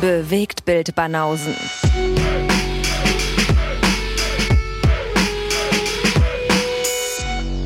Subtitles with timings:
[0.00, 1.54] Bewegt Bild Banausen.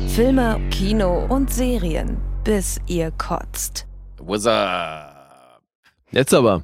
[0.07, 3.87] Filme, Kino und Serien, bis ihr kotzt.
[4.17, 5.61] What's up?
[6.11, 6.63] Jetzt aber.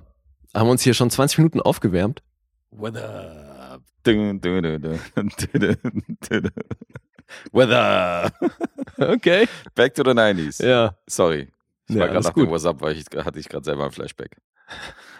[0.53, 2.22] Haben wir uns hier schon 20 Minuten aufgewärmt?
[2.72, 3.81] What up?
[4.04, 5.78] Dun, dun, dun, dun, dun, dun,
[6.29, 6.52] dun.
[7.52, 8.34] What up?
[8.97, 9.47] Okay.
[9.76, 10.65] Back to the 90s.
[10.65, 10.96] Ja.
[11.08, 11.52] Sorry.
[11.88, 12.49] Ich Ja, war gerade nach dem gut.
[12.52, 14.38] What's up, weil ich hatte ich gerade selber ein Flashback.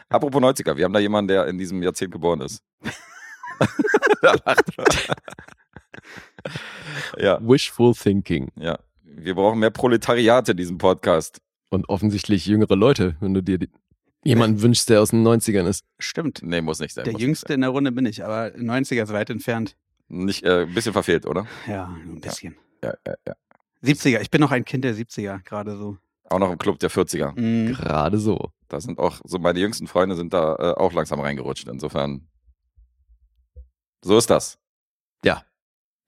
[0.10, 2.64] Apropos 90er, wir haben da jemanden, der in diesem Jahrzehnt geboren ist.
[4.22, 4.64] da lacht
[7.18, 8.50] ja, Wishful thinking.
[8.56, 8.80] ja.
[9.04, 11.42] Wir brauchen mehr Proletariat in diesem Podcast.
[11.70, 13.60] Und offensichtlich jüngere Leute, wenn du dir
[14.24, 15.84] jemanden wünschst, der aus den 90ern ist.
[15.98, 16.42] Stimmt.
[16.44, 17.04] Nee, muss nicht sein.
[17.04, 19.76] Der Jüngste in der Runde bin ich, aber 90er ist weit entfernt.
[20.08, 21.46] Nicht, äh, ein bisschen verfehlt, oder?
[21.68, 22.56] Ja, ein bisschen.
[22.84, 23.34] Ja, ja, ja.
[23.84, 25.98] 70er, ich bin noch ein Kind der 70er, gerade so.
[26.30, 27.40] Auch noch im Club der 40er.
[27.40, 27.74] Mhm.
[27.74, 28.52] Gerade so.
[28.68, 31.68] Da sind auch, so meine jüngsten Freunde sind da äh, auch langsam reingerutscht.
[31.68, 32.28] Insofern,
[34.04, 34.60] so ist das.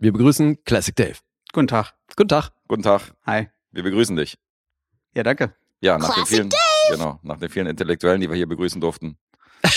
[0.01, 1.17] Wir begrüßen Classic Dave.
[1.51, 1.93] Guten Tag.
[2.15, 2.51] Guten Tag.
[2.69, 3.49] Guten Tag, Hi.
[3.71, 4.37] wir begrüßen dich.
[5.13, 5.53] Ja, danke.
[5.81, 6.49] Ja, nach den vielen,
[6.89, 9.17] genau, nach den vielen Intellektuellen, die wir hier begrüßen durften,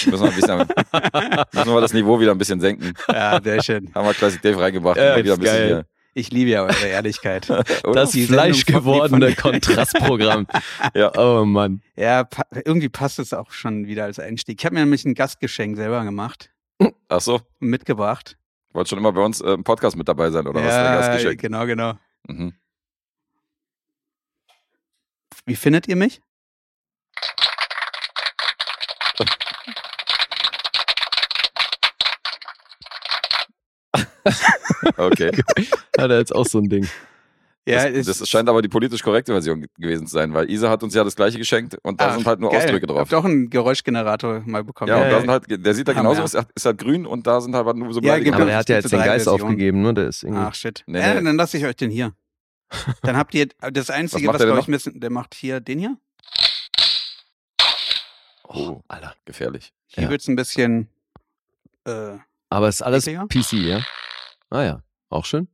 [0.06, 0.58] müssen wir, ein bisschen,
[1.52, 2.94] müssen wir das Niveau wieder ein bisschen senken.
[3.08, 3.92] Ja, sehr schön.
[3.96, 4.96] Haben wir Classic Dave reingebracht.
[4.96, 5.86] Ja, wieder ein bisschen geil.
[6.14, 7.48] Ich liebe ja eure Ehrlichkeit.
[7.94, 10.46] Das fleischgewordene Kontrastprogramm.
[10.94, 11.12] Ja.
[11.16, 11.82] Oh Mann.
[11.96, 14.60] Ja, pa irgendwie passt es auch schon wieder als Einstieg.
[14.60, 16.50] Ich habe mir nämlich ein Gastgeschenk selber gemacht
[17.08, 18.36] Ach so, mitgebracht.
[18.72, 20.70] wollt schon immer bei uns äh, im Podcast mit dabei sein, oder was?
[20.72, 21.40] ja, Der Gastgeschenk.
[21.40, 21.94] genau, genau.
[22.26, 22.54] Mhm.
[25.46, 26.20] Wie findet ihr mich?
[35.06, 35.30] Okay.
[35.98, 36.88] Hat er jetzt auch so ein Ding.
[37.64, 40.68] Ja, das, das scheint aber die politisch korrekte Version ge- gewesen zu sein, weil Isa
[40.68, 42.60] hat uns ja das gleiche geschenkt und da Ah, sind halt nur geil.
[42.64, 42.98] Ausdrücke drauf.
[42.98, 44.88] Habt ihr auch einen Geräuschgenerator mal bekommen?
[44.88, 47.24] Ja, und da Ja, sind halt, der sieht da genauso aus, ist halt grün und
[47.24, 49.42] da sind halt nur so Ja, Aber es er hat ja jetzt den Geist Versionen.
[49.52, 49.94] aufgegeben, ne?
[49.94, 50.42] Der ist irgendwie.
[50.42, 50.82] Ach shit.
[50.86, 52.12] Nee, ja, dann lasse ich euch den hier.
[53.02, 55.96] Dann habt ihr das Einzige, was, denn glaube ich, müssen, der macht hier den hier.
[58.48, 59.14] Oh, Alter.
[59.24, 59.72] gefährlich.
[59.86, 60.10] Hier Ja.
[60.10, 60.88] wird's ein bisschen
[61.86, 62.16] äh,
[62.50, 63.04] Aber ist alles?
[63.06, 63.80] PC, ja?
[64.50, 64.82] Ah ja.
[65.12, 65.48] Auch schön.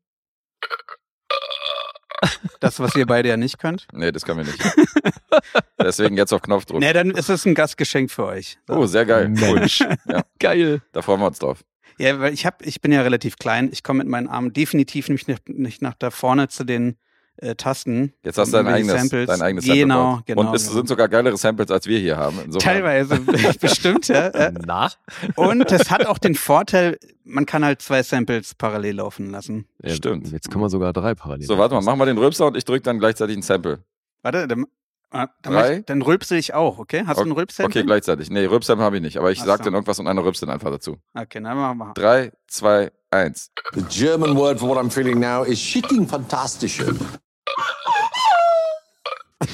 [2.60, 3.88] das, was ihr beide ja nicht könnt.
[3.92, 4.62] Nee, das können wir nicht.
[5.80, 6.78] Deswegen jetzt auf Knopfdruck.
[6.80, 8.58] Nee, dann ist es ein Gastgeschenk für euch.
[8.68, 8.74] So.
[8.74, 9.28] Oh, sehr geil.
[9.28, 9.80] Mensch.
[9.80, 10.22] Ja.
[10.38, 10.82] Geil.
[10.92, 11.64] Da freuen wir uns drauf.
[11.98, 13.68] Ja, weil ich hab, ich bin ja relativ klein.
[13.72, 16.97] Ich komme mit meinen Armen definitiv nicht, nicht, nicht nach da vorne zu den
[17.38, 18.12] äh, Tasten.
[18.22, 19.26] Jetzt hast du dein eigenes, Samples.
[19.26, 19.82] dein eigenes Sample.
[19.82, 20.41] Genau, genau.
[20.41, 20.76] Und es genau.
[20.76, 22.38] sind sogar geilere Samples, als wir hier haben.
[22.44, 23.21] Insofern, Teilweise
[23.60, 24.28] bestimmt, ja.
[24.28, 24.91] Äh, Na?
[25.37, 29.66] Und es hat auch den Vorteil, man kann halt zwei Samples parallel laufen lassen.
[29.82, 30.31] Ja, Stimmt.
[30.32, 31.47] Jetzt können wir sogar drei parallel.
[31.47, 33.78] So, warte mal, mach mal den Rülpser und ich drücke dann gleichzeitig ein Sample.
[34.22, 34.65] Warte, dann,
[35.12, 35.77] äh, dann, Drei?
[35.78, 37.04] ich, dann rülpsel ich auch, okay?
[37.06, 37.81] Hast du einen Rülpsample?
[37.81, 38.31] Okay, gleichzeitig.
[38.31, 39.65] Nee, Rülpser habe ich nicht, aber ich Ach sag so.
[39.65, 40.97] dann irgendwas und einer rülpst dann einfach dazu.
[41.15, 41.94] Okay, dann machen wir.
[41.94, 43.50] Drei, zwei, eins.
[43.75, 46.94] The German word for what I'm feeling now is shitting fantastische.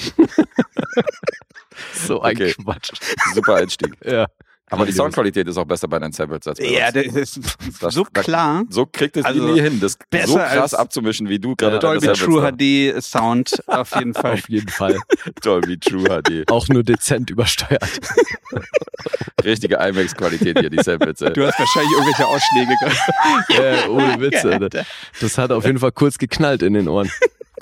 [2.06, 2.54] So ein Okay.
[2.62, 2.90] Quatsch.
[3.34, 3.94] Super Einstieg.
[4.04, 4.26] Ja.
[4.70, 4.92] Aber die.
[4.92, 6.94] Soundqualität ist auch besser bei deinen Samples als bei Ja, uns.
[6.94, 7.40] das ist
[7.82, 8.64] Das- so das- klar.
[8.70, 12.06] So kriegt es Also, nie hin, das besser so krass abzumischen, wie du gerade Dolby
[12.06, 14.32] deine True HD Sound auf jeden Fall.
[14.32, 14.98] Auf jeden Fall.
[15.42, 16.50] Dolby True HD.
[16.50, 18.00] Auch nur dezent übersteuert.
[19.44, 21.20] Richtige IMAX-Qualität hier, die Samples.
[21.20, 21.32] ey.
[21.34, 23.50] Du hast wahrscheinlich irgendwelche Ausschläge gehabt.
[23.50, 24.84] Ja, ohne Witze.
[25.20, 27.10] Das hat auf jeden Fall kurz geknallt in den Ohren.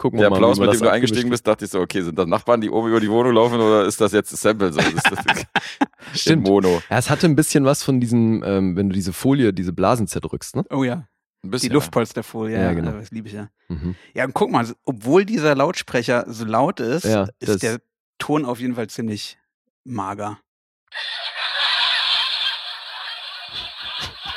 [0.02, 2.02] Gucken wir Der mal, Applaus, wir mit dem du eingestiegen bist, dachte ich so, okay,
[2.02, 4.72] sind das Nachbarn, die oben über die Wohnung laufen oder ist das jetzt ein Sample?
[4.72, 5.46] So, das ist das haben.
[6.12, 6.48] in Stimmt.
[6.48, 6.82] Mono.
[6.90, 10.08] Ja, es hatte ein bisschen was von diesem, ähm, wenn du diese Folie, diese Blasen
[10.08, 10.64] zerdrückst, ne?
[10.70, 11.06] Oh ja,
[11.44, 11.68] die.
[11.68, 12.56] Luftpolsterfolie.
[12.56, 12.90] Ja, Ja, genau.
[12.90, 13.48] Das liebe ich ja.
[13.68, 13.94] Mhm.
[14.12, 17.78] Ja, und guck mal, obwohl dieser Lautsprecher so laut ist, Ja, ist der
[18.19, 19.38] Ton auf jeden Fall ziemlich
[19.84, 20.40] mager.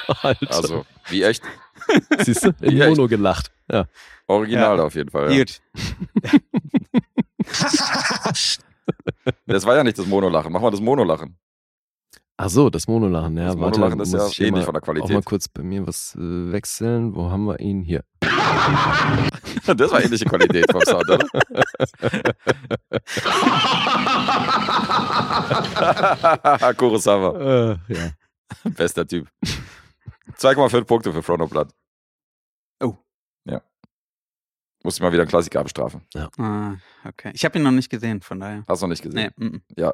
[0.21, 0.55] Alter.
[0.55, 1.41] Also, wie echt?
[2.19, 2.53] Siehst du?
[2.61, 3.51] In Ja, Mono gelacht.
[3.71, 3.85] Ja.
[4.27, 4.83] Original Ja.
[4.83, 5.31] auf jeden Fall.
[5.33, 5.39] Ja.
[5.39, 5.61] Gut.
[9.47, 10.51] Das war ja nicht das Monolachen.
[10.53, 11.37] Mach mal das Monolachen.
[12.37, 13.35] Ach so, das Monolachen.
[13.37, 15.25] Ja, Das warte, Monolachen ist ja ähnlich mal, von der Auch mal Qualität.
[15.25, 17.15] kurz bei mir was äh, wechseln.
[17.15, 17.81] Wo haben wir ihn?
[17.83, 18.03] Hier.
[19.65, 21.25] Das war ähnliche Qualität vom Sound, oder?
[26.77, 28.11] Kurosawa, Äh, ja.
[28.63, 29.27] bester Typ.
[30.37, 31.69] 2,5 Punkte für Blood.
[32.83, 32.95] Oh.
[33.45, 33.61] Ja.
[34.85, 36.01] Musste mal wieder einen Klassiker abstrafen.
[36.37, 37.31] Ah, okay.
[37.33, 38.63] Ich habe ihn noch nicht gesehen, von daher.
[38.67, 39.31] Hast du noch nicht gesehen?
[39.35, 39.61] Nee, mm, mm.
[39.77, 39.93] Ja.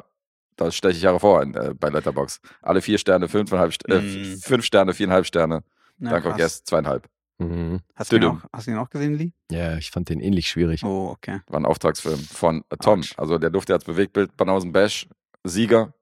[0.57, 2.41] Da steche ich hervor in, äh, bei Letterbox.
[2.61, 4.01] Alle vier Sterne, fünfeinhalb, St- äh,
[4.35, 4.37] Mm.
[4.37, 5.63] fünf Sterne, viereinhalb Sterne.
[5.97, 6.37] Na, Danke, krass.
[6.37, 7.07] Guest, zweieinhalb.
[7.39, 7.79] Mhm.
[7.95, 9.31] Hast du, ihn auch, hast du ihn auch gesehen, Lee?
[9.49, 10.83] ja, ich fand den ähnlich schwierig.
[10.83, 11.39] Oh, okay.
[11.47, 12.99] War ein Auftragsfilm von äh, Tom.
[12.99, 13.13] Autsch.
[13.17, 15.07] Also der durfte als Bewegtbild Banausen Bash
[15.43, 15.93] Sieger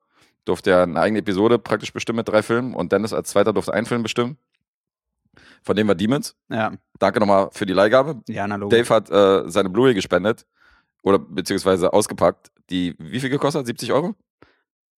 [0.46, 3.72] durfte ja eine eigene Episode praktisch bestimmen mit drei Filmen und Dennis als zweiter durfte
[3.74, 4.38] einen Film bestimmen.
[5.64, 6.36] Von dem war Demons.
[6.50, 8.22] Ja, Danke nochmal für die Leihgabe.
[8.28, 8.78] ja, na logisch.
[8.80, 10.46] Dave hat äh, seine Blu-ray gespendet
[11.04, 12.52] oder beziehungsweise ausgepackt.
[12.70, 13.62] Die, wie viel gekostet?
[13.62, 13.68] hat?
[13.68, 14.16] 70 Euro?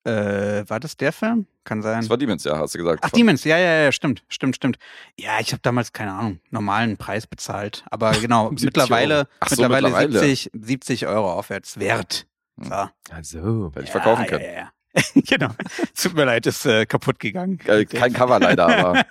[0.03, 1.45] Äh, war das der Film?
[1.63, 2.01] Kann sein.
[2.01, 3.03] Das war Demons, ja, hast du gesagt.
[3.03, 4.79] Ach, Von- Demons, ja, ja, ja, stimmt, stimmt, stimmt.
[5.19, 7.85] Ja, ich habe damals, keine Ahnung, normalen Preis bezahlt.
[7.91, 10.19] Aber genau, 70 mittlerweile, so, mittlerweile, mittlerweile.
[10.19, 12.25] 70, 70 Euro aufwärts wert.
[12.59, 12.65] Hm.
[12.67, 12.89] So.
[13.11, 13.71] Also.
[13.75, 14.43] Hätte ich verkaufen ja, können.
[14.43, 14.71] Ja, ja, ja.
[15.15, 15.49] genau.
[15.95, 17.59] Tut mir leid, ist äh, kaputt gegangen.
[17.65, 19.05] Äh, Kein Cover leider, aber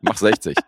[0.00, 0.56] mach 60.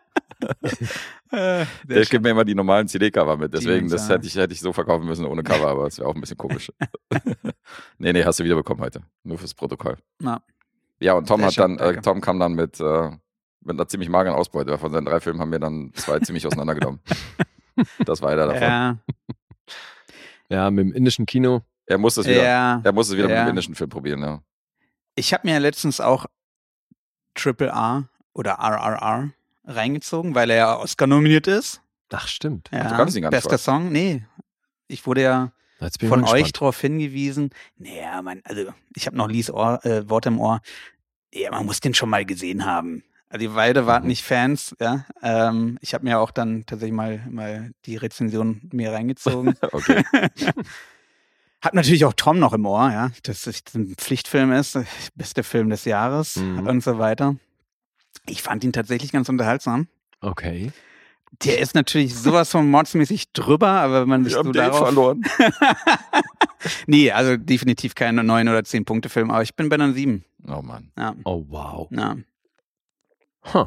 [1.30, 4.60] Äh, Der gibt mir immer die normalen CD-Cover mit, deswegen, das hätte ich, hätte ich
[4.60, 6.72] so verkaufen müssen ohne Cover, aber das wäre auch ein bisschen komisch.
[7.98, 9.02] nee, nee, hast du wiederbekommen heute.
[9.24, 9.98] Nur fürs Protokoll.
[10.20, 10.40] Na.
[11.00, 12.00] Ja, und Tom Sehr hat schön, dann, äh.
[12.00, 13.10] Tom kam dann mit, äh,
[13.60, 14.70] mit einer ziemlich mageren Ausbeute.
[14.70, 17.00] weil Von seinen drei Filmen haben wir dann zwei ziemlich auseinandergenommen.
[18.06, 18.62] Das war einer davon.
[18.62, 18.96] ja,
[20.48, 21.60] Ja, mit dem indischen Kino.
[21.84, 22.80] Er musste es wieder, ja.
[22.82, 23.44] er musste es wieder mit Ja.
[23.44, 24.40] dem indischen Film probieren, ja.
[25.18, 26.26] Ich habe mir letztens auch
[27.34, 29.30] Triple R oder RRR
[29.64, 31.82] reingezogen, weil er ja Oscar nominiert ist.
[32.12, 32.70] Ach, stimmt.
[32.72, 33.90] Ja, du kannst ihn gar nicht Bester Song?
[33.90, 34.24] Nee.
[34.86, 35.52] Ich wurde ja
[36.08, 37.50] von euch darauf hingewiesen.
[37.76, 40.60] Naja, man, also ich habe noch Lies Ohr, äh, Wort im Ohr.
[41.34, 43.02] Ja, man muss den schon mal gesehen haben.
[43.28, 44.08] Also die beide waren Mhm.
[44.08, 45.04] nicht Fans, ja.
[45.20, 49.54] Ähm, ich habe mir auch dann tatsächlich mal, mal die Rezension mir reingezogen.
[49.72, 50.04] Okay.
[51.62, 54.78] Hab natürlich auch Tom noch im Ohr, ja, dass es ein Pflichtfilm ist,
[55.16, 56.66] bester Film des Jahres Mhm.
[56.66, 57.36] und so weiter.
[58.26, 59.88] Ich fand ihn tatsächlich ganz unterhaltsam.
[60.20, 60.70] Okay.
[61.44, 64.78] Der ist natürlich sowas von mordsmäßig drüber, aber wenn man sich Wir so darauf...
[64.78, 65.22] verloren.
[66.86, 70.24] nee, also definitiv kein 9 oder 10 Punkte Film, aber ich bin bei einer 7.
[70.46, 70.90] Oh Mann.
[70.96, 71.88] Ja, Oh, wow.
[71.90, 72.16] ja,
[73.52, 73.66] Huh.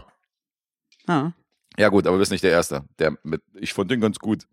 [1.07, 1.33] ja.
[1.77, 4.45] Ja gut, aber du bist nicht der Erste, der mit, ich fand den ganz gut.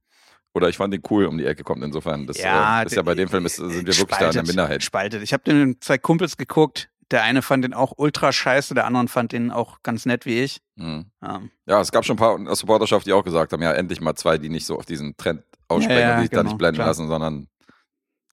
[0.59, 1.83] Oder ich fand den cool um die Ecke kommt.
[1.83, 4.07] Insofern, das Ja, äh, ist ja bei dem Film, ist, sind wir wirklich da in
[4.09, 4.83] der Spaltet, Minderheit.
[4.83, 5.23] Spaltet.
[5.23, 6.91] Ich habe den mit zwei Kumpels geguckt.
[7.11, 10.41] Der eine fand den auch ultra scheiße, der andere fand den auch ganz nett wie
[10.43, 10.61] ich.
[10.77, 11.07] Mhm.
[11.23, 14.01] Ja, Ja, es gab schon ein paar aus Supporterschaft, die auch gesagt haben, ja, endlich
[14.03, 16.37] mal zwei, die nicht so auf diesen Trend aussprechen Ja, ja, und die sich da
[16.41, 16.89] genau, nicht blenden klar.
[16.89, 17.49] lassen, sondern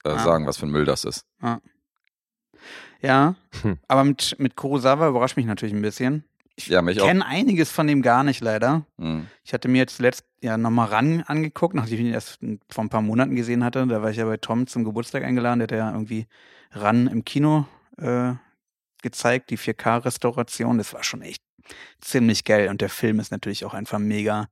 [0.04, 0.19] äh, Ja.
[0.19, 1.25] sagen, was für ein Müll das ist.
[3.01, 3.36] ja.
[3.62, 3.77] Hm.
[3.88, 6.25] aber mit, mit Kurosawa überrascht mich natürlich ein bisschen.
[6.57, 8.85] Ich Ja, mich kenne einiges von dem gar nicht leider.
[8.97, 9.27] Mhm.
[9.43, 12.89] Ich hatte mir jetzt letzt ja nochmal ran angeguckt, nachdem ich ihn erst vor ein
[12.89, 13.85] paar Monaten gesehen hatte.
[13.87, 16.27] Da war ich ja bei Tom zum Geburtstag eingeladen, der hat ja irgendwie
[16.71, 17.65] ran im Kino
[17.97, 18.33] äh,
[19.01, 20.77] gezeigt, die 4K-Restauration.
[20.77, 21.43] Das war schon echt
[21.99, 22.69] ziemlich geil.
[22.69, 24.47] Und der Film ist natürlich auch einfach mega.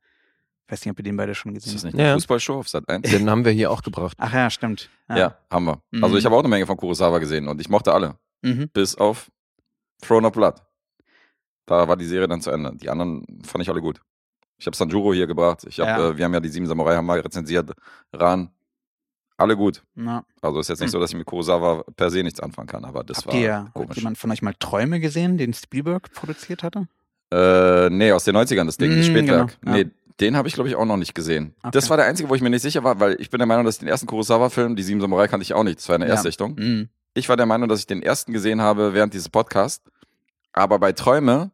[0.66, 1.94] Ich weiß nicht, ob ihr den beide schon Ist gesehen das habt.
[1.94, 2.14] nicht eine Ja.
[2.16, 3.10] Fußballshow auf Sat 1?
[3.10, 4.18] Den haben wir hier auch gebracht.
[4.20, 4.90] Ach ja, stimmt.
[5.10, 5.38] Ja.
[5.52, 5.82] haben wir.
[5.92, 6.04] Mhm.
[6.04, 8.18] Also ich habe auch eine Menge von Kurosawa gesehen und ich mochte alle.
[8.42, 8.70] Mhm.
[8.74, 9.30] Bis auf
[10.02, 10.56] Throne of Blood.
[11.66, 12.74] Da war die Serie dann zu Ende.
[12.76, 14.02] Die anderen fand ich alle gut.
[14.58, 15.66] Ich habe Sanjuro hier gebracht.
[15.68, 16.10] Ich hab, Ja.
[16.10, 17.72] äh, wir haben ja die Sieben Samurai haben wir rezensiert.
[18.14, 18.50] Ran.
[19.38, 19.84] Alle gut.
[19.96, 20.92] Na, Also ist jetzt nicht Hm.
[20.92, 23.64] so, dass ich mit Kurosawa per se nichts anfangen kann, aber das habt war ihr,
[23.64, 23.98] hat komisch.
[23.98, 26.88] jemand von euch mal Träume gesehen, den Spielberg produziert hatte?
[27.34, 29.58] Äh, nee, aus den 90ern das Ding, das Mm, Spätwerk.
[29.62, 29.84] genau, ja.
[29.86, 31.56] Nee, den habe ich, glaube ich, auch noch nicht gesehen.
[31.64, 31.72] Okay.
[31.74, 33.66] Das war der einzige, wo ich mir nicht sicher war, weil ich bin der Meinung,
[33.66, 35.80] dass ich den ersten Kurosawa-Film, die Sieben Samurai, kannte ich auch nicht.
[35.80, 36.12] Das war eine Ja.
[36.12, 36.56] Erstsichtung.
[36.56, 36.90] Mhm.
[37.16, 39.84] Ich war der Meinung, dass ich den ersten gesehen habe während dieses Podcasts.
[40.52, 41.50] Aber bei Träume,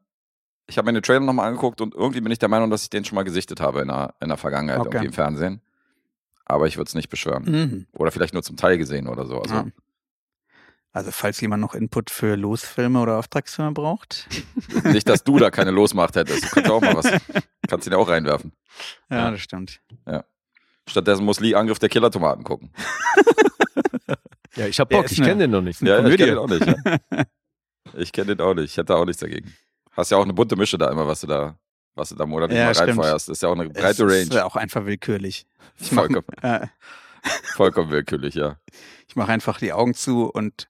[0.69, 2.89] ich habe mir den Trailer nochmal angeguckt und irgendwie bin ich der Meinung, dass ich
[2.89, 4.89] den schon mal gesichtet habe in der, in der Vergangenheit, Okay.
[4.89, 5.62] irgendwie im Fernsehen.
[6.45, 7.44] Aber ich würde es nicht beschwören.
[7.44, 7.88] Mhm.
[7.92, 9.39] Oder vielleicht nur zum Teil gesehen oder so.
[9.42, 9.66] Also, Ja.
[10.92, 14.28] Also falls jemand noch Input für Losfilme oder Auftragsfilme braucht.
[14.85, 16.44] Nicht, dass du da keine Losmacht hättest.
[16.45, 17.06] Du kannst auch mal was.
[17.68, 18.52] Kannst ihn ja auch reinwerfen.
[19.11, 19.31] Ja, Ja.
[19.31, 19.80] das stimmt.
[20.88, 22.71] Stattdessen muss Lee Angriff der Killer-Tomaten gucken.
[24.56, 25.80] Ja, ich hab Der Bock, ich kenne den noch nicht.
[25.81, 26.66] Ja, ich kenne den auch nicht.
[26.66, 27.23] Ja.
[27.94, 28.66] Ich kenne den auch nicht.
[28.71, 29.54] Ich hätte auch nichts dagegen.
[29.99, 31.57] Hast ja auch eine bunte Mische da immer, was du da,
[31.95, 32.89] was du da monatlich Ja, mal stimmt.
[32.89, 33.29] reinfeuerst.
[33.29, 34.45] Ist ja auch eine breite es ist Range.
[34.45, 35.45] auch einfach willkürlich.
[35.79, 36.68] Ich mache Vollkommen, äh,
[37.56, 38.57] vollkommen willkürlich, ja.
[39.07, 40.69] ich mach einfach die Augen zu und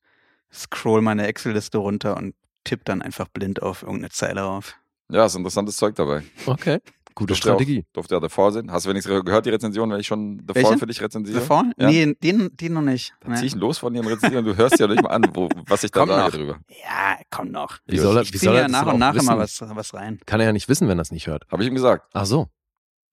[0.51, 2.33] scroll meine Excel-Liste runter und
[2.63, 4.75] tipp dann einfach blind auf irgendeine Zeile rauf.
[5.11, 6.23] Ja, ist interessantes Zeug dabei.
[6.45, 6.79] Okay.
[7.19, 7.85] Gute Durfte auch- Strategie.
[7.93, 8.71] Durfte ja The Fall sehen.
[8.71, 10.67] Hast du wenigstens gehört, die Rezension, wenn ich schon The Welche?
[10.69, 11.39] Fall für dich rezensiere?
[11.39, 11.71] The Fall?
[11.77, 11.87] Ja.
[11.87, 13.13] Nee, den, den noch nicht.
[13.19, 13.37] Dann Nee.
[13.39, 15.29] zieh ich ihn los von dir und rezensiere und du hörst ja nicht mal an,
[15.33, 16.31] wo, was ich da Kommt sage noch.
[16.31, 16.59] drüber.
[16.83, 17.77] Ja, komm noch.
[17.85, 19.27] Wie soll er, Ich wie soll er das nach und nach wissen?
[19.27, 20.19] immer was, was rein.
[20.25, 21.45] Kann er ja nicht wissen, wenn er es nicht hört.
[21.51, 22.09] Habe ich ihm gesagt.
[22.13, 22.47] Ach so.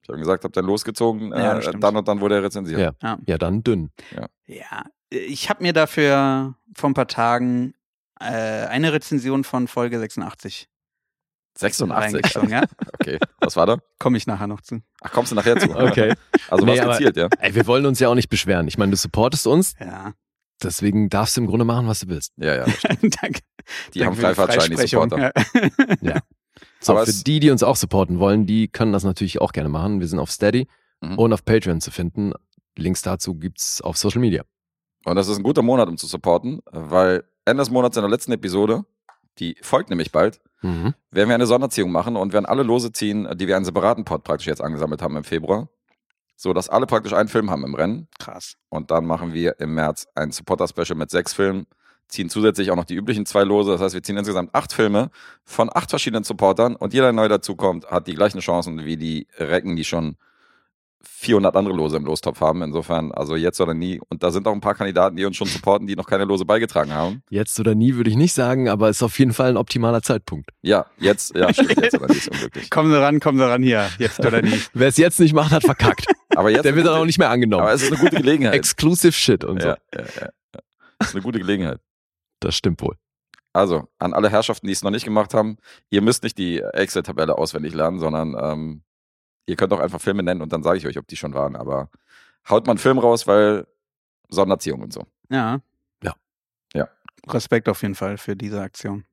[0.02, 1.82] Ich habe ihm gesagt, hab dann losgezogen, Ja, äh, das stimmt.
[1.82, 2.78] dann und dann wurde er rezensiert.
[2.80, 2.92] Ja.
[3.02, 3.90] Ja, Ja, dann dünn.
[4.14, 4.26] ja.
[5.10, 7.74] ich habe mir dafür vor ein paar Tagen
[8.20, 10.68] äh, eine Rezension von Folge 86
[11.58, 11.90] 86.
[12.14, 12.50] reingezogen.
[12.50, 12.62] Ja?
[13.00, 13.18] Okay.
[13.40, 13.76] Was war da?
[13.98, 14.80] Komme ich nachher noch zu.
[15.00, 15.68] Ach, kommst du nachher zu?
[15.76, 16.14] Okay.
[16.48, 17.28] Also Nee, was gezielt, ja?
[17.38, 18.66] Ey, wir wollen uns ja auch nicht beschweren.
[18.68, 20.12] Ich meine, du supportest uns, Ja,
[20.62, 22.32] deswegen darfst du im Grunde machen, was du willst.
[22.36, 22.64] Ja, ja.
[23.00, 23.40] danke.
[23.94, 24.86] Die haben danke für Freifahrtschein, die.
[24.86, 25.32] Supporter.
[26.00, 26.18] Ja.
[26.80, 29.68] So, Aber für die, die uns auch supporten wollen, die können das natürlich auch gerne
[29.68, 30.00] machen.
[30.00, 30.66] Wir sind auf Steady
[31.02, 31.18] Mhm.
[31.18, 32.32] und auf Patreon zu finden.
[32.78, 34.42] Links dazu gibt's auf Social Media.
[35.04, 38.10] Und das ist ein guter Monat, um zu supporten, weil Ende des Monats in der
[38.10, 38.84] letzten Episode,
[39.38, 40.94] die folgt nämlich bald, Mhm.
[41.10, 44.24] werden wir eine Sonderziehung machen und werden alle Lose ziehen, die wir einen separaten Pod
[44.24, 45.68] praktisch jetzt angesammelt haben im Februar.
[46.34, 48.08] So dass alle praktisch einen Film haben im Rennen.
[48.18, 48.56] Krass.
[48.68, 51.66] Und dann machen wir im März ein Supporter-Special mit sechs Filmen,
[52.08, 53.70] ziehen zusätzlich auch noch die üblichen zwei Lose.
[53.70, 55.10] Das heißt, wir ziehen insgesamt acht Filme
[55.44, 59.28] von acht verschiedenen Supportern und jeder, der neu dazukommt, hat die gleichen Chancen wie die
[59.38, 60.16] Recken, die schon
[61.08, 62.62] 400 andere Lose im Lostopf haben.
[62.62, 64.00] Insofern, also jetzt oder nie.
[64.08, 66.44] Und da sind auch ein paar Kandidaten, die uns schon supporten, die noch keine Lose
[66.44, 67.22] beigetragen haben.
[67.30, 70.50] Jetzt oder nie würde ich nicht sagen, aber ist auf jeden Fall ein optimaler Zeitpunkt.
[70.62, 72.70] Ja, jetzt, ja, stimmt, jetzt oder nie ist unglücklich.
[72.70, 73.88] Kommen Sie ran, kommen Sie ran hier.
[73.98, 74.60] Jetzt oder nie.
[74.74, 76.06] Wer es jetzt nicht macht, hat verkackt.
[76.36, 77.62] Aber jetzt, Der wird dann auch nicht mehr angenommen.
[77.62, 78.54] aber es ist eine gute Gelegenheit.
[78.54, 79.68] Exclusive Shit und so.
[79.68, 80.28] ja, ja, ja.
[80.98, 81.80] Das ist eine gute Gelegenheit.
[82.40, 82.96] Das stimmt wohl.
[83.54, 85.56] Also, an alle Herrschaften, die es noch nicht gemacht haben,
[85.88, 88.82] ihr müsst nicht die Excel-Tabelle auswendig lernen, sondern ähm,
[89.46, 91.56] ihr könnt auch einfach Filme nennen und dann sage ich euch, ob die schon waren.
[91.56, 91.90] Aber
[92.48, 93.66] haut mal einen Film raus, weil
[94.28, 95.06] Sonderziehung und so.
[95.30, 95.60] Ja.
[96.02, 96.14] Ja.
[96.74, 96.88] Ja.
[97.28, 99.04] Respekt auf jeden Fall für diese Aktion.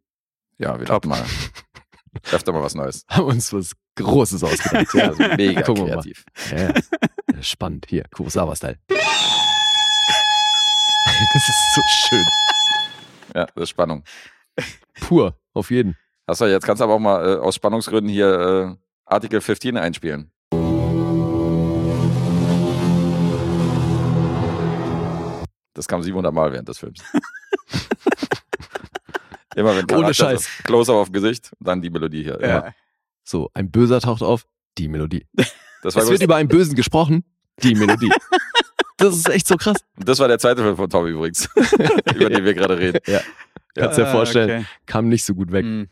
[0.57, 1.05] Ja, wir Top.
[1.05, 1.23] mal.
[2.31, 3.05] Öfter mal was Neues.
[3.09, 4.93] Haben uns was Großes ausgedacht.
[4.93, 6.01] Ja, Also mega Gucken wir mal.
[6.03, 6.25] kreativ.
[6.51, 6.57] Ja,
[7.35, 7.41] ja.
[7.43, 7.85] Spannend.
[7.89, 8.77] Hier, Kurosawa-Style.
[11.33, 12.25] Das ist so schön.
[13.35, 14.03] Ja, das ist Spannung.
[15.01, 15.97] Pur, auf jeden.
[16.27, 20.31] Achso, jetzt kannst du aber auch mal äh, aus Spannungsgründen hier Artikel 15 einspielen.
[25.73, 26.99] Das kam 700 Mal während des Films.
[29.55, 30.47] Immer wenn Charakter Scheiß.
[30.63, 32.39] Close-up auf Gesicht, dann die Melodie hier.
[32.41, 32.73] Ja.
[33.23, 34.45] So, ein Böser taucht auf,
[34.77, 35.27] die Melodie.
[35.83, 37.23] Das, war Es wird über einen Bösen gesprochen,
[37.61, 38.11] die Melodie.
[38.97, 39.77] Das ist echt so krass.
[39.97, 41.49] das war der zweite Film von Tom übrigens,
[42.15, 42.99] über den wir gerade reden.
[43.75, 44.65] Kannst dir Ah, vorstellen, okay.
[44.85, 45.65] kam nicht so gut weg.
[45.65, 45.89] Hm.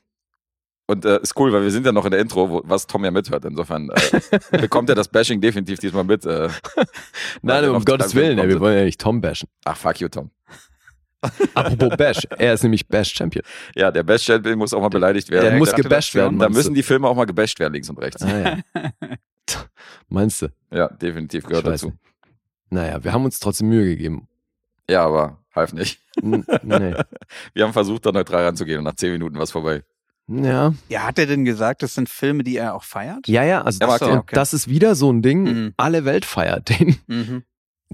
[0.88, 3.06] Und äh, ist cool, weil wir sind ja noch in der Intro, wo, was Tom
[3.06, 3.46] ja mithört.
[3.46, 6.26] Insofern äh, bekommt er das Bashing definitiv diesmal mit.
[6.26, 6.50] Äh,
[7.42, 9.48] Nein, um Gottes Willen, ey, wir wollen ja nicht Tom bashen.
[9.64, 10.32] Ach, fuck you, Tom.
[11.54, 13.46] Apropos Bash, er ist nämlich Bash-Champion.
[13.76, 15.50] Ja, der Bash-Champion muss auch mal beleidigt werden.
[15.52, 16.40] Der muss Da- gebasht werden.
[16.40, 18.24] Da müssen die Filme auch mal gebasht werden, links und rechts.
[18.24, 18.58] Ah, ja.
[20.10, 20.48] Meinst du?
[20.72, 21.88] Ja, definitiv gehört dazu.
[21.88, 21.98] nicht.
[22.72, 24.28] Naja, wir haben uns trotzdem Mühe gegeben.
[24.90, 26.02] Ja, aber half nicht.
[26.22, 26.96] N nee.
[27.54, 29.84] Wir haben versucht, da neutral ranzugehen und nach zehn Minuten war es vorbei.
[30.32, 30.74] Ja.
[30.90, 33.28] Ja, hat er denn gesagt, das sind Filme, die er auch feiert?
[33.28, 34.10] Ja, ja, also das, den.
[34.12, 35.74] und das ist wieder so ein Ding, Mhm.
[35.78, 36.98] alle Welt feiert den.
[37.08, 37.44] Mhm.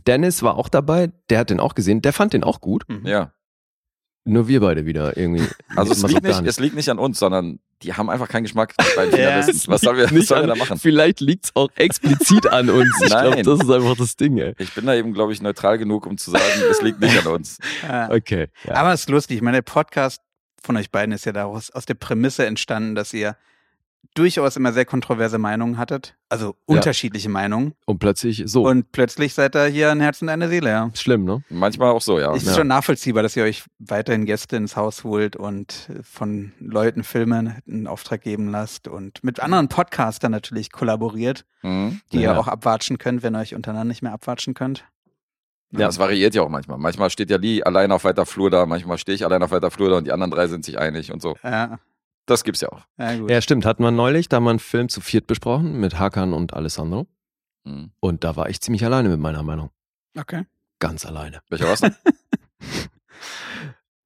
[0.06, 2.84] Dennis war auch dabei, der hat den auch gesehen, der fand den auch gut.
[2.88, 3.06] Mhm.
[3.08, 3.32] Ja.
[4.25, 5.48] Nur wir beide wieder irgendwie.
[5.75, 8.44] Also es so liegt, nicht, es liegt nicht an uns, sondern die haben einfach keinen
[8.44, 9.72] Geschmack bei den Ja, Finalisten.
[9.74, 10.77] Was sollen wir, was wir da machen?
[10.77, 12.89] Vielleicht liegt's auch explizit an uns.
[13.01, 13.44] Ich glaube, Nein.
[13.46, 14.53] das ist einfach das Ding, ey.
[14.60, 17.32] Ich bin da eben, glaube ich, neutral genug, um zu sagen, es liegt nicht an
[17.34, 17.58] uns.
[18.10, 18.50] Okay.
[18.65, 18.74] Ja.
[18.75, 19.38] Aber es ist lustig.
[19.38, 20.22] Ich meine, der Podcast
[20.63, 23.35] von euch beiden ist ja daraus aus der Prämisse entstanden, dass ihr
[24.13, 26.15] durchaus immer sehr kontroverse Meinungen hattet.
[26.29, 27.73] Also unterschiedliche Meinungen.
[27.85, 28.63] Und plötzlich so.
[28.67, 30.89] Und plötzlich seid ihr hier ein Herz und eine Seele, ja.
[30.95, 31.43] Schlimm, ne?
[31.49, 32.33] Manchmal auch so, ja.
[32.33, 32.55] Es ist Ja.
[32.55, 37.85] schon nachvollziehbar, dass ihr euch weiterhin Gäste ins Haus holt und von Leuten Filme in
[37.85, 42.01] Auftrag geben lasst und mit anderen Podcastern natürlich kollaboriert, Mhm.
[42.11, 42.33] die Ja.
[42.33, 44.83] ihr auch abwatschen könnt, wenn ihr euch untereinander nicht mehr abwatschen könnt.
[45.71, 46.77] Ja, es variiert ja auch manchmal.
[46.77, 49.69] Manchmal steht ja Lee allein auf weiter Flur da, manchmal stehe ich allein auf weiter
[49.71, 51.36] Flur da und die anderen drei sind sich einig und so.
[51.43, 51.79] Ja,
[52.25, 52.81] Das gibt's ja auch.
[52.97, 53.29] ja gut.
[53.29, 53.65] Ja, stimmt.
[53.65, 57.07] Hatten wir neulich, da haben wir einen Film zu viert besprochen mit Hakan und Alessandro.
[57.65, 57.91] Mhm.
[58.00, 59.69] Und da war ich ziemlich alleine mit meiner Meinung.
[60.17, 60.45] Okay.
[60.79, 61.41] Ganz alleine.
[61.50, 61.95] Welcher war's denn?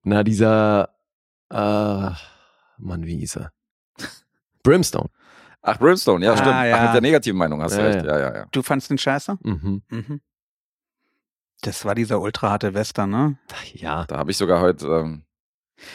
[0.03, 0.89] Na, dieser,
[1.50, 1.56] äh,
[2.77, 3.51] Mann, wie hieß er?
[4.63, 5.10] Brimstone.
[5.62, 6.56] Ach, Brimstone, ja, Ah, stimmt.
[6.56, 6.75] ja.
[6.77, 8.06] Ach, mit der negativen Meinung hast du Ja, recht.
[8.06, 8.46] Ja, ja, ja.
[8.51, 9.38] Du fandst den scheiße?
[9.44, 9.84] Mhm.
[9.89, 10.22] Mhm.
[11.62, 13.38] Das war dieser ultraharte Western, ne?
[13.53, 15.24] Ach, ja, Da habe ich sogar heute ähm,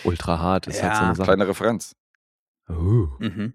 [0.05, 1.07] ultra hart ist halt so Ja.
[1.07, 1.27] eine Sache.
[1.27, 1.95] kleine Referenz.
[2.69, 3.09] Uh.
[3.19, 3.53] Mhm.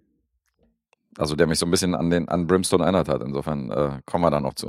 [1.17, 3.21] Also der mich so ein bisschen an den an Brimstone erinnert hat.
[3.21, 4.67] Insofern äh, kommen wir da noch zu.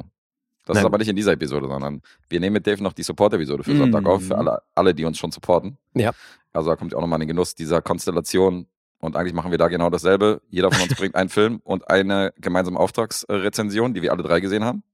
[0.65, 0.87] Das ist Nein.
[0.87, 3.79] aber nicht in dieser Episode, sondern wir nehmen mit Dave noch die Support-Episode für Mhm.
[3.79, 5.77] Sonntag auf, für alle, alle, die uns schon supporten.
[5.95, 6.13] Ja.
[6.53, 8.67] Also da kommt ihr auch nochmal in den Genuss dieser Konstellation.
[9.01, 10.41] Und eigentlich machen wir da genau dasselbe.
[10.49, 14.65] Jeder von uns bringt einen Film und eine gemeinsame Auftragsrezension, die wir alle drei gesehen
[14.65, 14.85] haben.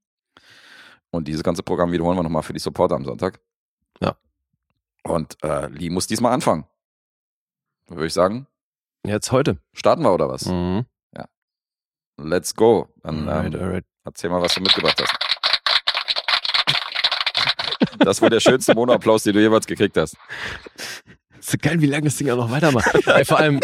[1.11, 3.41] Und dieses ganze Programm wiederholen wir nochmal für die Supporter am Sonntag.
[4.01, 4.17] Ja.
[5.05, 6.67] Und äh, Lee muss diesmal anfangen.
[7.89, 8.47] Würde ich sagen,
[9.07, 9.59] Jetzt heute.
[9.73, 10.47] starten wir oder was?
[10.47, 10.85] Mhm.
[12.21, 12.89] Let's go.
[13.05, 13.85] Dann Alright, ähm, alright.
[14.05, 15.15] erzähl mal, was du mitgebracht hast.
[18.01, 20.17] Das war der schönste Monoapplaus, den du jeweils gekriegt hast.
[21.39, 22.93] Ist so geil, wie lange das Ding auch noch weitermacht.
[23.07, 23.61] Ey, vor allem,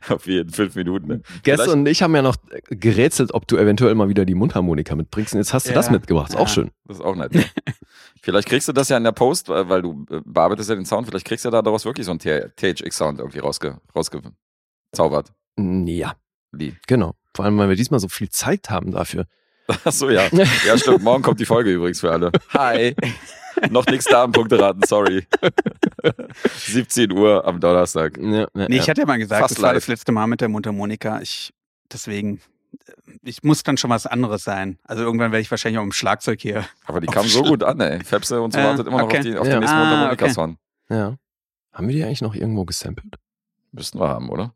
[0.08, 1.06] Auf jeden fünf Minuten.
[1.08, 1.22] Ne?
[1.42, 2.36] Gestern und ich haben ja noch
[2.70, 5.34] gerätselt, ob du eventuell mal wieder die Mundharmonika mitbringst.
[5.34, 5.74] Und jetzt hast du Ja.
[5.76, 6.30] das mitgebracht.
[6.30, 6.40] Ist Ja.
[6.40, 6.70] auch schön.
[6.84, 7.32] Das ist auch nett.
[8.22, 11.06] Vielleicht kriegst du das ja in der Post, weil du äh, bearbeitest ja den Sound,
[11.06, 15.32] vielleicht kriegst du da daraus wirklich so einen THX-Sound irgendwie rausge rausgezaubert.
[15.58, 16.14] Ja,
[16.52, 16.74] Lee.
[16.86, 17.14] genau.
[17.34, 19.26] Vor allem, weil wir diesmal so viel Zeit haben dafür.
[19.84, 20.28] Achso, ja.
[20.66, 21.02] Ja, stimmt.
[21.02, 22.30] Morgen kommt die Folge übrigens für alle.
[22.54, 22.94] Hi.
[23.70, 25.26] Noch nichts da am Punkte raten, sorry.
[26.58, 28.18] 17 Uhr am Donnerstag.
[28.18, 29.82] Ja, ja, Nee, ich hatte ja mal gesagt, Fast das war live.
[29.82, 31.20] das letzte Mal mit der Mundharmonika.
[31.20, 31.52] Ich,
[31.92, 32.40] deswegen,
[32.86, 32.92] äh,
[33.22, 34.78] ich muss dann schon was anderes sein.
[34.84, 36.64] Also irgendwann werde ich wahrscheinlich auch im Schlagzeug hier.
[36.84, 38.02] Aber die kam so gut an, ey.
[38.04, 39.18] Fepse und so Ja, wartet immer noch okay.
[39.18, 39.52] auf, die, auf Ja.
[39.54, 40.58] den nächsten Ah, Mundharmonika-Song.
[40.90, 41.16] ja.
[41.72, 43.16] Haben wir die eigentlich noch irgendwo gesampelt?
[43.72, 44.54] Müssten wir haben, oder?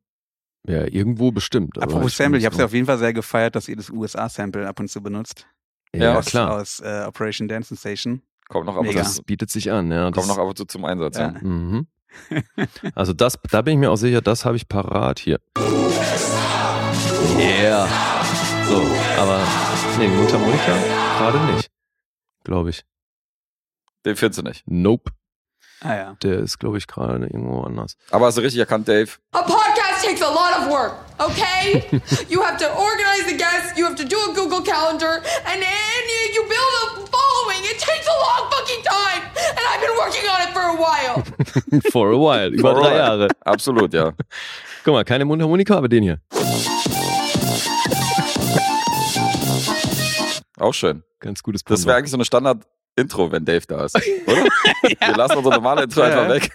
[0.67, 1.77] Ja, irgendwo bestimmt.
[1.79, 3.77] aber Apropos ich Sample, ich habe es noch- auf jeden Fall sehr gefeiert, dass ihr
[3.77, 5.47] das USA-Sample ab und zu benutzt.
[5.95, 6.53] Ja, Ja, klar.
[6.61, 8.23] Aus äh, Operation Dancing Station.
[8.49, 10.11] Kommt noch ab und zu, Das bietet sich an, ja.
[10.11, 11.17] kommt noch ab und zu zum Einsatz.
[11.17, 11.33] Ja.
[11.33, 11.41] Ja.
[11.43, 11.87] Mhm.
[12.95, 15.39] Also das, da bin ich mir auch sicher, das habe ich parat hier.
[17.39, 17.87] Yeah.
[18.67, 18.83] So,
[19.19, 19.41] aber
[19.99, 20.77] nee, Mundharmonika
[21.19, 21.71] gerade nicht.
[22.45, 22.85] Glaube ich.
[24.05, 24.63] Den findest du nicht.
[24.67, 25.13] Nope.
[25.83, 26.17] Ah ja.
[26.23, 27.97] Der ist, glaube ich, gerade irgendwo anders.
[28.11, 29.13] Aber hast du richtig erkannt, Dave.
[29.33, 31.83] A podcast takes a lot of work, okay?
[32.29, 36.01] you have to organize the guests, you have to do a Google Calendar, and then
[36.35, 37.65] you, build a following.
[37.65, 39.23] It takes a long fucking time,
[39.57, 41.23] and I've been working on it for a while.
[41.93, 42.97] For a while, über drei.
[42.97, 43.29] Jahre.
[43.45, 44.13] Absolut, ja.
[44.85, 46.21] Guck mal, keine Mundharmonika, aber den hier.
[50.59, 51.03] Auch schön.
[51.21, 51.99] Ganz gutes Das wäre Pendant.
[51.99, 52.25] eigentlich so eine
[52.99, 53.95] Standard-Intro, wenn Dave da ist.
[54.27, 54.45] Oder?
[54.83, 56.35] Wir lassen unsere normale Intro Ja, einfach ja.
[56.35, 56.51] weg.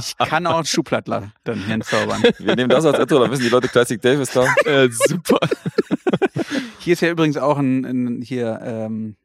[0.00, 2.22] Ich kann auch einen Schuhplattler dann hier entzaubern.
[2.38, 4.46] Wir nehmen das als Intro, dann wissen die Leute, Classic Dave ist da.
[4.64, 5.38] Äh, super.
[6.80, 9.16] Hier ist ja übrigens auch ein, ein hier ähm,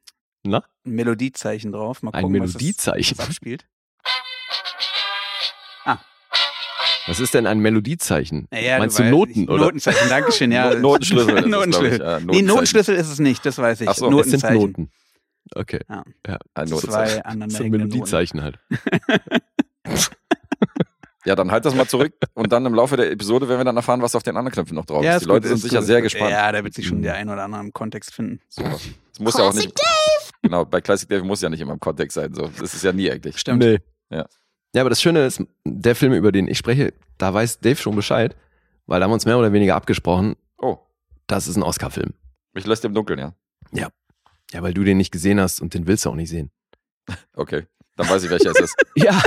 [0.44, 0.64] Na?
[0.86, 2.04] ein Melodiezeichen drauf.
[2.04, 3.18] Mal Ein gucken, was das- Melodiezeichen.
[3.18, 3.66] was abspielt.
[7.08, 8.48] Was ist denn ein Melodiezeichen?
[8.50, 9.66] Naja, Meinst du weißt- Noten, oder?
[9.66, 10.72] Notenzeichen, Dankeschön, ja.
[10.74, 11.98] No- Notenschlüssel es, Notenschlüssel.
[12.00, 12.46] glaub ich, ja, nee, Notenzeichen.
[12.48, 13.88] Notenschlüssel ist es nicht, das weiß ich.
[13.90, 14.56] Ach so, Es sind Notenzeichen.
[14.60, 14.92] Noten.
[15.54, 15.80] Okay.
[15.88, 16.92] Ein Zwei Notenzeichen.
[16.92, 17.90] Das ist ein aneinanderhängende Noten.
[17.94, 18.60] Melodiezeichen halt.
[21.26, 23.76] Ja, dann halt das mal zurück und dann im Laufe der Episode werden wir dann
[23.78, 25.24] erfahren, was auf den anderen Knöpfen noch drauf Ja, ist.
[25.24, 25.88] Die Leute gut, sind sicher gut.
[25.88, 26.30] sehr gespannt.
[26.30, 27.04] Ja, da wird sich schon Mhm.
[27.04, 28.42] der ein oder andere im Kontext finden.
[28.48, 28.76] Super.
[29.12, 29.74] Es muss ja auch nicht.
[30.44, 32.32] Genau, bei Classic Dave muss ja nicht immer im Kontext sein.
[32.36, 32.48] So.
[32.60, 33.40] Das ist ja nie eigentlich.
[33.40, 33.64] Stimmt.
[33.64, 33.80] Nee.
[34.12, 34.28] Ja.
[34.76, 37.96] Ja, aber das Schöne ist, der Film, über den ich spreche, da weiß Dave schon
[37.96, 38.36] Bescheid,
[38.86, 40.78] weil da haben wir uns mehr oder weniger abgesprochen, Oh,
[41.26, 42.14] das ist ein Oscar-Film.
[42.54, 43.34] ich lässt im Dunkeln, ja.
[43.72, 43.88] Ja,
[44.54, 46.52] weil du den nicht gesehen hast und den willst du auch nicht sehen.
[47.36, 48.76] Okay, dann weiß ich, welcher es ist.
[48.96, 49.22] Ja,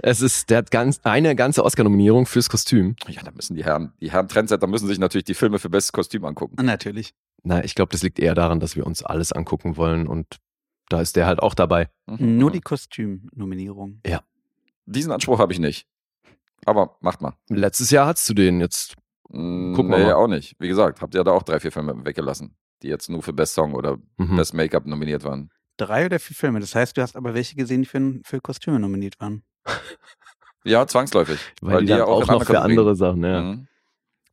[0.00, 2.96] es ist, der hat ganz, eine ganze Oscar-Nominierung fürs Kostüm.
[3.08, 5.92] Ja, da müssen die Herren, die Herren Trendsetter müssen sich natürlich die Filme für bestes
[5.92, 6.56] Kostüm angucken.
[6.64, 7.14] Natürlich.
[7.42, 10.26] Na, ich glaube, das liegt eher daran, dass wir uns alles angucken wollen und
[10.88, 11.88] da ist der halt auch dabei.
[12.06, 12.38] Mhm.
[12.38, 14.00] Nur die Kostümnominierung.
[14.86, 15.86] Diesen Anspruch habe ich nicht.
[16.66, 17.34] Aber macht mal.
[17.48, 18.96] Letztes Jahr hattest du den jetzt.
[19.28, 20.14] Mm, Gucken wir nee, mal.
[20.14, 20.56] auch nicht.
[20.58, 23.54] Wie gesagt, habt ihr da auch drei, vier Filme weggelassen, die jetzt nur für Best
[23.54, 24.36] Song oder Mhm.
[24.36, 25.50] Best Make-up nominiert waren.
[25.76, 26.60] Drei oder vier Filme.
[26.60, 29.42] Das heißt, du hast aber welche gesehen, die für, für Kostüme nominiert waren.
[30.64, 31.40] Ja, zwangsläufig.
[31.62, 33.42] Weil, die dann ja auch, in noch für andere Sachen, ja.
[33.42, 33.66] Mhm.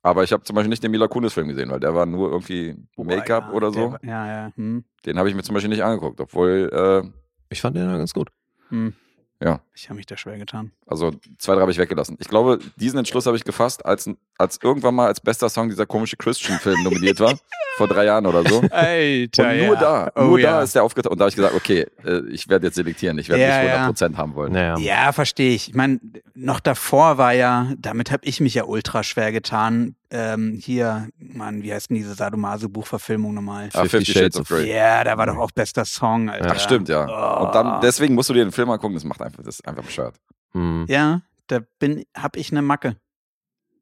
[0.04, 2.76] Aber ich habe zum Beispiel nicht den Mila Kunis-Film gesehen, weil der war nur irgendwie
[2.96, 3.92] Make-up ja, oder der so.
[3.92, 4.52] war- Ja, ja.
[4.56, 7.10] Hm, Den habe ich mir zum Beispiel nicht angeguckt, obwohl, äh,
[7.50, 8.30] Ich fand den ja ganz gut.
[8.70, 8.94] hm.
[9.42, 10.72] ja, Ich habe mich da schwer getan.
[10.86, 12.16] also zwei, drei habe ich weggelassen.
[12.22, 15.86] Ich glaube, diesen Entschluss habe ich gefasst, als, als irgendwann mal als bester Song dieser
[15.86, 17.38] komische Christian-Film nominiert war.
[17.78, 18.62] vor drei Jahren oder so.
[18.72, 20.52] Alter, Und nur da, Oh, nur ja.
[20.54, 21.12] da ist der aufgetaucht.
[21.12, 23.18] Und da habe ich gesagt, okay, äh, ich werde jetzt selektieren.
[23.20, 24.08] Ich werde Ja, nicht ja.
[24.10, 24.56] 100% haben wollen.
[24.82, 25.70] Ja, verstehe ich.
[25.70, 26.00] Ich meine,
[26.34, 29.96] noch davor war ja, damit habe ich mich ja ultra schwer getan.
[30.10, 33.70] Ähm, hier, Mann, wie heißt denn diese Sadomaso-Buchverfilmung nochmal?
[33.74, 34.74] Ah, Fifty Shades of Grey.
[34.74, 36.54] Ja, da war doch auch bester Song, Alter.
[36.56, 37.06] Ach, stimmt, ja.
[37.42, 37.46] Oh.
[37.46, 39.84] Und dann, deswegen musst du dir den Film angucken, das macht einfach, das ist einfach
[39.84, 40.16] bescheuert.
[40.54, 40.86] Hm.
[40.88, 42.96] Ja, da bin, hab ich eine Macke.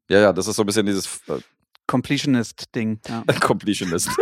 [0.08, 1.38] Ja, ja, das ist so ein bisschen dieses äh,
[1.86, 3.00] Completionist-Ding.
[3.08, 3.24] Ja.
[3.40, 4.08] Completionist.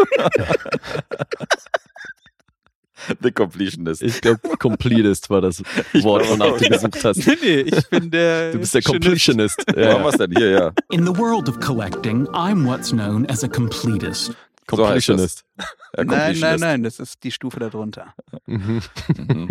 [3.20, 4.02] The Completionist.
[4.02, 5.62] Ich glaube, Completist war das
[6.02, 6.70] Wort, wonach du ja.
[6.70, 7.26] gesucht hast.
[7.26, 8.52] nee, ich bin der.
[8.52, 9.58] Du bist der Completionist.
[9.58, 9.98] Completionist.
[9.98, 10.02] Ja.
[10.02, 10.32] wir es denn?
[10.36, 10.72] Hier, ja.
[10.90, 14.26] In the world of collecting, I'm what's known as a completist.
[14.70, 15.44] So heißt Completionist.
[15.56, 15.66] Nein,
[15.96, 16.60] nein, Completionist.
[16.60, 18.14] nein, das ist die Stufe darunter.
[18.46, 18.80] Mhm.
[19.16, 19.48] Mhm.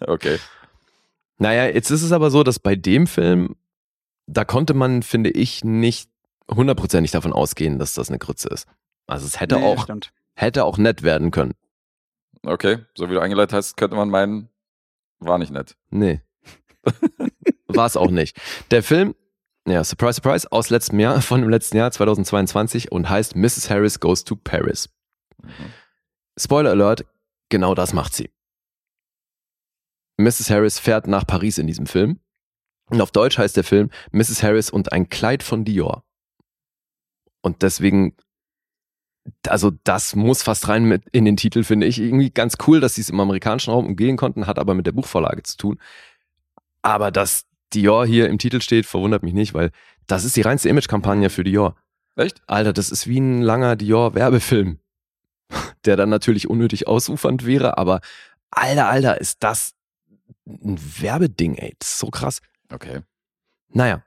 [0.00, 0.38] Okay.
[1.38, 3.56] Naja, jetzt ist es aber so, dass bei dem Film,
[4.28, 6.10] da konnte man, finde ich, nicht
[6.50, 8.66] hundertprozentig davon ausgehen, dass das eine Grütze ist.
[9.06, 10.12] Also es hätte Nee, auch, Stimmt.
[10.34, 11.52] hätte auch nett werden können.
[12.44, 14.48] Okay, so wie du eingeleitet hast, könnte man meinen,
[15.18, 15.76] war nicht nett.
[15.90, 16.20] Nee.
[17.66, 18.40] War es auch nicht.
[18.70, 19.14] Der Film,
[19.66, 23.68] ja, surprise, surprise, aus letztem Jahr, von dem letzten Jahr 2022 und heißt Mrs.
[23.68, 24.88] Harris Goes to Paris.
[26.38, 27.04] Spoiler Alert,
[27.50, 28.30] genau das macht sie.
[30.16, 30.48] Mrs.
[30.50, 32.20] Harris fährt nach Paris in diesem Film.
[32.88, 34.42] Und auf Deutsch heißt der Film Mrs.
[34.42, 36.04] Harris und ein Kleid von Dior.
[37.40, 38.14] Und deswegen,
[39.46, 41.98] also das muss fast rein mit in den Titel, finde ich.
[41.98, 44.92] Irgendwie ganz cool, dass sie es im amerikanischen Raum umgehen konnten, hat aber mit der
[44.92, 45.80] Buchvorlage zu tun.
[46.82, 49.70] Aber dass Dior hier im Titel steht, verwundert mich nicht, weil
[50.06, 51.76] das ist die reinste Imagekampagne für Dior.
[52.16, 52.42] Echt?
[52.46, 54.78] Alter, das ist wie ein langer Dior-Werbefilm.
[55.84, 58.00] der dann natürlich unnötig ausufernd wäre, aber
[58.50, 59.74] alter, alter, ist das
[60.46, 61.74] ein Werbeding, ey.
[61.78, 62.40] Das ist so krass.
[62.70, 63.02] Okay.
[63.70, 64.02] Naja,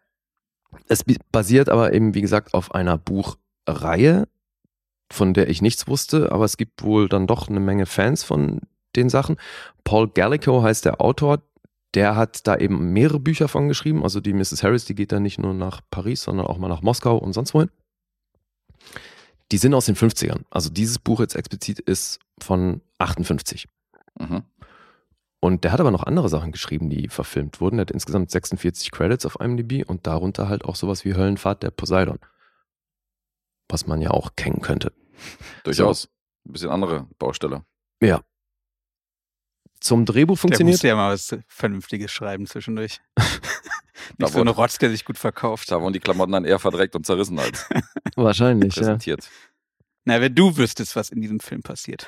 [0.87, 4.27] es basiert aber eben, wie gesagt, auf einer Buchreihe,
[5.11, 8.61] von der ich nichts wusste, aber es gibt wohl dann doch eine Menge Fans von
[8.95, 9.37] den Sachen.
[9.83, 11.41] Paul Gallico heißt der Autor,
[11.93, 14.03] der hat da eben mehrere Bücher von geschrieben.
[14.03, 14.63] Also die Mrs.
[14.63, 17.53] Harris, die geht dann nicht nur nach Paris, sondern auch mal nach Moskau und sonst
[17.53, 17.69] wohin.
[19.51, 20.43] Die sind aus den 50ern.
[20.49, 23.67] Also dieses Buch jetzt explizit ist von 58.
[24.17, 24.43] Mhm.
[25.43, 27.77] Und der hat aber noch andere Sachen geschrieben, die verfilmt wurden.
[27.77, 31.71] Der hat insgesamt 46 Credits auf IMDb und darunter halt auch sowas wie Höllenfahrt der
[31.71, 32.19] Poseidon.
[33.67, 34.93] Was man ja auch kennen könnte.
[35.63, 36.07] Durchaus.
[36.47, 37.65] Ein bisschen andere Baustelle.
[38.01, 38.21] Ja.
[39.79, 40.73] Zum Drehbuch Der funktioniert.
[40.75, 43.01] musste ja mal was Vernünftiges schreiben zwischendurch.
[43.15, 43.23] Da
[44.19, 45.71] Nicht so eine wurde- Rotz, der sich gut verkauft.
[45.71, 47.67] Da wurden die Klamotten dann eher verdreckt und zerrissen als
[48.15, 48.81] Wahrscheinlich, ja.
[48.81, 49.27] präsentiert.
[50.05, 52.07] Na, wenn du wüsstest, was in diesem Film passiert.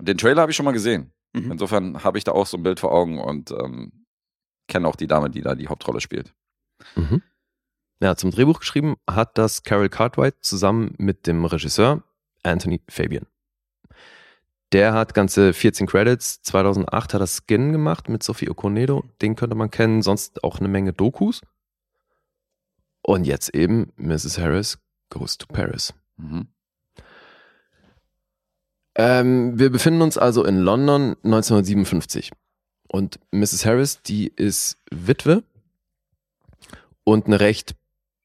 [0.00, 1.12] Den Trailer habe ich schon mal gesehen.
[1.44, 1.52] Mhm.
[1.52, 4.04] Insofern habe ich da auch so ein Bild vor Augen und ähm,
[4.66, 6.34] kenne auch die Dame, die da die Hauptrolle spielt.
[6.94, 7.22] Mhm.
[8.00, 12.04] Ja, zum Drehbuch geschrieben hat das Carol Cartwright zusammen mit dem Regisseur
[12.44, 13.26] Anthony Fabian.
[14.72, 16.42] Der hat ganze 14 Credits.
[16.42, 19.04] 2008 hat er Skin gemacht mit Sophie Okonedo.
[19.22, 20.02] Den könnte man kennen.
[20.02, 21.40] Sonst auch eine Menge Dokus.
[23.02, 24.38] Und jetzt eben Mrs.
[24.38, 25.94] Harris Goes to Paris.
[26.18, 26.48] Mhm.
[28.98, 32.32] Ähm, wir befinden uns also in London 1957.
[32.88, 33.64] Und Mrs.
[33.64, 35.44] Harris, die ist Witwe
[37.04, 37.76] und eine recht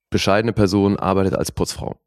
[0.09, 1.99] bescheidene Person, arbeitet als Putzfrau.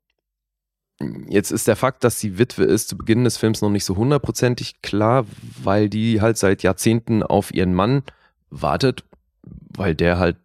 [1.29, 3.97] Jetzt ist der Fakt, dass sie Witwe ist, zu Beginn des Films noch nicht so
[3.97, 5.27] hundertprozentig klar,
[5.63, 8.03] weil die halt seit Jahrzehnten auf ihren Mann
[8.49, 9.05] wartet,
[9.43, 10.39] weil der halt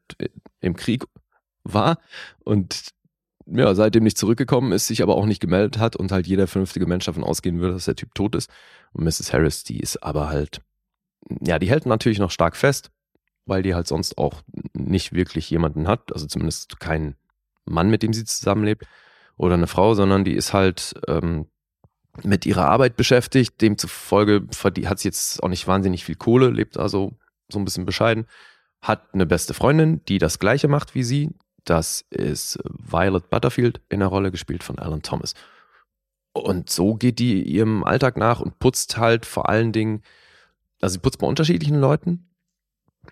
[0.59, 1.05] im Krieg
[1.63, 1.97] war
[2.43, 2.89] und
[3.45, 6.85] ja, seitdem nicht zurückgekommen ist, sich aber auch nicht gemeldet hat und halt jeder vernünftige
[6.85, 8.49] Mensch davon ausgehen würde, dass der Typ tot ist.
[8.93, 9.33] Und Mrs.
[9.33, 10.61] Harris, die ist aber halt,
[11.41, 12.91] ja, die hält natürlich noch stark fest,
[13.45, 14.41] weil die halt sonst auch
[14.73, 17.15] nicht wirklich jemanden hat, also zumindest keinen
[17.65, 18.85] Mann, mit dem sie zusammenlebt
[19.37, 21.47] oder eine Frau, sondern die ist halt ähm,
[22.23, 23.61] mit ihrer Arbeit beschäftigt.
[23.61, 24.47] Demzufolge
[24.85, 27.13] hat sie jetzt auch nicht wahnsinnig viel Kohle, lebt also
[27.49, 28.25] so ein bisschen bescheiden,
[28.81, 31.29] hat eine beste Freundin, die das gleiche macht wie sie.
[31.65, 35.33] Das ist Violet Butterfield in der Rolle gespielt von Alan Thomas.
[36.33, 40.01] Und so geht die ihrem Alltag nach und putzt halt vor allen Dingen,
[40.79, 42.31] also sie putzt bei unterschiedlichen Leuten,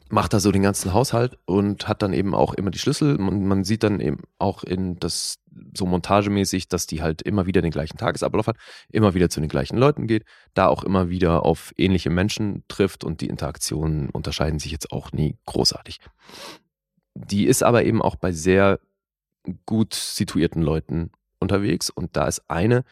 [0.09, 3.17] macht da so den ganzen Haushalt und hat dann eben auch immer die Schlüssel.
[3.17, 5.39] Und man sieht dann eben auch in das
[5.75, 8.57] so montagemäßig, dass die halt immer wieder den gleichen Tagesablauf hat,
[8.89, 13.03] immer wieder zu den gleichen Leuten geht, da auch immer wieder auf ähnliche Menschen trifft
[13.03, 15.99] und die Interaktionen unterscheiden sich jetzt auch nie großartig.
[17.27, 18.79] Die ist aber eben auch bei sehr
[19.65, 21.89] gut situierten Leuten unterwegs.
[21.89, 22.83] Und da ist eine,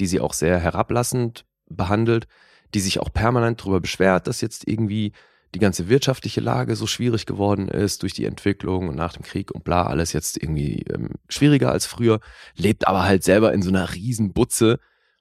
[0.00, 2.26] die sie auch sehr herablassend behandelt,
[2.74, 5.12] die sich auch permanent darüber beschwert, dass jetzt irgendwie
[5.54, 9.52] die ganze wirtschaftliche Lage so schwierig geworden ist durch die Entwicklung und nach dem Krieg
[9.52, 12.20] und bla, alles jetzt irgendwie ähm, schwieriger als früher,
[12.56, 14.80] lebt aber halt selber in so einer riesen Butze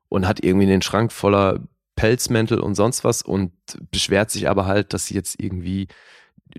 [0.10, 1.60] und hat irgendwie den Schrank voller
[1.96, 3.52] Pelzmäntel und sonst was und
[3.92, 5.88] beschwert sich aber halt, dass sie jetzt irgendwie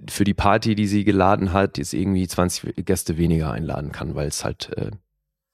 [0.08, 4.28] für die Party, die sie geladen hat, jetzt irgendwie 20 Gäste weniger einladen kann, weil
[4.28, 4.90] es halt, äh,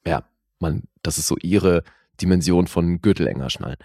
[0.06, 0.24] ja,
[0.58, 1.82] man, das ist so ihre
[2.20, 3.78] Dimension von Gürtel enger schnallen.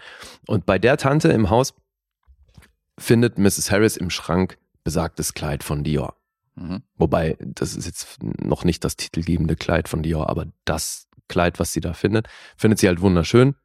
[0.46, 1.74] Und bei der Tante im Haus
[2.98, 3.70] findet Mrs.
[3.70, 6.16] Harris im Schrank besagtes Kleid von Dior.
[6.54, 6.82] Mhm.
[6.96, 11.72] Wobei, das ist jetzt noch nicht das titelgebende Kleid von Dior, aber das Kleid, was
[11.72, 13.56] sie da findet, findet sie halt wunderschön.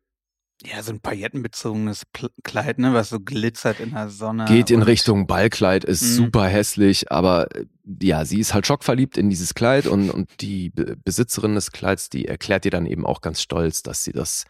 [0.63, 2.03] Ja, so ein paillettenbezogenes
[2.43, 4.45] Kleid, ne, was so glitzert in der Sonne.
[4.45, 6.15] Geht in Richtung Ballkleid, ist Mhm.
[6.25, 7.65] super hässlich, aber äh,
[8.01, 12.09] ja, sie ist halt schockverliebt in dieses Kleid und, und die Be Besitzerin des Kleids,
[12.09, 14.45] die erklärt ihr dann eben auch ganz stolz, dass sie das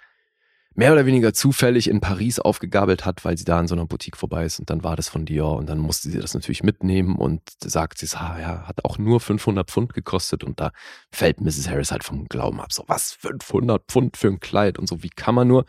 [0.73, 4.15] mehr oder weniger zufällig in Paris aufgegabelt hat, weil sie da in so einer Boutique
[4.17, 7.15] vorbei ist und dann war das von Dior und dann musste sie das natürlich mitnehmen
[7.17, 10.71] und sagt sie, ah, ja, hat auch nur 500 Pfund gekostet und da
[11.11, 11.69] fällt Mrs.
[11.69, 15.09] Harris halt vom Glauben ab, so was, 500 Pfund für ein Kleid und so, wie
[15.09, 15.65] kann man nur?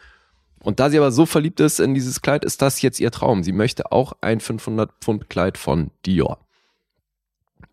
[0.63, 3.43] Und da sie aber so verliebt ist in dieses Kleid, ist das jetzt ihr Traum.
[3.43, 6.39] Sie möchte auch ein 500 Pfund Kleid von Dior.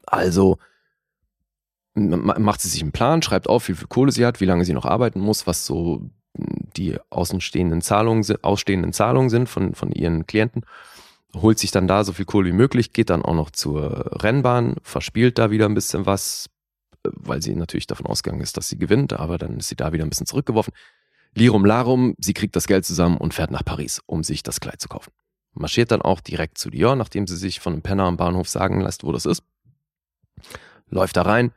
[0.05, 0.57] Also
[1.93, 4.65] ma- macht sie sich einen Plan, schreibt auf, wie viel Kohle sie hat, wie lange
[4.65, 10.25] sie noch arbeiten muss, was so die außenstehenden Zahlungen, ausstehenden Zahlungen sind von, von ihren
[10.25, 10.63] Klienten,
[11.35, 14.75] holt sich dann da so viel Kohle wie möglich, geht dann auch noch zur Rennbahn,
[14.83, 16.49] verspielt da wieder ein bisschen was,
[17.05, 19.91] äh, weil sie natürlich davon ausgegangen ist, dass sie gewinnt, aber dann ist sie da
[19.91, 20.73] wieder ein bisschen zurückgeworfen.
[21.35, 24.81] Lirum Larum, sie kriegt das Geld zusammen und fährt nach Paris, um sich das Kleid
[24.81, 25.11] zu kaufen.
[25.53, 28.81] Marschiert dann auch direkt zu Dior, nachdem sie sich von einem Penner am Bahnhof sagen
[28.81, 29.43] lässt, wo das ist.
[30.89, 31.51] Läuft da rein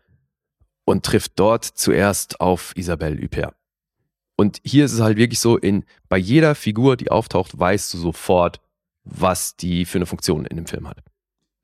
[0.85, 3.55] und trifft dort zuerst auf Isabelle Huppert.
[4.37, 7.99] Und hier ist es halt wirklich so, in, bei jeder Figur, die auftaucht, weißt du
[7.99, 8.61] sofort,
[9.05, 10.99] was die für eine Funktion in dem Film hat.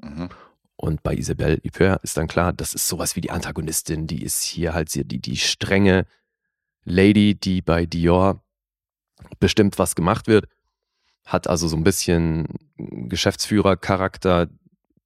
[0.00, 0.28] Mhm.
[0.76, 4.42] Und bei Isabelle Huppert ist dann klar, das ist sowas wie die Antagonistin, die ist
[4.42, 6.06] hier halt die, die strenge
[6.88, 8.42] Lady, die bei Dior
[9.40, 10.46] bestimmt, was gemacht wird,
[11.24, 12.46] hat also so ein bisschen
[12.76, 14.48] Geschäftsführercharakter.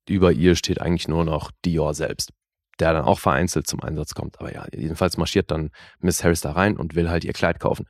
[0.09, 2.33] Über ihr steht eigentlich nur noch Dior selbst,
[2.79, 4.39] der dann auch vereinzelt zum Einsatz kommt.
[4.41, 7.87] Aber ja, jedenfalls marschiert dann Miss Harris da rein und will halt ihr Kleid kaufen.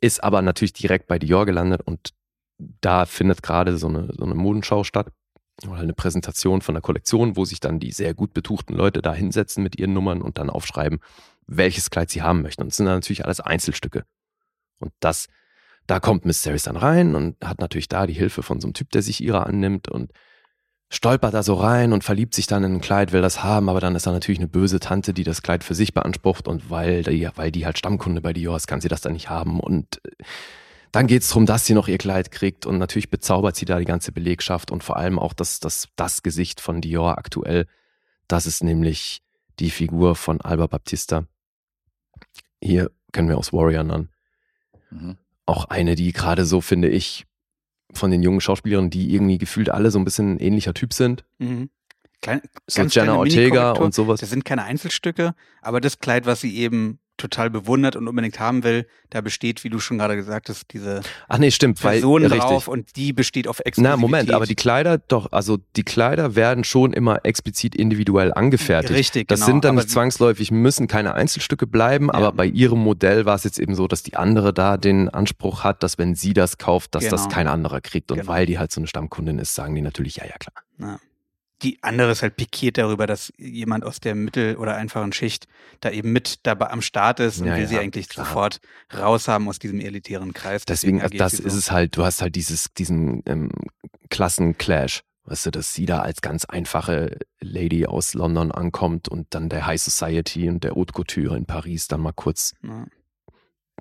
[0.00, 2.10] Ist aber natürlich direkt bei Dior gelandet und
[2.58, 5.08] da findet gerade so eine, so eine Modenschau statt
[5.66, 9.14] oder eine Präsentation von der Kollektion, wo sich dann die sehr gut betuchten Leute da
[9.14, 11.00] hinsetzen mit ihren Nummern und dann aufschreiben,
[11.46, 12.62] welches Kleid sie haben möchten.
[12.62, 14.04] Und es sind dann natürlich alles Einzelstücke.
[14.80, 15.28] Und das,
[15.86, 18.74] da kommt Miss Harris dann rein und hat natürlich da die Hilfe von so einem
[18.74, 20.12] Typ, der sich ihrer annimmt und
[20.90, 23.80] stolpert da so rein und verliebt sich dann in ein Kleid, will das haben, aber
[23.80, 27.02] dann ist da natürlich eine böse Tante, die das Kleid für sich beansprucht und weil
[27.02, 30.00] die, weil die halt Stammkunde bei Dior ist, kann sie das dann nicht haben und
[30.04, 30.24] äh,
[30.92, 33.80] dann geht es darum, dass sie noch ihr Kleid kriegt und natürlich bezaubert sie da
[33.80, 37.66] die ganze Belegschaft und vor allem auch das, das, das Gesicht von Dior aktuell.
[38.28, 39.20] Das ist nämlich
[39.58, 41.24] die Figur von Alba Baptista.
[42.64, 44.08] Hier kennen wir aus Warrior Nun.
[44.90, 45.16] Mhm.
[45.44, 47.26] Auch eine, die gerade so, finde ich,
[47.92, 51.24] von den jungen Schauspielerinnen, die irgendwie gefühlt alle so ein bisschen ein ähnlicher Typ sind.
[51.38, 51.68] Mhm.
[52.22, 54.20] Klein, So Jenna Ortega und sowas.
[54.20, 58.64] Das sind keine Einzelstücke, aber das Kleid, was sie eben total bewundert und unbedingt haben
[58.64, 62.22] will, da besteht, wie du schon gerade gesagt hast, diese Ach nee, stimmt, weil Person
[62.22, 62.40] richtig.
[62.40, 63.90] drauf und die besteht auf Exklusivität.
[63.90, 68.92] Na, Moment, aber die Kleider doch, also die Kleider werden schon immer explizit individuell angefertigt.
[68.94, 69.46] Richtig, Das genau.
[69.52, 73.58] sind dann nicht zwangsläufig, müssen keine Einzelstücke bleiben, aber bei ihrem Modell war es jetzt
[73.58, 77.08] eben so, dass die andere da den Anspruch hat, dass wenn sie das kauft, dass
[77.08, 77.34] das Genau.
[77.34, 78.10] kein anderer kriegt.
[78.10, 78.30] Und Genau.
[78.32, 80.54] weil die halt so eine Stammkundin ist, sagen die natürlich, ja, ja, klar.
[80.78, 80.98] Ja.
[81.64, 85.48] Die andere ist halt pikiert darüber, dass jemand aus der mittel- oder einfachen Schicht
[85.80, 88.26] da eben mit dabei am Start ist und Ja, will ja, sie eigentlich klar.
[88.26, 88.60] sofort
[88.94, 90.64] raushaben aus diesem elitären Kreis.
[90.66, 93.50] Deswegen, agiert das ist es halt, du hast halt dieses, diesen ähm,
[94.10, 95.00] Klassenclash.
[95.26, 99.64] Weißt du, dass sie da als ganz einfache Lady aus London ankommt und dann der
[99.66, 102.86] High Society und der Haute Couture in Paris dann mal kurz Ja.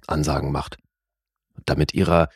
[0.08, 0.78] Ansagen macht.
[1.65, 2.30] Damit ihrer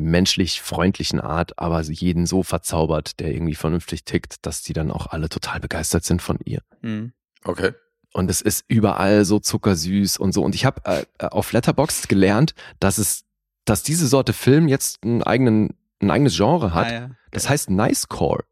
[0.00, 4.90] menschlich freundlichen Art aber sie jeden so verzaubert, der irgendwie vernünftig tickt, dass die dann
[4.90, 6.62] auch alle total begeistert sind von ihr.
[6.82, 7.12] Mhm.
[7.44, 7.72] Okay.
[8.12, 10.42] Und es ist überall so zuckersüß und so.
[10.42, 13.24] Und ich habe äh, äh, auf Letterboxd gelernt, dass es,
[13.64, 16.88] dass diese Sorte Film jetzt einen eigenen, ein eigenes Genre hat.
[16.88, 17.10] Ah, ja.
[17.30, 18.44] Das heißt Nicecore.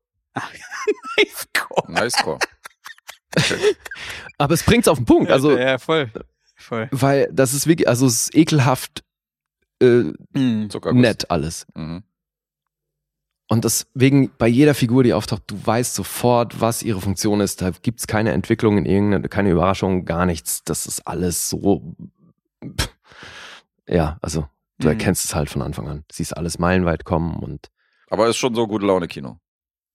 [1.19, 1.85] Nice Call.
[1.89, 2.39] Nice Core.
[4.39, 5.31] Aber es bringt's auf den Punkt.
[5.31, 6.11] Also, ja, ja, voll.
[6.61, 6.89] Voll.
[6.91, 9.05] weil das ist wirklich, also es ist ekelhaft
[9.81, 10.69] äh, Mhm.
[10.93, 11.67] Nett alles.
[11.75, 12.03] Mhm.
[13.51, 17.63] Und deswegen bei jeder Figur, die auftaucht, du weißt sofort, was ihre Funktion ist.
[17.63, 20.65] Da gibt's keine Entwicklung in irgendeine, keine Überraschung, gar nichts.
[20.65, 21.95] Das ist alles so.
[22.79, 22.91] pff.
[23.89, 24.47] Ja, also
[24.79, 24.93] du Mhm.
[24.93, 26.05] erkennst es halt von Anfang an.
[26.13, 27.71] Siehst alles meilenweit kommen und
[28.11, 29.39] Aber ist schon so gute Laune Kino.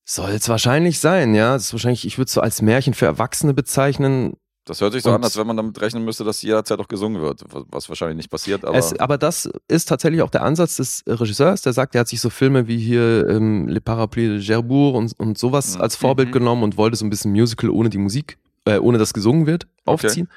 [0.06, 1.54] soll es wahrscheinlich sein, ja.
[1.54, 4.34] Das ist wahrscheinlich, ich würde es so als Märchen für Erwachsene bezeichnen.
[4.66, 6.88] Das hört sich so Und- an, als wenn man damit rechnen müsste, dass jederzeit auch
[6.88, 10.78] gesungen wird, was- wahrscheinlich nicht passiert, aber es, aber das ist tatsächlich auch der Ansatz
[10.78, 14.40] des Regisseurs, der sagt, er hat sich so Filme wie hier ähm, Le Parapluie de
[14.42, 15.82] Cherbourg und, und sowas Mhm.
[15.82, 16.34] als Vorbild Mhm.
[16.34, 19.68] genommen und wollte so ein bisschen Musical ohne die Musik, äh, ohne dass gesungen wird,
[19.86, 20.30] aufziehen.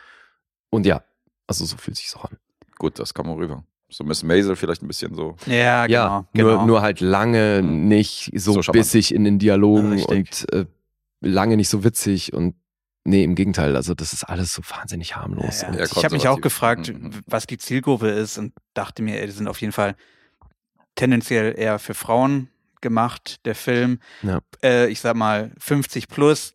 [0.70, 1.02] Und ja,
[1.46, 2.36] also so fühlt sich auch an.
[2.78, 3.62] gut, das kann man rüber.
[3.88, 5.36] So Miss Maisel vielleicht ein bisschen so.
[5.46, 5.96] Ja, genau.
[5.98, 6.56] ja, genau.
[6.56, 7.86] Nur, nur halt lange Mhm.
[7.86, 10.08] nicht so, So bissig in den Dialogen Richtig.
[10.10, 10.66] und äh,
[11.20, 12.56] lange nicht so witzig und
[13.06, 15.62] nee, im Gegenteil, also das ist alles so wahnsinnig harmlos.
[15.62, 15.84] Ja, ja.
[15.84, 17.22] Ich habe mich auch gefragt, Mhm.
[17.26, 19.94] was die Zielgruppe ist und dachte mir, ey, die sind auf jeden Fall
[20.94, 22.48] tendenziell eher für Frauen
[22.80, 23.98] gemacht, der Film.
[24.22, 24.40] Ja.
[24.62, 26.54] Äh, ich sag mal 50 plus,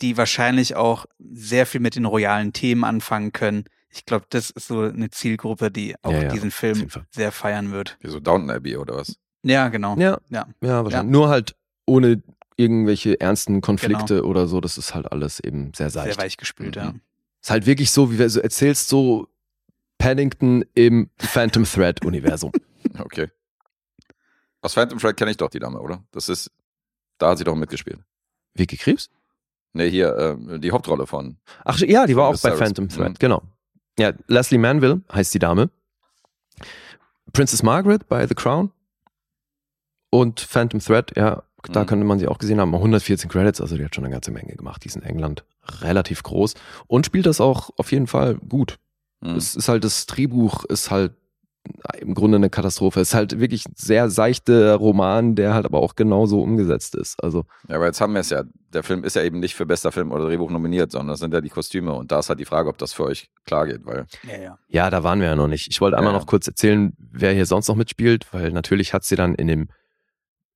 [0.00, 3.64] die wahrscheinlich auch sehr viel mit den royalen Themen anfangen können.
[3.90, 7.72] Ich glaube, das ist so eine Zielgruppe, die auch Ja, ja, diesen Film sehr feiern
[7.72, 7.96] wird.
[8.00, 9.16] Wie so Downton Abbey oder was?
[9.42, 9.96] Ja, genau.
[9.98, 10.46] Ja, Ja.
[10.60, 11.10] Ja, wahrscheinlich.
[11.12, 11.56] Nur halt
[11.86, 12.22] ohne
[12.58, 14.28] irgendwelche ernsten Konflikte Genau.
[14.28, 14.60] oder so.
[14.60, 16.14] Das ist halt alles eben sehr seicht.
[16.14, 16.92] Sehr weich gespült, ja.
[16.92, 17.00] Mhm.
[17.40, 19.28] Ist halt wirklich so, wie du so erzählst, so
[19.96, 22.52] Paddington im Phantom Thread Universum.
[22.98, 23.28] Okay.
[24.60, 26.02] Aus Phantom Thread kenne ich doch die Dame, oder?
[26.10, 26.50] Das ist,
[27.18, 28.00] da hat sie doch mitgespielt.
[28.54, 29.08] Vicky Krebs?
[29.72, 31.36] Nee, hier, äh, die Hauptrolle von.
[31.64, 32.56] Ach ja, die war auch bei.
[32.56, 33.16] Phantom Thread, Mhm.
[33.20, 33.42] genau.
[33.98, 35.70] Ja, Leslie Manville heißt die Dame.
[37.32, 38.72] Princess Margaret bei The Crown.
[40.10, 41.42] Und Phantom Thread, ja,
[41.72, 41.86] da Mhm.
[41.86, 42.74] könnte man sie auch gesehen haben.
[42.74, 44.84] 114 Credits, also die hat schon eine ganze Menge gemacht.
[44.84, 45.44] Die ist in England
[45.80, 46.54] relativ groß
[46.86, 48.78] und spielt das auch auf jeden Fall gut.
[49.24, 49.36] Hm.
[49.36, 51.12] Es ist halt das Drehbuch ist halt
[52.00, 53.00] im Grunde eine Katastrophe.
[53.00, 57.22] Es ist halt wirklich ein sehr seichter Roman, der halt aber auch genauso umgesetzt ist.
[57.22, 58.44] Also Ja, aber jetzt haben wir es ja.
[58.72, 61.34] Der Film ist ja eben nicht für bester Film oder Drehbuch nominiert, sondern das sind
[61.34, 61.92] ja die Kostüme.
[61.92, 64.58] Und da ist halt die Frage, ob das für euch klar geht, weil Ja, ja.
[64.68, 65.68] Ja, da waren wir ja noch nicht.
[65.68, 66.18] Ich wollte einmal Ja.
[66.18, 69.68] noch kurz erzählen, wer hier sonst noch mitspielt, weil natürlich hat sie dann in dem,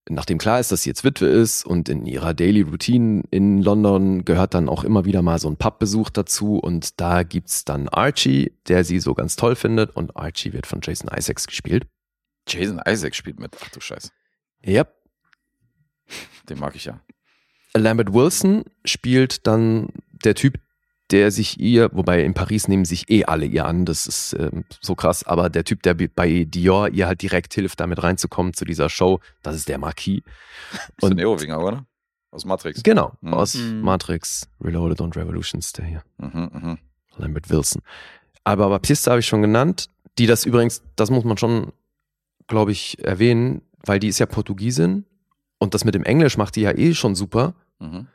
[0.08, 4.24] nachdem klar ist, dass sie jetzt Witwe ist und in ihrer Daily Routine in London
[4.24, 8.52] gehört dann auch immer wieder mal so ein Pubbesuch dazu und da gibt's dann Archie,
[8.68, 11.86] der sie so ganz toll findet und Archie wird von Jason Isaacs gespielt.
[12.48, 13.56] Jason Isaac spielt mit.
[13.62, 14.10] Ach du Scheiße.
[14.66, 14.92] Yep.
[16.48, 17.00] Den mag ich ja.
[17.74, 19.88] Lambert Wilson spielt dann
[20.24, 20.58] der Typ,
[21.12, 24.64] der sich ihr, wobei in Paris nehmen sich eh alle ihr an, das ist ähm,
[24.80, 28.64] so krass, aber der Typ, der bei Dior ihr halt direkt hilft, damit reinzukommen zu
[28.64, 30.22] dieser Show, das ist der Marquis.
[30.72, 31.86] Ist ein Und- Erowinger, oder?
[32.30, 32.82] Aus Matrix.
[32.82, 33.34] Genau, Mhm.
[33.34, 33.82] aus Mhm.
[33.82, 36.02] Matrix, Reloaded und Revolutions, der hier.
[36.16, 36.78] Mhm, mhm.
[37.18, 37.82] Lambert Wilson.
[38.42, 41.72] Aber Baptiste habe ich schon genannt, die das übrigens, das muss man schon,
[42.46, 45.04] glaube ich, erwähnen, weil die ist ja Portugiesin
[45.58, 47.54] und das mit dem Englisch macht die ja eh schon super.
[47.80, 48.06] Mhm.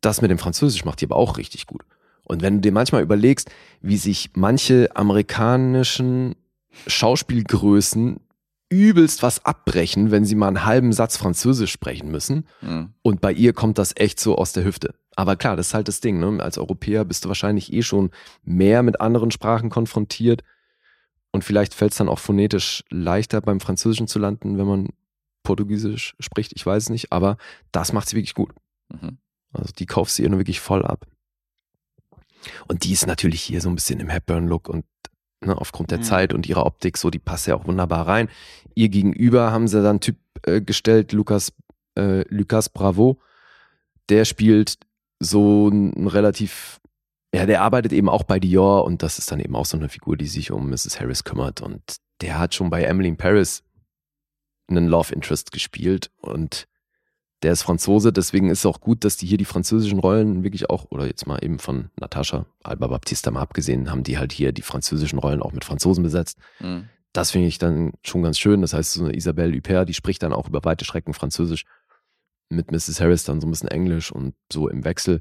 [0.00, 1.84] Das mit dem Französisch macht die aber auch richtig gut.
[2.24, 6.34] Und wenn du dir manchmal überlegst, wie sich manche amerikanischen
[6.86, 8.18] Schauspielgrößen
[8.70, 12.46] übelst was abbrechen, wenn sie mal einen halben Satz Französisch sprechen müssen.
[12.60, 12.94] Mhm.
[13.02, 14.94] Und bei ihr kommt das echt so aus der Hüfte.
[15.16, 16.18] Aber klar, das ist halt das Ding.
[16.18, 16.42] Ne?
[16.42, 18.10] Als Europäer bist du wahrscheinlich eh schon
[18.42, 20.42] mehr mit anderen Sprachen konfrontiert.
[21.30, 24.88] Und vielleicht fällt es dann auch phonetisch leichter beim Französischen zu landen, wenn man
[25.42, 26.52] Portugiesisch spricht.
[26.56, 27.12] Ich weiß es nicht.
[27.12, 27.36] Aber
[27.70, 28.52] das macht sie wirklich gut.
[28.88, 29.18] Mhm.
[29.52, 31.06] Also die kaufst du ihr nur wirklich voll ab.
[32.68, 34.84] Und die ist natürlich hier so ein bisschen im Hepburn-Look und
[35.44, 36.02] ne, aufgrund der Mhm.
[36.02, 38.28] Zeit und ihrer Optik so, die passt ja auch wunderbar rein.
[38.74, 41.52] Ihr gegenüber haben sie dann einen Typ äh, gestellt, Lukas,
[41.98, 43.18] äh, Lucas Bravo.
[44.08, 44.78] Der spielt
[45.20, 46.80] so ein relativ,
[47.34, 49.88] ja, der arbeitet eben auch bei Dior und das ist dann eben auch so eine
[49.88, 51.00] Figur, die sich um Mrs.
[51.00, 51.82] Harris kümmert und
[52.20, 53.62] der hat schon bei Emily in Paris
[54.68, 56.66] einen Love Interest gespielt und
[57.44, 60.70] der ist Franzose, deswegen ist es auch gut, dass die hier die französischen Rollen wirklich
[60.70, 64.52] auch, oder jetzt mal eben von Natascha Alba Baptista mal abgesehen, haben die halt hier
[64.52, 66.38] die französischen Rollen auch mit Franzosen besetzt.
[66.58, 66.88] Mhm.
[67.12, 68.62] Das finde ich dann schon ganz schön.
[68.62, 71.64] Das heißt, so eine Isabelle Huppert, die spricht dann auch über weite Strecken Französisch.
[72.48, 72.98] Mit Mrs.
[73.00, 75.20] Harris dann so ein bisschen Englisch und so im Wechsel.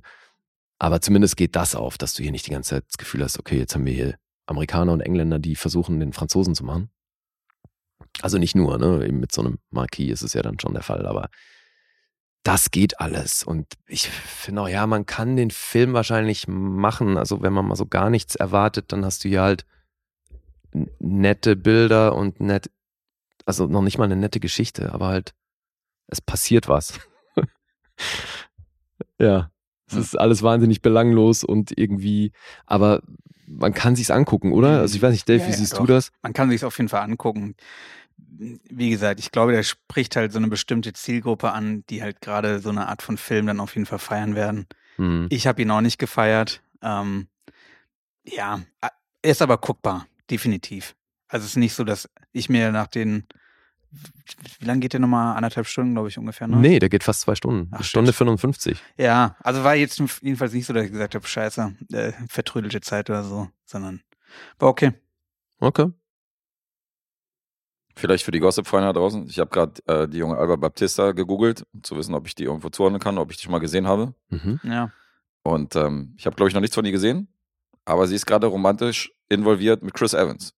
[0.80, 3.38] Aber zumindest geht das auf, dass du hier nicht die ganze Zeit das Gefühl hast,
[3.38, 6.90] okay, jetzt haben wir hier Amerikaner und Engländer, die versuchen, den Franzosen zu machen.
[8.22, 9.06] Also nicht nur, ne?
[9.06, 11.30] Eben mit so einem Marquis ist es ja dann schon der Fall, aber
[12.44, 13.44] das geht alles.
[13.44, 17.18] Und ich finde auch, ja, man kann den Film wahrscheinlich machen.
[17.18, 19.66] Also wenn man mal so gar nichts erwartet, dann hast du hier halt
[21.00, 22.70] nette Bilder und nett,
[23.46, 25.34] also noch nicht mal eine nette Geschichte, aber halt,
[26.08, 27.00] es passiert was.
[29.20, 29.52] ja,
[29.88, 32.32] es ist alles wahnsinnig belanglos und irgendwie,
[32.66, 33.02] aber
[33.48, 34.80] man kann sich's angucken, oder?
[34.80, 35.80] Also ich weiß nicht, Dave, Ja, wie ja, siehst doch.
[35.80, 36.12] du das?
[36.22, 37.56] Man kann sich auf jeden Fall angucken.
[38.70, 42.60] Wie gesagt, ich glaube, der spricht halt so eine bestimmte Zielgruppe an, die halt gerade
[42.60, 44.68] so eine Art von Film dann auf jeden Fall feiern werden.
[44.98, 45.28] Hm.
[45.30, 46.62] Ich habe ihn auch nicht gefeiert.
[46.82, 47.28] Ähm,
[48.26, 50.96] ja, er ist aber guckbar, definitiv.
[51.28, 53.26] Also es ist nicht so, dass ich mir nach den,
[54.60, 55.36] wie lange geht der nochmal?
[55.36, 56.48] Anderthalb Stunden, glaube ich, ungefähr.
[56.48, 56.58] Ne?
[56.58, 57.70] Nee, der geht fast zwei Stunden.
[57.72, 58.18] Ach, Stunde shit.
[58.18, 58.84] 55.
[58.98, 63.10] Ja, also war jetzt jedenfalls nicht so, dass ich gesagt habe, scheiße, äh, vertrödelte Zeit
[63.10, 64.02] oder so, sondern
[64.60, 64.92] war okay.
[65.60, 65.92] Okay.
[67.96, 69.28] Vielleicht für die Gossip-Freunde da draußen.
[69.28, 72.46] Ich habe gerade äh, die junge Alba Baptista gegoogelt, um zu wissen, ob ich die
[72.46, 74.14] irgendwo zuordnen kann, ob ich die schon mal gesehen habe.
[74.30, 74.60] Mhm.
[74.64, 74.92] Ja.
[75.44, 77.28] Und ähm, ich habe, glaube ich, noch nichts von ihr gesehen.
[77.86, 80.54] Aber sie ist gerade romantisch involviert mit Chris Evans.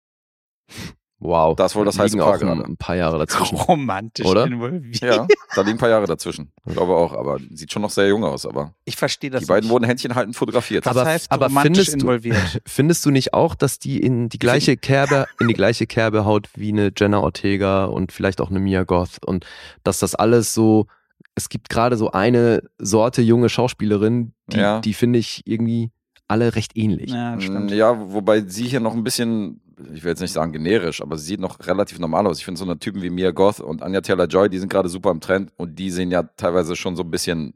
[1.20, 1.56] Wow.
[1.56, 2.64] Das ist wohl das heiße liegen auch Paar ein, gerade.
[2.66, 3.56] ein paar Jahre dazwischen.
[3.70, 4.46] Romantisch Oder?
[4.46, 5.00] involviert.
[5.02, 5.26] Ja,
[5.56, 6.52] da liegen ein paar Jahre dazwischen.
[6.66, 8.46] Ich glaube auch, aber sieht schon noch sehr jung aus.
[8.46, 9.72] Aber Ich verstehe das die beiden nicht.
[9.72, 10.86] wurden Händchen halten fotografiert.
[10.88, 12.62] Aber- heißt aber romantisch findest du- involviert?
[12.68, 16.50] Findest du nicht auch, dass die in die gleiche Kerbe, in die gleiche Kerbe haut
[16.56, 19.46] wie eine Jenna Ortega und vielleicht auch eine Mia Goth und
[19.84, 20.88] dass das alles so,
[21.34, 24.80] es gibt gerade so eine Sorte junge Schauspielerin, die, Ja.
[24.82, 25.92] die finde ich irgendwie
[26.28, 27.12] alle recht ähnlich.
[27.12, 27.72] Ja, Mm, stimmt.
[27.72, 29.62] Ja, wobei sie hier noch ein bisschen,
[29.94, 32.40] ich will jetzt nicht sagen generisch, aber sie sieht noch relativ normal aus.
[32.40, 35.12] Ich finde so eine Typen wie Mia Goth und Anya Taylor-Joy, die sind gerade super
[35.12, 37.54] im Trend und die sehen ja teilweise schon so ein bisschen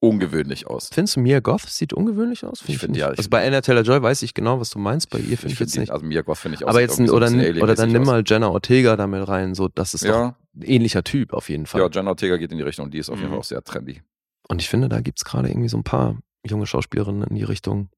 [0.00, 0.90] ungewöhnlich aus.
[0.92, 2.62] Findest du Mia Goth sieht ungewöhnlich aus?
[2.68, 3.00] Ich find, nicht.
[3.00, 5.52] ja, ich Also bei Anna Taylor-Joy weiß ich genau, was du meinst, bei ihr finde
[5.52, 5.90] ich, find jetzt die- nicht.
[5.90, 6.68] Also Mia Goth finde ich auch.
[6.68, 9.94] Aber jetzt, irgendwie so oder, oder dann nimm mal Jenna Ortega damit rein, so, das
[9.94, 11.80] ist Ja, ein ähnlicher Typ auf jeden Fall.
[11.80, 13.32] ja, Jenna Ortega geht in die Richtung, die ist auf jeden Mhm.
[13.32, 14.02] Fall auch sehr trendy.
[14.48, 16.16] Und ich finde, da gibt's gerade irgendwie so ein paar
[16.46, 17.88] junge Schauspielerinnen in die Richtung.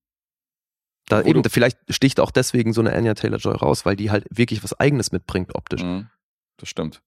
[1.07, 4.63] Da eben, vielleicht sticht auch deswegen so eine Anya Taylor-Joy raus, weil die halt wirklich
[4.63, 5.83] was Eigenes mitbringt optisch.
[5.83, 6.09] Mhm.
[6.57, 7.03] Das stimmt.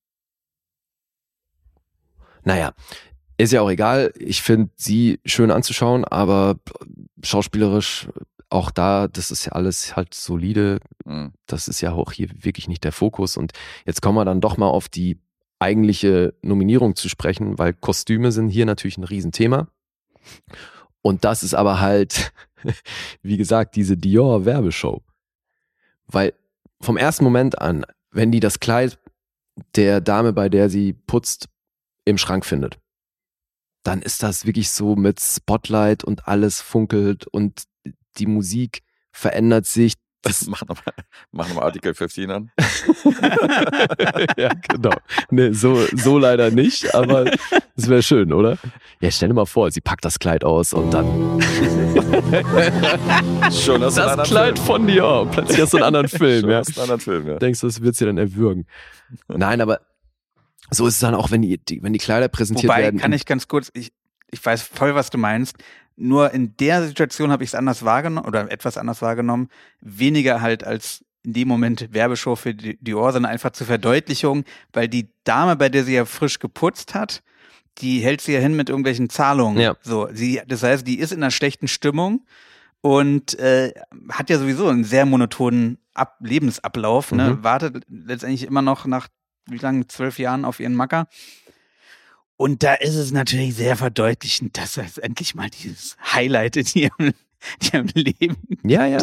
[2.44, 2.74] Naja,
[3.38, 4.14] Ist ja auch egal.
[4.18, 6.58] Ich finde sie schön anzuschauen, aber
[7.24, 8.08] schauspielerisch
[8.50, 10.80] auch da, das ist ja alles halt solide.
[11.06, 11.34] Mhm.
[11.48, 13.36] Das ist ja auch hier wirklich nicht der Fokus.
[13.36, 13.54] Und
[13.86, 15.20] jetzt kommen wir dann doch mal auf die
[15.60, 19.68] eigentliche Nominierung zu sprechen, weil Kostüme sind hier natürlich ein Riesenthema.
[21.02, 22.32] Und das ist aber halt,
[23.22, 25.02] wie gesagt, diese Dior-Werbeshow.
[26.08, 26.34] Weil
[26.82, 29.00] vom ersten Moment an, wenn die das Kleid
[29.76, 31.48] der Dame, bei der sie putzt,
[32.06, 32.80] im Schrank findet,
[33.84, 37.64] dann ist das wirklich so mit Spotlight und alles funkelt und
[38.18, 39.94] die Musik verändert sich.
[40.24, 40.94] Das mach nochmal
[41.34, 42.50] mach noch mal Artikel 15 an.
[44.38, 44.94] ja, genau.
[45.30, 47.30] Nee, so, so leider nicht, aber
[47.76, 48.58] es wäre schön, oder?
[49.02, 51.06] Ja, stell dir mal vor, sie packt das Kleid aus und dann
[53.52, 54.66] Schon hast du einen das anderen Kleid Film.
[54.66, 55.28] von dir.
[55.30, 56.58] Plötzlich hast du einen anderen Film, Schon ja.
[56.60, 57.38] hast du einen anderen Film, ja.
[57.38, 58.66] Denkst du, das wird sie dann erwürgen.
[59.28, 59.82] Nein, aber
[60.72, 62.98] so ist es dann auch, wenn die, die, wenn die Kleider präsentiert Wobei, werden.
[63.00, 63.92] kann ich ganz kurz, ich,
[64.32, 65.58] ich weiß voll, was du meinst.
[65.96, 69.50] Nur in der Situation habe ich es anders wahrgenommen oder etwas anders wahrgenommen.
[69.82, 74.88] Weniger halt als in dem Moment Werbeshow für Di- Dior, sondern einfach zur Verdeutlichung, weil
[74.88, 77.24] die Dame, bei der sie ja frisch geputzt hat,
[77.78, 79.60] die hält sie ja hin mit irgendwelchen Zahlungen.
[79.60, 79.76] Ja.
[79.82, 82.26] So, sie, das heißt, die ist in einer schlechten Stimmung
[82.82, 83.74] und äh,
[84.12, 87.36] hat ja sowieso einen sehr monotonen Ab Lebensablauf, ne?
[87.36, 87.44] Mhm.
[87.44, 89.08] wartet letztendlich immer noch nach
[89.46, 91.08] wie lange, zwölf Jahren auf ihren Macker.
[92.38, 97.00] Und da ist es natürlich sehr verdeutlichend, dass das endlich mal dieses Highlight in ihrem,
[97.62, 98.38] in ihrem Leben.
[98.64, 99.00] Ja, ja.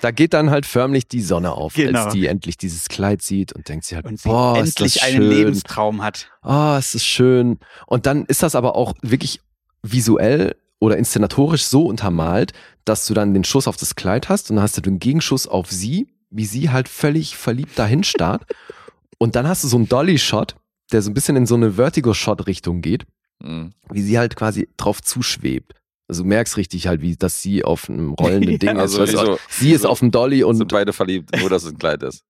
[0.00, 2.04] Da geht dann halt förmlich die Sonne auf, Genau.
[2.04, 4.96] als die endlich dieses Kleid sieht und denkt sich halt, Und sie boah, ist das
[4.96, 5.30] endlich einen schön.
[5.38, 6.30] Lebenstraum hat.
[6.44, 7.58] Oh, es ist schön.
[7.86, 9.40] Und dann ist das aber auch wirklich
[9.82, 12.52] visuell oder inszenatorisch so untermalt,
[12.84, 15.46] dass du dann den Schuss auf das Kleid hast und dann hast du den Gegenschuss
[15.48, 18.44] auf sie, wie sie halt völlig verliebt dahin starrt.
[19.18, 20.54] und dann hast du so einen Dolly-Shot,
[20.92, 23.04] der so ein bisschen in so eine Vertigo-Shot-Richtung geht,
[23.42, 23.72] Mhm.
[23.90, 25.72] wie sie halt quasi drauf zuschwebt.
[26.08, 29.14] Also du merkst richtig halt, wie, dass sie auf einem rollenden Ding Also ist.
[29.14, 31.72] du, so- sie ist so- auf dem Dolly Sind und beide verliebt, nur dass es
[31.72, 32.24] ein Kleid ist.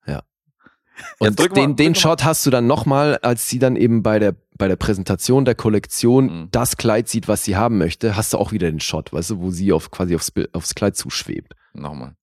[1.18, 3.74] Und drück mal- den, den drück mal- Shot hast du dann nochmal, als sie dann
[3.74, 6.48] eben bei der, bei der Präsentation der Kollektion Mhm.
[6.52, 9.40] das Kleid sieht, was sie haben möchte, hast du auch wieder den Shot, weißt du,
[9.40, 11.54] wo sie auf, quasi aufs, aufs Kleid zuschwebt.
[11.72, 12.14] Nochmal.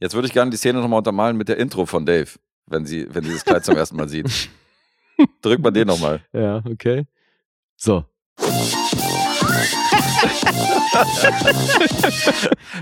[0.00, 2.30] Jetzt würde ich gerne die Szene nochmal untermalen mit der Intro von Dave,
[2.66, 4.26] wenn sie, wenn sie das Kleid zum ersten Mal sieht.
[5.42, 6.20] Drück mal den nochmal.
[6.32, 7.06] Ja, okay.
[7.76, 8.04] So.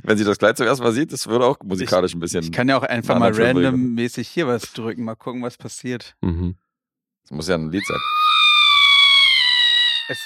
[0.03, 2.45] Wenn sie das Kleid zum ersten Mal sieht, das würde auch musikalisch ein bisschen.
[2.45, 6.14] Ich kann ja auch einfach mal randommäßig hier was drücken, mal gucken, was passiert.
[6.20, 6.57] Mhm.
[7.22, 7.99] Das muss ja ein Lied sein.
[10.09, 10.18] Es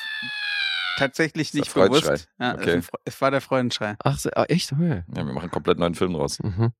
[0.98, 2.28] tatsächlich nicht bewusst.
[2.40, 2.80] Ja, Okay.
[3.04, 3.94] es, war der Freudenschrei.
[4.02, 4.72] Ach, so, ah, echt?
[4.72, 5.04] Okay.
[5.14, 6.40] Ja, wir machen einen komplett neuen Film draus.
[6.40, 6.72] Mhm.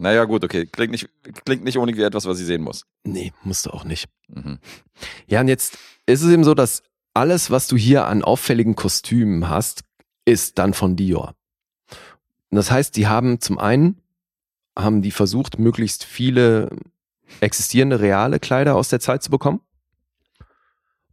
[0.00, 0.64] Naja, gut, okay.
[0.64, 1.10] Klingt nicht,
[1.44, 2.86] klingt nicht wie etwas, was sie sehen muss.
[3.04, 4.08] Nee, musst du auch nicht.
[4.28, 4.58] Mhm.
[5.26, 5.76] Ja, und jetzt
[6.06, 6.82] ist es eben so, dass
[7.12, 9.82] alles, was du hier an auffälligen Kostümen hast,
[10.24, 11.34] ist dann von Dior.
[12.50, 14.00] Und das heißt, die haben zum einen,
[14.74, 16.70] haben die versucht, möglichst viele
[17.40, 19.60] existierende reale Kleider aus der Zeit zu bekommen.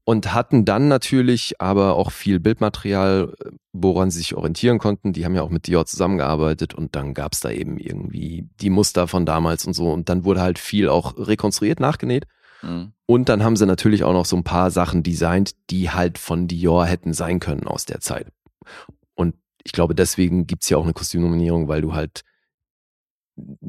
[0.09, 5.11] Und hatten dann natürlich aber auch viel Bildmaterial, äh, woran sie sich orientieren konnten.
[5.11, 8.69] Die haben ja auch mit Dior zusammengearbeitet und dann gab es da eben irgendwie die
[8.69, 9.91] Muster von damals und so.
[9.91, 12.23] Und dann wurde halt viel auch rekonstruiert, nachgenäht.
[12.61, 12.93] Mhm.
[13.05, 16.47] Und dann haben sie natürlich auch noch so ein paar Sachen designt, die halt von
[16.47, 18.31] Dior hätten sein können aus der Zeit.
[19.13, 19.35] Und
[19.65, 22.21] ich glaube, deswegen gibt's ja auch eine Kostümnominierung, weil du halt,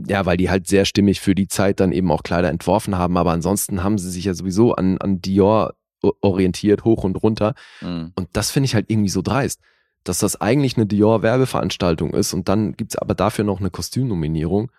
[0.06, 3.16] ja, weil die halt sehr stimmig für die Zeit dann eben auch Kleider entworfen haben.
[3.16, 7.54] Aber ansonsten haben sie sich ja sowieso an, an Dior orientiert, hoch und runter.
[7.80, 8.12] Mhm.
[8.14, 9.60] Und das finde ich halt irgendwie so dreist,
[10.04, 14.70] dass das eigentlich eine Dior-Werbeveranstaltung ist und dann gibt's aber dafür noch eine Kostümnominierung.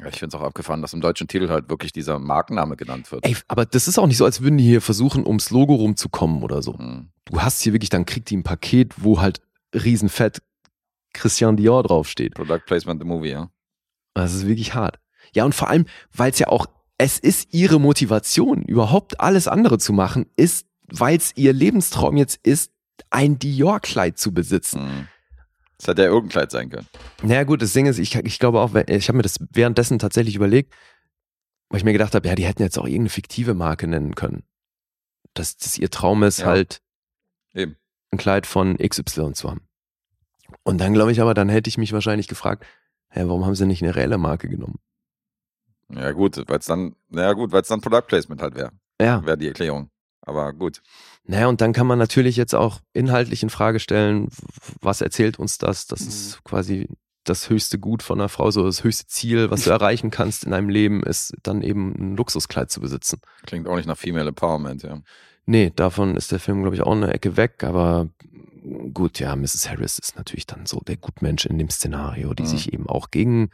[0.00, 3.12] Ja, ich finde es auch abgefahren, dass im deutschen Titel halt wirklich dieser Markenname genannt
[3.12, 3.24] wird.
[3.24, 6.42] Ey, aber das ist auch nicht so, als würden die hier versuchen, ums Logo rumzukommen
[6.42, 6.72] oder so.
[6.72, 7.10] Mhm.
[7.26, 9.40] du hast hier wirklich, dann kriegt die ein Paket, wo halt
[9.72, 10.42] riesenfett
[11.12, 12.34] Christian Dior draufsteht.
[12.34, 13.50] Product Placement the Movie, ja.
[14.14, 14.98] Das ist wirklich hart.
[15.32, 16.66] Ja, und vor allem, weil es ja auch,
[16.98, 22.38] es ist ihre Motivation, überhaupt alles andere zu machen, ist, weil es ihr Lebenstraum jetzt
[22.46, 22.72] ist,
[23.10, 24.84] ein Dior-Kleid zu besitzen.
[24.84, 25.08] Mhm.
[25.78, 26.86] Das hätte ja irgendein Kleid sein können.
[27.22, 30.36] Naja gut, das Ding ist, ich, ich glaube auch, ich habe mir das währenddessen tatsächlich
[30.36, 30.72] überlegt,
[31.68, 34.44] weil ich mir gedacht habe, ja, die hätten jetzt auch irgendeine fiktive Marke nennen können.
[35.34, 36.46] Dass das ihr Traum ist, Ja.
[36.46, 36.80] halt
[37.54, 37.76] Eben.
[38.12, 39.66] ein Kleid von XY zu haben.
[40.62, 42.64] Und dann glaube ich aber, dann hätte ich mich wahrscheinlich gefragt,
[43.08, 44.78] hä, warum haben sie nicht eine reelle Marke genommen?
[45.96, 48.70] Ja, gut, weil es dann, naja, gut, weil es dann Product Placement halt wäre,
[49.00, 49.24] Ja.
[49.24, 49.90] wäre die Erklärung.
[50.26, 50.80] Aber gut.
[51.24, 54.28] Naja, und dann kann man natürlich jetzt auch inhaltlich in Frage stellen,
[54.80, 55.86] was erzählt uns das?
[55.86, 56.08] Das Mhm.
[56.08, 56.88] ist quasi
[57.24, 60.50] das höchste Gut von einer Frau, so das höchste Ziel, was du erreichen kannst in
[60.50, 63.20] deinem Leben, ist dann eben ein Luxuskleid zu besitzen.
[63.46, 65.00] Klingt auch nicht nach Female Empowerment, ja.
[65.46, 68.08] Nee, davon ist der Film, glaube ich, auch eine Ecke weg, aber
[68.94, 69.68] gut, ja, Mrs.
[69.68, 72.48] Harris ist natürlich dann so der Gutmensch in dem Szenario, die Mhm.
[72.48, 73.50] sich eben auch gegen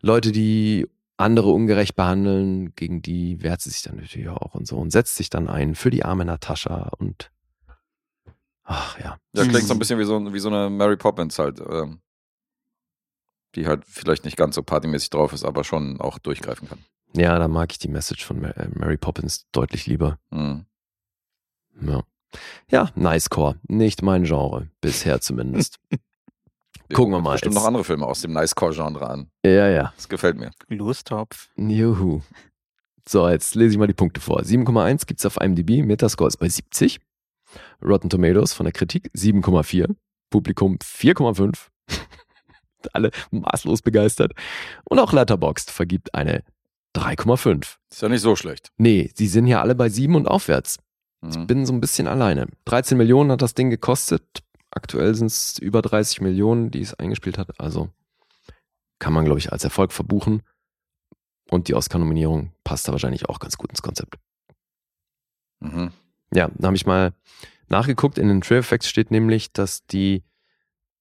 [0.00, 0.88] Leute, die
[1.20, 5.16] andere ungerecht behandeln, gegen die wehrt sie sich dann natürlich auch und so und setzt
[5.16, 7.30] sich dann ein für die arme Natascha und
[8.64, 9.18] ach ja.
[9.34, 11.60] Ja, klingt so ein bisschen wie so, wie so eine Mary Poppins halt.
[11.60, 12.00] Ähm,
[13.56, 16.78] die halt vielleicht nicht ganz so partymäßig drauf ist, aber schon auch durchgreifen kann.
[17.14, 20.18] Ja, da mag ich die Message von äh, Mary Poppins deutlich lieber.
[20.30, 20.66] Mhm.
[21.80, 22.04] Ja.
[22.70, 23.58] Ja, Nice Core.
[23.66, 24.70] Nicht mein Genre.
[24.80, 25.80] Bisher zumindest.
[26.94, 27.32] Gucken wir mal.
[27.32, 29.30] Bestimmt Jetzt- noch andere Filme aus dem Nice-Core-Genre an.
[29.44, 29.92] ja, ja.
[29.96, 30.50] Das gefällt mir.
[30.68, 31.48] Lostopf.
[31.56, 32.20] Juhu.
[33.08, 34.42] So, jetzt lese ich mal die Punkte vor.
[34.42, 37.00] 7,1 gibt's auf IMDb, Metascore ist bei 70.
[37.84, 39.94] Rotten Tomatoes von der Kritik 7,4.
[40.30, 41.68] Publikum 4,5.
[42.92, 44.32] Alle maßlos begeistert.
[44.84, 46.44] Und auch Letterboxd vergibt eine
[46.96, 47.76] 3,5.
[47.90, 48.70] Ist ja nicht so schlecht.
[48.78, 50.78] Nee, sie sind ja alle bei 7 und aufwärts.
[51.20, 51.46] Mhm.
[51.46, 52.46] Bin so ein bisschen alleine.
[52.64, 54.22] 13 Millionen hat das Ding gekostet.
[54.70, 57.58] Aktuell sind es über 30 Millionen, die es eingespielt hat.
[57.60, 57.90] Also
[58.98, 60.42] kann man, glaube ich, als Erfolg verbuchen.
[61.50, 64.18] Und die Oscar-Nominierung passt da wahrscheinlich auch ganz gut ins Konzept.
[65.60, 65.90] Mhm.
[66.32, 67.12] Ja, da habe ich mal
[67.68, 68.18] nachgeguckt.
[68.18, 70.22] In den Trail Facts steht nämlich, dass die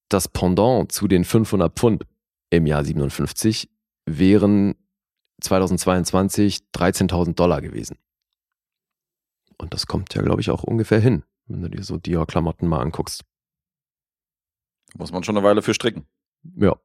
[0.10, 2.06] das Pendant zu den 500 Pfund
[2.50, 3.70] im Jahr 57
[4.06, 4.74] wären
[5.42, 7.98] 2022 13.000 Dollar gewesen.
[9.58, 12.82] Und das kommt ja, glaube ich, auch ungefähr hin, wenn du dir so Dior-Klamotten mal
[12.82, 13.24] anguckst.
[14.98, 16.06] Muss man schon eine Weile für stricken.
[16.56, 16.76] Ja,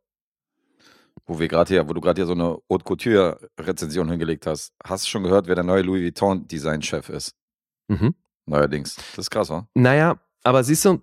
[1.27, 4.73] Wo wir gerade hier, wo du gerade hier so eine Haute Couture-Rezension hingelegt hast.
[4.85, 7.35] Hast du schon gehört, wer der neue Louis Vuitton-Design-Chef ist?
[7.89, 8.15] mhm.
[8.47, 8.97] Neuerdings.
[8.97, 9.67] Das ist krass, wa?
[9.75, 11.01] Naja, aber siehst du,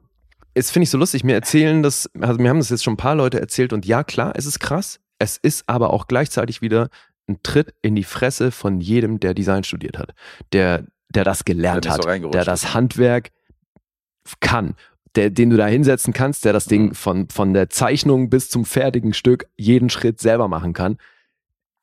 [0.54, 1.24] es finde ich so lustig.
[1.24, 4.04] Mir erzählen das, also mir haben das jetzt schon ein paar Leute erzählt und ja,
[4.04, 5.00] klar, es ist krass.
[5.18, 6.90] Es ist aber auch gleichzeitig wieder
[7.28, 10.14] ein Tritt in die Fresse von jedem, der Design studiert hat,
[10.54, 13.32] der, der das gelernt Der so hat, reingerutscht der das Handwerk
[14.40, 14.76] kann,
[15.16, 16.96] der, den du da hinsetzen kannst, der das Ding Mhm.
[16.96, 20.98] von, von der Zeichnung bis zum fertigen Stück jeden Schritt selber machen kann.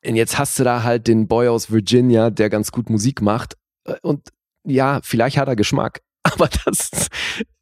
[0.05, 3.55] Und jetzt hast du da halt den Boy aus Virginia, der ganz gut Musik macht.
[4.01, 4.29] Und
[4.65, 6.89] ja, vielleicht hat er Geschmack, aber das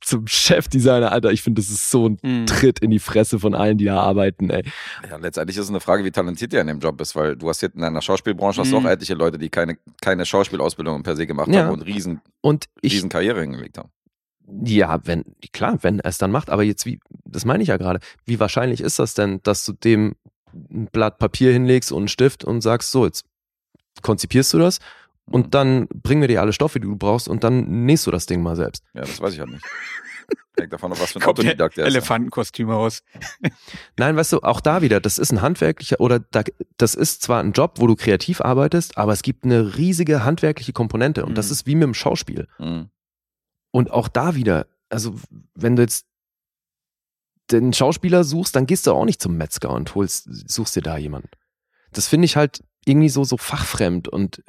[0.01, 2.45] zum Chefdesigner, Alter, ich finde, das ist so ein Mhm.
[2.45, 4.63] Tritt in die Fresse von allen, die da arbeiten, ey.
[5.09, 7.49] Ja, letztendlich ist es eine Frage, wie talentiert der in dem Job ist, weil du
[7.49, 8.85] hast jetzt in einer Schauspielbranche hast du Mhm.
[8.85, 11.65] auch etliche Leute, die keine, keine Schauspielausbildung per se gemacht Ja.
[11.65, 13.89] haben und riesen, Und ich, riesen Karriere hingelegt haben.
[14.63, 15.23] Ja, wenn,
[15.53, 18.39] klar, wenn er es dann macht, aber jetzt wie, das meine ich ja gerade, wie
[18.39, 20.15] wahrscheinlich ist das denn, dass du dem
[20.53, 23.25] ein Blatt Papier hinlegst und einen Stift und sagst, so, jetzt
[24.01, 24.79] konzipierst du das
[25.27, 25.33] Mhm.
[25.33, 28.25] und dann bringen wir dir alle Stoffe, die du brauchst und dann nähst du das
[28.27, 28.83] Ding mal selbst.
[28.93, 29.65] Ja, das weiß ich halt nicht.
[30.57, 31.93] Hängt davon ab, was für ein Kommt Autodidakt der ist.
[31.93, 33.03] Elefantenkostüm raus.
[33.97, 36.43] Nein, weißt du, auch da wieder, das ist ein handwerklicher oder da,
[36.77, 40.73] das ist zwar ein Job, wo du kreativ arbeitest, aber es gibt eine riesige handwerkliche
[40.73, 41.51] Komponente und das Mhm.
[41.51, 42.47] ist wie mit dem Schauspiel.
[42.57, 42.89] Mhm.
[43.71, 45.15] Und auch da wieder, also
[45.55, 46.05] wenn du jetzt
[47.51, 50.97] den Schauspieler suchst, dann gehst du auch nicht zum Metzger und holst, suchst dir da
[50.97, 51.29] jemanden.
[51.91, 54.43] Das finde ich halt irgendwie so, so fachfremd und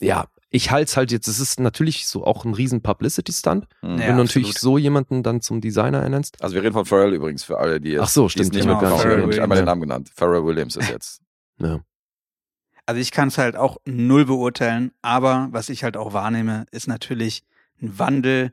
[0.00, 3.98] ja, ich halte es halt jetzt, es ist natürlich so auch ein riesen Publicity-Stunt, Mhm.
[3.98, 6.42] Ja, wenn du natürlich so jemanden dann zum Designer ernennst.
[6.42, 8.80] Also wir reden von Pharrell übrigens, für alle, die jetzt Ach so, stimmt, nicht genau,
[8.80, 9.30] Pharrell haben.
[9.30, 10.10] Ich einmal den Namen genannt.
[10.14, 11.22] Pharrell Williams ist jetzt.
[11.58, 11.80] Ja.
[12.86, 16.88] Also ich kann es halt auch null beurteilen, aber was ich halt auch wahrnehme, ist
[16.88, 17.44] natürlich
[17.82, 18.52] ein Wandel,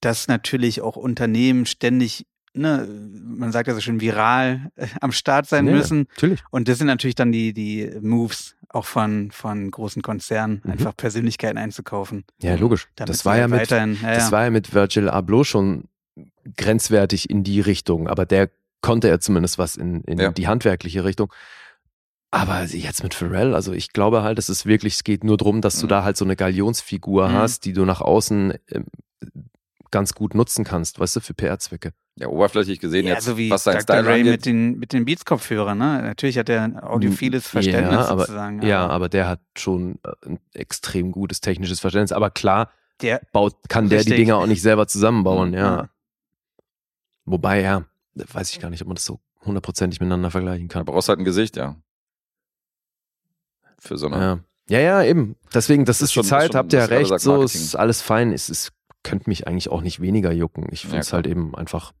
[0.00, 2.86] dass natürlich auch Unternehmen ständig, ne,
[3.24, 6.06] man sagt ja so schön viral äh, am Start sein Ja, müssen.
[6.16, 6.42] Natürlich.
[6.50, 10.70] Und das sind natürlich dann die, die Moves auch von, von großen Konzernen, Mhm.
[10.72, 12.24] einfach Persönlichkeiten einzukaufen.
[12.42, 12.88] Ja, logisch.
[12.96, 15.84] Das war ja mit, weiterhin, ja, das war ja mit Virgil Abloh schon
[16.56, 18.50] grenzwertig in die Richtung, aber der
[18.80, 20.32] konnte ja zumindest was in, in Ja.
[20.32, 21.32] die handwerkliche Richtung.
[22.34, 25.60] Aber jetzt mit Pharrell, also ich glaube halt, es ist wirklich, es geht nur darum,
[25.60, 25.90] dass du Mhm.
[25.90, 27.32] da halt so eine Galionsfigur Mhm.
[27.34, 28.86] hast, die du nach außen ähm,
[29.90, 31.92] ganz gut nutzen kannst, weißt du, für PR-Zwecke.
[32.16, 33.82] Ja, oberflächlich gesehen ja, jetzt, so wie was sein Dr.
[33.82, 34.32] Style Ray angeht.
[34.32, 36.02] mit den, mit den Beats-Kopfhörern, ne?
[36.02, 38.62] Natürlich hat er ein audiophiles Ja, Verständnis aber- sozusagen.
[38.62, 42.12] Ja, aber der hat schon äh, ein extrem gutes technisches Verständnis.
[42.12, 42.70] Aber klar,
[43.02, 44.16] der, baut, kann der die Richtig.
[44.16, 45.54] Dinger auch nicht selber zusammenbauen, Mhm.
[45.56, 45.88] ja.
[47.26, 50.84] Wobei, ja, weiß ich gar nicht, ob man das so hundertprozentig miteinander vergleichen kann.
[50.86, 51.76] Du brauchst halt ein Gesicht, ja.
[53.82, 54.16] Für so eine.
[54.16, 54.38] Ja.
[54.68, 55.34] ja, ja, eben.
[55.52, 58.00] Deswegen, das, Das ist schon- die Zeit, schon, habt ihr gerade recht, so ist alles
[58.00, 58.32] fein.
[58.32, 58.70] Es ist,
[59.02, 60.66] könnte mich eigentlich auch nicht weniger jucken.
[60.70, 61.18] Ich finde Ja, es klar.
[61.18, 61.92] halt eben einfach,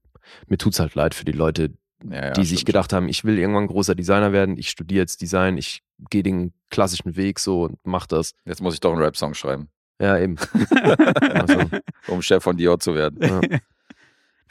[0.46, 1.70] mir tut's halt leid für die Leute,
[2.08, 5.20] Ja, ja, die sich gedacht haben, ich will irgendwann großer Designer werden, ich studiere jetzt
[5.20, 8.32] Design, ich gehe den klassischen Weg so und mach das.
[8.44, 9.68] Jetzt muss ich doch einen Rap-Song schreiben,
[10.00, 10.36] Ja, eben.
[11.20, 11.60] also,
[12.08, 13.18] um Chef von Dior zu werden.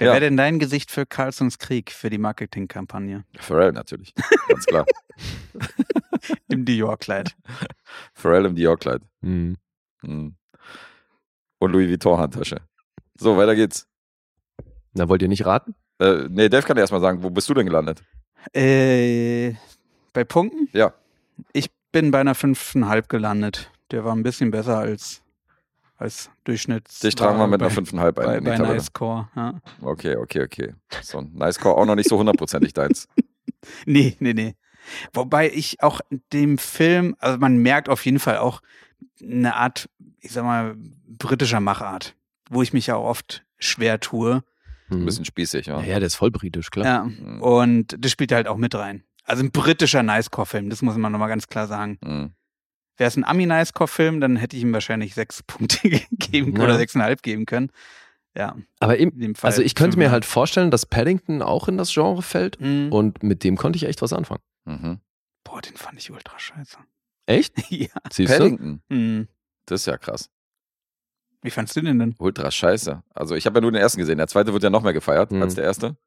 [0.02, 0.14] Wer Ja.
[0.14, 3.24] wäre denn dein Gesicht für Carlsons Krieg, für die Marketingkampagne?
[3.40, 4.14] Pharrell natürlich,
[4.48, 4.86] ganz klar.
[6.50, 7.36] Im Dior-Kleid.
[8.14, 9.02] Pharrell im Dior-Kleid.
[9.22, 9.58] Hm.
[10.04, 10.36] Mhm.
[11.60, 12.58] und Louis Vuitton Handtasche.
[13.18, 13.88] So, weiter geht's.
[14.94, 15.76] Na, wollt ihr nicht raten?
[16.00, 18.04] Äh, nee, Dave kann dir erstmal sagen, wo bist du denn gelandet?
[18.54, 19.54] Äh,
[20.14, 20.68] bei Punkten?
[20.74, 20.94] Ja.
[21.54, 23.72] Ich bin bei einer 5,5 gelandet.
[23.92, 25.22] Der war ein bisschen besser als,
[26.02, 27.00] als Durchschnitts.
[27.00, 28.74] Dich tragen wir mit bei, einer 5,5 bei, ein bei Tabelle.
[28.76, 29.30] Nice Core.
[29.36, 29.62] Ja.
[29.82, 30.74] Okay, okay, okay.
[31.02, 33.08] So ein Nice Core auch noch nicht so hundertprozentig deins.
[33.86, 34.56] Nee, nee, nee.
[35.14, 38.62] Wobei ich auch in dem Film, also man merkt auf jeden Fall auch
[39.22, 39.88] eine Art,
[40.20, 40.76] ich sag mal,
[41.08, 42.16] britischer Machart,
[42.50, 44.44] wo ich mich ja auch oft schwer tue.
[44.90, 45.80] Ein bisschen spießig, ja.
[45.82, 46.86] Ja, der ist voll britisch, klar.
[46.86, 47.04] Ja.
[47.04, 47.42] Mhm.
[47.42, 49.04] Und das spielt halt auch mit rein.
[49.24, 52.00] Also ein britischer Nice-Core-Film, das muss man nochmal ganz klar sagen.
[52.02, 52.32] Mhm.
[52.98, 56.64] Wäre es ein Ami-Nice-Core-Film, dann hätte ich ihm wahrscheinlich sechs Punkte geben können Ja.
[56.64, 57.72] oder sechseinhalb geben können.
[58.38, 59.50] Ja, Aber eben, in dem Fall.
[59.50, 62.92] also ich könnte mir halt vorstellen, dass Paddington auch in das Genre fällt Mhm.
[62.92, 64.42] und mit dem konnte ich echt was anfangen.
[64.66, 65.00] Mhm.
[65.44, 66.78] Boah, den fand ich ultra scheiße.
[67.26, 67.54] Echt?
[67.72, 67.88] ja.
[68.12, 68.38] Siehst du?
[68.38, 69.28] Paddington, Mhm.
[69.66, 70.30] das ist ja krass.
[71.42, 72.16] Wie fandst du den denn?
[72.20, 73.02] Ultra scheiße.
[73.16, 74.18] Also ich habe ja nur den ersten gesehen.
[74.20, 75.42] Der zweite wird ja noch mehr gefeiert Mhm.
[75.42, 75.98] als der erste.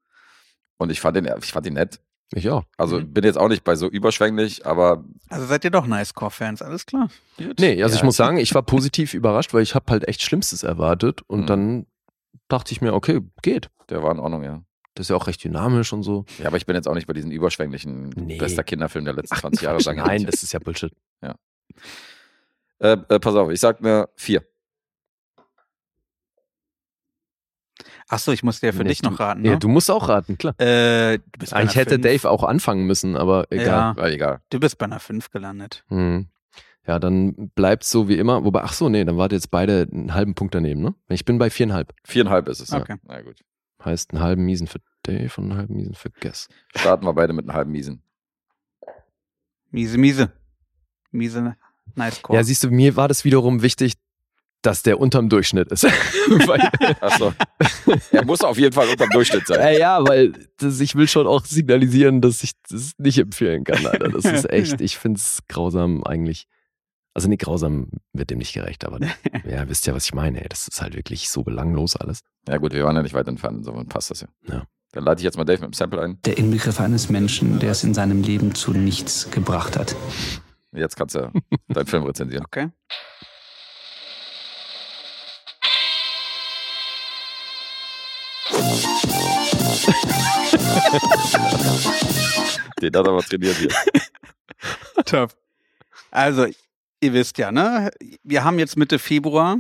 [0.79, 2.01] Und ich fand den, ich fand ihn nett.
[2.37, 2.65] Ich auch.
[2.77, 3.13] Also Mhm.
[3.13, 7.09] bin jetzt auch nicht bei so überschwänglich, aber Also seid ihr doch Nice-Core-Fans, alles klar.
[7.39, 7.59] Gut.
[7.61, 10.23] Nee, also Ja, ich muss sagen, ich war positiv überrascht, weil ich habe halt echt
[10.23, 11.47] Schlimmstes erwartet und Mhm.
[11.47, 11.87] dann
[12.49, 13.71] dachte ich mir, okay, geht.
[13.89, 14.63] der war in Ordnung, ja.
[14.97, 16.25] Das ist ja auch recht dynamisch und so.
[16.39, 18.39] Ja, aber ich bin jetzt auch nicht bei diesen überschwänglichen Nee.
[18.39, 19.79] bester Kinderfilm der letzten Ach, 20 Jahre.
[19.79, 20.93] Quatsch, Nein, das ist ja Bullshit.
[22.81, 24.43] Äh, äh, pass auf, ich sag mir vier.
[28.09, 29.43] Achso, ich musste ja für Nee, dich du- noch raten.
[29.43, 29.51] Ne?
[29.51, 30.55] Ja, du musst auch raten, klar.
[30.61, 32.03] äh, du bist bei Eigentlich hätte fünf.
[32.05, 33.95] Dave auch anfangen müssen, aber egal.
[33.97, 34.41] Ja, egal.
[34.51, 35.85] du bist bei einer 5 gelandet.
[35.89, 36.29] Hm.
[36.87, 38.45] Ja, dann bleibt's so wie immer.
[38.45, 40.95] Wobei, ach so, nee, dann wart ihr jetzt beide einen halben Punkt daneben, ne?
[41.09, 41.95] Ich bin bei viereinhalb.
[42.05, 42.73] Viereinhalb ist es.
[42.73, 42.93] Okay.
[42.93, 42.99] Ja.
[43.05, 43.41] Na gut.
[43.83, 46.49] Heißt einen halben Miesen für Dave und einen halben Miesen für Guess.
[46.77, 48.03] Starten wir beide mit einem halben Miesen.
[49.71, 50.33] Miese, miese.
[51.11, 51.57] Miese,
[51.95, 52.37] Nice-Core.
[52.39, 53.95] Ja, siehst du, mir war das wiederum wichtig,
[54.65, 55.85] dass der unterm Durchschnitt ist.
[56.47, 56.61] weil,
[57.01, 57.33] Achso.
[58.11, 59.61] er muss auf jeden Fall unterm Durchschnitt sein.
[59.61, 63.87] äh, ja, weil das, ich will schon auch signalisieren, dass ich das nicht empfehlen kann,
[63.87, 64.09] Alter.
[64.09, 66.47] Das ist echt, ich find's grausam eigentlich.
[67.13, 68.99] Also nicht grausam wird dem nicht gerecht, aber
[69.49, 70.41] ja, wisst ja, was ich meine.
[70.41, 70.49] Ey.
[70.49, 72.21] Das ist halt wirklich so belanglos alles.
[72.49, 74.29] Ja gut, wir waren ja nicht weit entfernt, insofern passt das ja.
[74.49, 74.65] Ja.
[74.93, 76.19] Dann leite ich jetzt mal Dave mit dem Sample ein.
[76.25, 79.95] Der Inbegriff eines Menschen, der es in seinem Leben zu nichts gebracht hat.
[80.73, 81.31] Jetzt kannst du
[81.69, 82.45] deinen Film rezensieren.
[82.47, 82.69] Okay.
[92.81, 93.71] Den hat er aber trainiert hier.
[95.05, 95.35] Top.
[96.11, 96.47] Also,
[97.01, 97.91] ihr wisst ja, ne?
[98.23, 99.59] Wir haben jetzt Mitte Februar.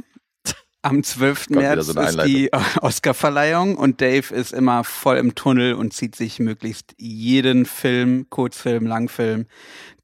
[0.83, 1.47] Am 12.
[1.47, 2.51] Kommt wieder März so ist die
[2.83, 8.87] Oscarverleihung und Dave ist immer voll im Tunnel und zieht sich möglichst jeden Film, Kurzfilm,
[8.87, 9.47] Langfilm,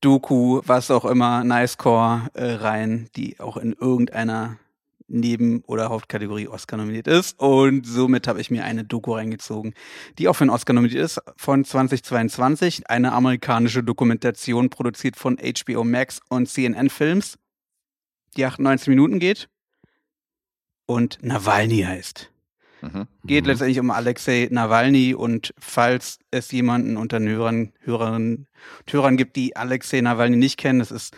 [0.00, 4.56] Doku, was auch immer, Nicecore äh, rein, die auch in irgendeiner
[5.10, 7.38] Neben- oder Hauptkategorie Oscar nominiert ist.
[7.38, 9.74] Und somit habe ich mir eine Doku reingezogen,
[10.18, 12.88] die auch für einen Oscar nominiert ist, von 2022.
[12.88, 17.38] Eine amerikanische Dokumentation, produziert von HBO Max und CNN Films,
[18.36, 19.48] die 98 Minuten geht
[20.86, 22.30] und Nawalny heißt.
[22.82, 23.06] Mhm.
[23.24, 23.50] Geht Mhm.
[23.50, 28.46] letztendlich um Alexei Nawalny und falls es jemanden unter den Hörern, Hörerinnen
[28.86, 31.16] und Hörern gibt, die Alexei Nawalny nicht kennen, das ist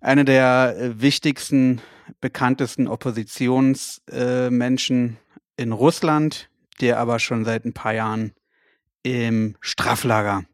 [0.00, 1.80] einer der äh, wichtigsten,
[2.20, 6.50] bekanntesten Oppositionsmenschen äh, in Russland,
[6.80, 8.32] der aber schon seit ein paar Jahren
[9.02, 10.44] im Straflager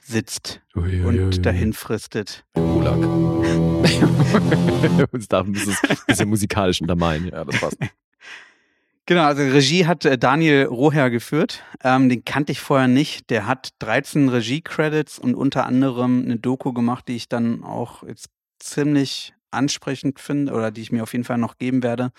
[0.00, 1.42] sitzt Ui, ui, und ui.
[1.42, 2.44] dahin fristet.
[2.54, 2.96] Gulag.
[5.12, 5.76] Uns darf ein bisschen,
[6.06, 7.28] bisschen musikalisch untermalen.
[7.28, 7.78] Ja, das passt.
[9.06, 11.62] Genau, also Regie hat äh, Daniel Roher geführt.
[11.84, 13.30] Ähm, den kannte ich vorher nicht.
[13.30, 18.30] Der hat 13 Regie-Credits und unter anderem eine Doku gemacht, die ich dann auch jetzt
[18.58, 22.10] ziemlich ansprechend finde oder die ich mir auf jeden Fall noch geben werde.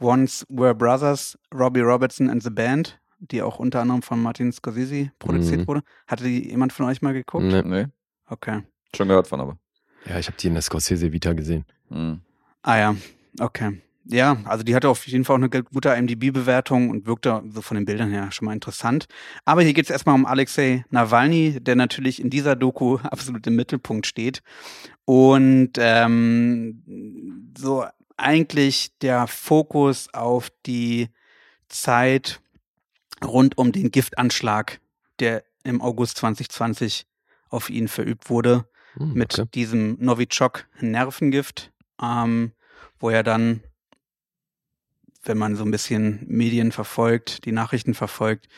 [0.00, 5.12] Once Were Brothers, Robbie Robertson and the Band, die auch unter anderem von Martin Scorsese
[5.20, 5.66] produziert Mhm.
[5.68, 5.82] wurde.
[6.08, 7.44] Hatte die jemand von euch mal geguckt?
[7.44, 7.62] Nee.
[7.62, 7.86] Nee,
[8.26, 8.62] Okay.
[8.96, 9.58] schon gehört von aber.
[10.06, 11.64] Ja, ich habe die in der Scorsese Vita gesehen.
[11.88, 12.20] Mhm.
[12.62, 12.96] Ah ja,
[13.38, 13.80] okay.
[14.04, 17.76] Ja, also die hatte auf jeden Fall auch eine gute IMDb-Bewertung und wirkte so von
[17.76, 19.06] den Bildern her schon mal interessant.
[19.44, 23.56] Aber hier geht es erstmal um Alexei Nawalny, der natürlich in dieser Doku absolut im
[23.56, 24.42] Mittelpunkt steht.
[25.04, 27.84] Und ähm, so
[28.16, 31.08] eigentlich der Fokus auf die
[31.68, 32.40] Zeit
[33.24, 34.80] rund um den Giftanschlag,
[35.20, 37.06] der im August 2020
[37.48, 39.48] auf ihn verübt wurde Hm, mit okay.
[39.54, 41.72] diesem Novichok-Nervengift,
[42.02, 42.52] ähm,
[42.98, 43.62] wo er dann,
[45.24, 48.48] wenn man so ein bisschen Medien verfolgt, die Nachrichten verfolgt,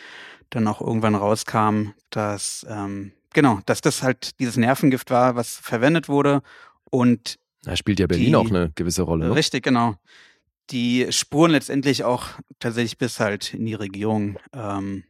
[0.51, 6.09] dann auch irgendwann rauskam, dass ähm, genau, dass das halt dieses Nervengift war, was verwendet
[6.09, 6.43] wurde
[6.91, 9.29] und Da spielt ja Berlin die- auch eine gewisse Rolle.
[9.29, 9.35] Ne?
[9.35, 9.97] Richtig, genau.
[10.71, 12.29] die Spuren letztendlich auch
[12.61, 15.05] tatsächlich bis halt in die Regierung ähm,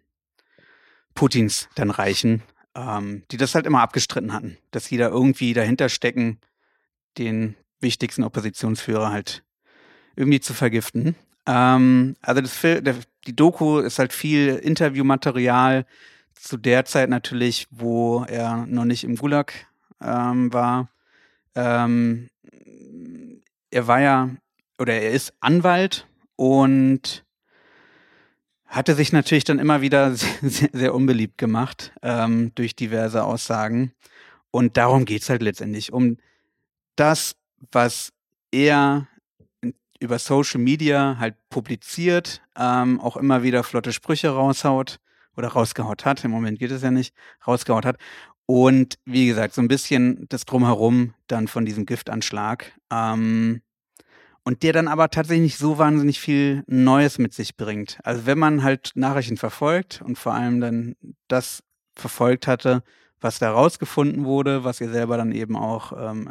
[1.14, 2.42] Putins dann reichen,
[2.74, 6.40] ähm, die das halt immer abgestritten hatten, dass sie da irgendwie dahinter stecken,
[7.18, 9.44] den wichtigsten Oppositionsführer halt
[10.16, 11.14] irgendwie zu vergiften.
[11.47, 15.86] Ähm, also das Fil der, die Doku ist halt viel Interviewmaterial
[16.34, 19.53] zu der Zeit natürlich, wo er noch nicht im Gulag
[20.03, 20.88] ähm, war.
[21.55, 22.28] Ähm,
[23.70, 24.30] er war ja
[24.78, 27.24] oder er ist Anwalt und
[28.66, 33.92] hatte sich natürlich dann immer wieder sehr, sehr unbeliebt gemacht ähm, durch diverse Aussagen.
[34.51, 36.18] Und darum geht's halt letztendlich, um
[36.97, 37.36] das,
[37.72, 38.12] was
[38.51, 39.09] er
[40.05, 45.00] über Social Media halt publiziert, ähm, auch immer wieder flotte Sprüche raushaut
[45.36, 47.14] oder rausgehaut hat, im Moment geht es ja nicht,
[47.46, 47.96] rausgehaut hat.
[48.46, 52.72] Und wie gesagt, so ein bisschen das Drumherum dann von diesem Giftanschlag.
[52.92, 53.62] Ähm,
[54.44, 57.98] und der dann aber tatsächlich nicht so wahnsinnig viel Neues mit sich bringt.
[58.05, 60.96] Also wenn man halt Nachrichten verfolgt und vor allem dann
[61.28, 61.62] das
[61.96, 62.82] verfolgt hatte,
[63.20, 66.30] was da rausgefunden wurde, was ihr selber dann eben auch ähm,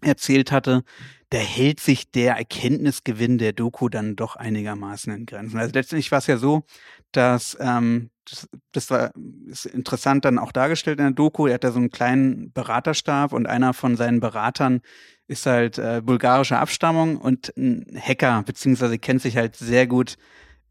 [0.00, 0.82] erzählt hatte,
[1.30, 5.58] da hält sich der Erkenntnisgewinn der Doku dann doch einigermaßen in Grenzen.
[5.58, 6.64] Also letztendlich war es ja so,
[7.12, 9.12] dass ähm, das, das war
[9.46, 11.46] ist interessant dann auch dargestellt in der Doku.
[11.46, 14.80] Er hat da so einen kleinen Beraterstab und einer von seinen Beratern
[15.28, 20.16] ist halt äh, bulgarischer Abstammung und ein Hacker, beziehungsweise kennt sich halt sehr gut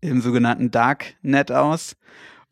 [0.01, 1.95] im sogenannten Darknet aus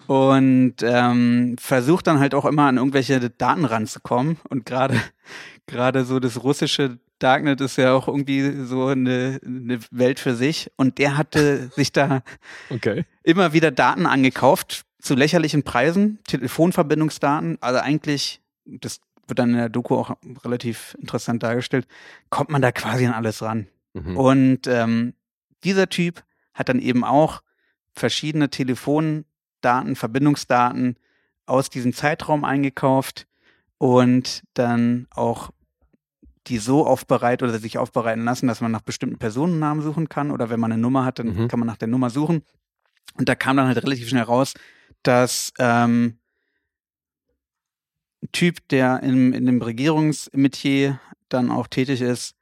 [0.08, 4.38] und ähm, versucht dann halt auch immer an irgendwelche Daten ranzukommen.
[4.49, 4.95] Und gerade
[5.68, 10.72] gerade so das russische Darknet ist ja auch irgendwie so eine, eine Welt für sich.
[10.76, 12.22] Und der hatte sich da
[12.70, 13.05] Okay.
[13.24, 17.57] immer wieder Daten angekauft zu lächerlichen Preisen, Telefonverbindungsdaten.
[17.61, 21.88] Also eigentlich, das wird dann in der Doku auch relativ interessant dargestellt,
[22.30, 23.68] kommt man da quasi an alles ran.
[23.93, 24.18] Mhm.
[24.18, 25.13] Und ähm,
[25.63, 27.41] dieser Typ hat dann eben auch
[27.93, 30.97] verschiedene Telefondaten, Verbindungsdaten
[31.45, 33.28] aus diesem Zeitraum eingekauft
[33.78, 35.51] und dann auch
[36.48, 40.50] die so aufbereitet oder sich aufbereiten lassen, dass man nach bestimmten Personennamen suchen kann oder
[40.50, 41.48] wenn man eine Nummer hat, dann Mhm.
[41.48, 42.43] kann man nach der Nummer suchen.
[43.16, 44.54] Und da kam dann halt relativ schnell raus,
[45.04, 46.18] dass ähm,
[48.24, 52.36] ein Typ, der in, in dem Regierungsmetier dann auch tätig ist,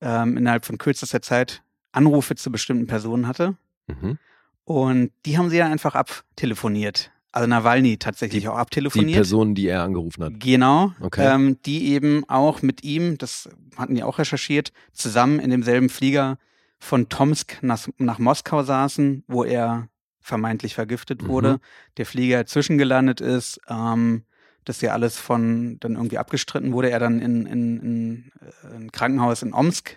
[0.00, 3.56] ähm, innerhalb von kürzester Zeit Anrufe zu bestimmten Personen hatte.
[3.86, 4.18] Mhm.
[4.64, 7.10] Und die haben sie ja einfach abtelefoniert.
[7.32, 9.14] Also Nawalny tatsächlich auch Die abtelefoniert.
[9.16, 10.34] Person, die er angerufen hat.
[10.38, 11.26] Genau, Okay.
[11.26, 16.38] ähm, die eben auch mit ihm, das hatten die auch recherchiert, zusammen in demselben Flieger
[16.78, 19.88] von Tomsk nach, nach Moskau saßen, wo er
[20.20, 21.26] vermeintlich vergiftet Mhm.
[21.28, 21.58] wurde.
[21.96, 24.24] Der Flieger zwischengelandet ist, ähm,
[24.64, 26.90] das ja alles von dann irgendwie abgestritten wurde.
[26.90, 28.32] Er dann in, in, in
[28.70, 29.96] äh, ein Krankenhaus in Omsk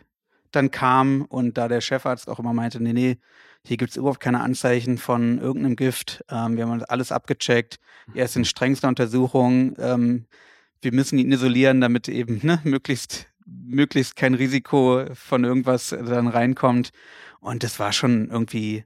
[0.51, 3.17] dann kam und da der Chefarzt auch immer meinte, nee, nee,
[3.65, 6.23] hier gibt's überhaupt keine Anzeichen von irgendeinem Gift.
[6.29, 7.79] Ähm, wir haben alles abgecheckt.
[8.13, 9.75] Er ist in strengster Untersuchung.
[9.79, 10.25] Ähm,
[10.81, 16.91] wir müssen ihn isolieren, damit eben ne, möglichst, möglichst kein Risiko von irgendwas dann reinkommt.
[17.39, 18.85] Und das war schon irgendwie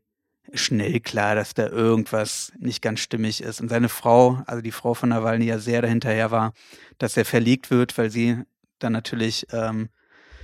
[0.53, 3.61] schnell klar, dass da irgendwas nicht ganz stimmig ist.
[3.61, 6.53] Und seine Frau, also die Frau von Nawalny, ja sehr dahinterher war,
[6.97, 8.38] dass er verlegt wird, weil sie
[8.80, 9.89] dann natürlich ähm,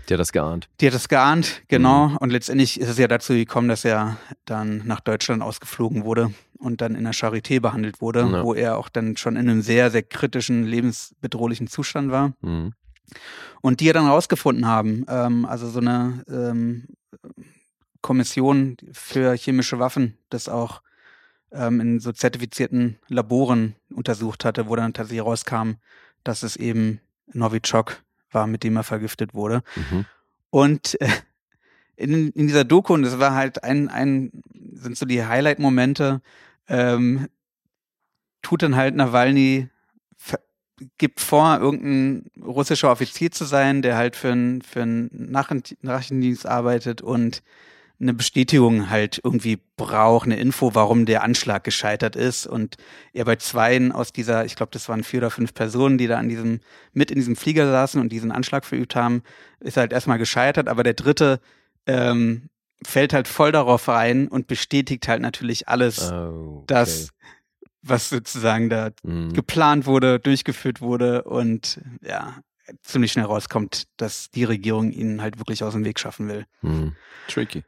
[0.10, 0.70] Der hat das geahnt.
[0.82, 2.16] die hat das geahnt, genau.
[2.20, 6.82] Und letztendlich ist es ja dazu gekommen, dass er dann nach Deutschland ausgeflogen wurde und
[6.82, 8.44] dann in der Charité behandelt wurde, Ja.
[8.44, 12.34] wo er auch dann schon in einem sehr, sehr kritischen, lebensbedrohlichen Zustand war.
[12.42, 12.74] Mhm.
[13.62, 16.86] Und die ja dann rausgefunden haben, ähm, also so eine ähm,
[18.02, 20.82] Kommission für chemische Waffen, das auch
[21.52, 25.74] ähm, in so zertifizierten Laboren untersucht hatte, wo dann tatsächlich rauskam,
[26.24, 27.00] dass es eben
[27.34, 28.04] Novichok
[28.36, 29.64] war, mit dem er vergiftet wurde.
[29.76, 30.06] Mhm.
[30.52, 31.08] Und äh,
[31.96, 34.32] in, in dieser Doku, und das war halt ein, ein
[34.74, 36.22] sind so die Highlight-Momente,
[36.68, 37.28] ähm,
[38.42, 39.70] tut dann halt Nawalny,
[40.98, 46.46] gibt vor, irgendein russischer Offizier zu sein, der halt für einen für einen Nachricht- Nachrichtendienst
[46.46, 47.42] arbeitet und
[48.00, 52.46] eine Bestätigung halt irgendwie braucht, eine Info, warum der Anschlag gescheitert ist.
[52.46, 52.76] Und
[53.14, 56.18] er bei zweien aus dieser, ich glaube, das waren vier oder fünf Personen, die da
[56.18, 56.60] an diesem,
[56.94, 59.24] mit in diesem Flieger saßen und diesen Anschlag verübt haben,
[59.62, 61.40] ist halt erstmal gescheitert, aber der dritte
[61.88, 62.50] ähm,
[62.84, 66.64] fällt halt voll darauf rein und bestätigt halt natürlich alles, Oh, okay.
[66.68, 67.10] das,
[67.82, 69.34] was sozusagen da Mhm.
[69.34, 72.36] geplant wurde, durchgeführt wurde und ja,
[72.82, 76.46] ziemlich schnell rauskommt, dass die Regierung ihn halt wirklich aus dem Weg schaffen will.
[76.62, 76.96] Mhm.
[77.28, 77.64] Tricky.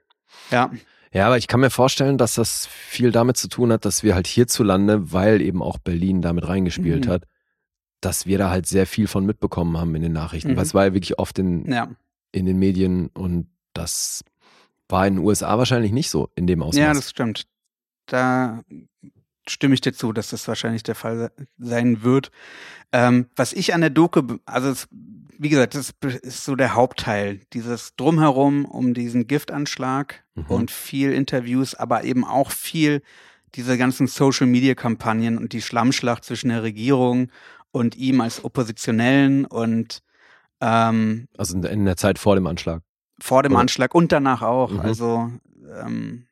[0.51, 0.71] Ja,
[1.13, 4.13] Ja, aber ich kann mir vorstellen, dass das viel damit zu tun hat, dass wir
[4.13, 7.09] halt hierzulande, weil eben auch Berlin damit reingespielt Mhm.
[7.09, 7.23] hat,
[8.01, 10.51] dass wir da halt sehr viel von mitbekommen haben in den Nachrichten.
[10.51, 10.55] Mhm.
[10.57, 11.89] Weil es war ja wirklich oft in, ja,
[12.32, 14.23] in den Medien und das
[14.89, 16.78] War in den USA wahrscheinlich nicht so in dem Ausmaß.
[16.78, 17.45] Ja, das stimmt.
[18.05, 18.61] Da
[19.50, 22.32] stimme ich dir zu, dass das wahrscheinlich der Fall se- sein wird.
[22.91, 24.88] Ähm, was ich an der Doku, also es,
[25.38, 30.45] wie gesagt, das ist so der Hauptteil, dieses Drumherum um diesen Giftanschlag Mhm.
[30.48, 33.02] und viel Interviews, aber eben auch viel
[33.56, 37.30] diese ganzen Social-Media-Kampagnen und die Schlammschlacht zwischen der Regierung
[37.72, 40.02] und ihm als Oppositionellen und
[40.62, 42.82] ähm, also in- in der Zeit vor dem Anschlag.
[43.20, 44.72] vor dem Oder- Anschlag und danach auch.
[44.72, 44.80] Mhm.
[44.82, 45.32] Also
[45.82, 46.28] ähm,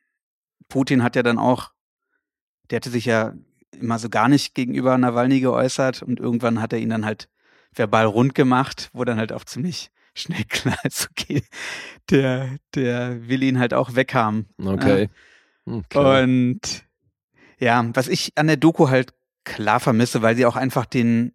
[0.68, 1.70] Putin hat ja dann auch,
[2.70, 3.34] der hatte sich ja
[3.72, 7.28] immer so gar nicht gegenüber Nawalny geäußert und irgendwann hat er ihn dann halt
[7.74, 11.42] verbal rund gemacht, wo dann halt auch ziemlich schnell klar ist, okay,
[12.10, 14.46] der, der will ihn halt auch weghaben.
[14.58, 15.10] Okay.
[15.66, 16.22] okay.
[16.22, 16.84] Und
[17.58, 19.12] ja, was ich an der Doku halt
[19.44, 21.32] klar vermisse, weil sie auch einfach den,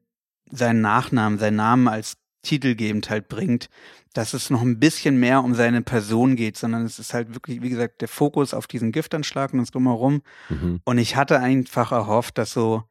[0.50, 3.70] seinen Nachnamen, seinen Namen als titelgebend halt bringt,
[4.14, 7.62] dass es noch ein bisschen mehr um seine Person geht, sondern es ist halt wirklich,
[7.62, 10.22] wie gesagt, der Fokus auf diesen Giftanschlag und das drumherum.
[10.50, 10.82] Mhm.
[10.84, 12.84] Und ich hatte einfach erhofft, dass so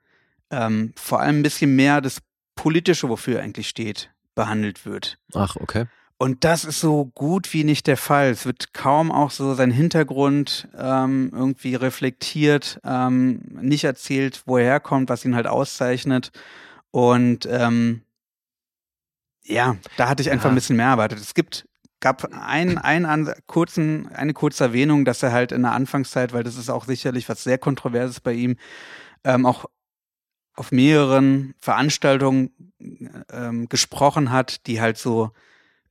[0.51, 2.21] ähm, vor allem ein bisschen mehr das
[2.55, 5.19] Politische, wofür er eigentlich steht, behandelt wird.
[5.35, 5.87] Ach, okay.
[6.23, 8.29] Und das ist so gut wie nicht der Fall.
[8.29, 14.65] Es wird kaum auch so sein Hintergrund ähm, irgendwie reflektiert, ähm, nicht erzählt, wo er
[14.65, 16.31] herkommt, was ihn halt auszeichnet.
[16.91, 18.03] Und ähm,
[19.45, 20.51] ja, da hatte ich einfach Ja.
[20.51, 21.19] ein bisschen mehr erwartet.
[21.19, 21.67] Es gibt
[22.01, 26.43] gab ein, ein an, kurzen, eine kurze Erwähnung, dass er halt in der Anfangszeit, weil
[26.45, 28.57] das ist auch sicherlich was sehr Kontroverses bei ihm,
[29.23, 29.67] ähm, auch
[30.55, 32.51] auf mehreren Veranstaltungen
[33.33, 35.31] ähm, gesprochen hat, die halt so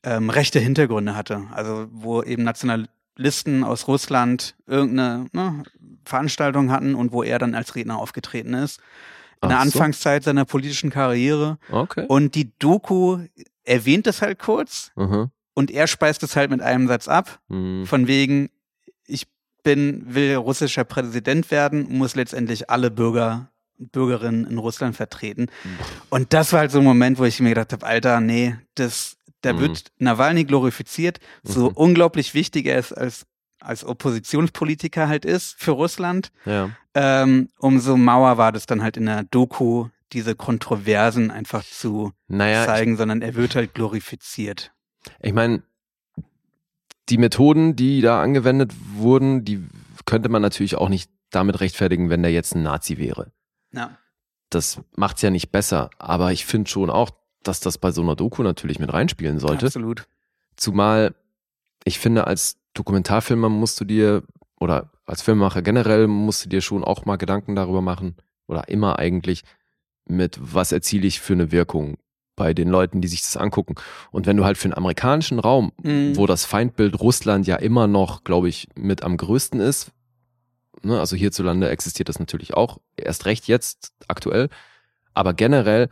[0.04, 1.44] ähm, rechte Hintergründe hatte.
[1.52, 5.64] Also wo eben Nationalisten aus Russland irgendeine ne,
[6.06, 8.80] Veranstaltung hatten und wo er dann als Redner aufgetreten ist.
[9.42, 9.68] In der Ach so.
[9.80, 11.58] Anfangszeit seiner politischen Karriere.
[11.72, 12.06] Okay.
[12.08, 13.20] Und die Doku
[13.64, 15.30] erwähnt es halt kurz Mhm.
[15.54, 17.86] und er speist es halt mit einem Satz ab, Mhm.
[17.86, 18.50] von wegen,
[19.06, 19.28] ich
[19.64, 25.48] bin, will russischer Präsident werden, muss letztendlich alle Bürger und Bürgerinnen in Russland vertreten.
[26.10, 29.16] Und das war halt so ein Moment, wo ich mir gedacht habe, Alter, nee, das,
[29.42, 29.60] da Mhm.
[29.60, 31.76] wird Nawalny glorifiziert, so Mhm.
[31.76, 33.26] unglaublich wichtig er ist als,
[33.60, 36.32] als Oppositionspolitiker halt ist für Russland.
[36.46, 36.70] Ja.
[36.94, 42.62] Ähm, umso mauer war das dann halt in der Doku, diese Kontroversen einfach zu Naja,
[42.62, 44.72] ich, zeigen, sondern er wird halt glorifiziert.
[45.22, 45.62] ich meine,
[47.10, 49.64] die Methoden, die da angewendet wurden, die
[50.06, 53.32] könnte man natürlich auch nicht damit rechtfertigen, wenn der jetzt ein Nazi wäre.
[53.72, 53.98] Ja.
[54.50, 57.12] Das macht's ja nicht besser, aber ich finde schon auch,
[57.44, 59.68] dass das bei so einer Doku natürlich mit reinspielen sollte.
[59.68, 60.08] Absolut.
[60.56, 61.14] Zumal
[61.84, 64.24] ich finde, als Dokumentarfilmer musst du dir,
[64.60, 68.16] oder als Filmemacher generell, musst du dir schon auch mal Gedanken darüber machen,
[68.48, 69.44] oder immer eigentlich,
[70.06, 71.98] mit was erziele ich für eine Wirkung
[72.38, 73.76] bei den Leuten, die sich das angucken.
[74.12, 76.16] Und wenn du halt für den amerikanischen Raum, Mhm.
[76.16, 79.92] wo das Feindbild Russland ja immer noch, glaube ich, mit am größten ist,
[80.82, 84.48] ne, also hierzulande existiert das natürlich auch, erst recht jetzt aktuell,
[85.14, 85.90] aber generell,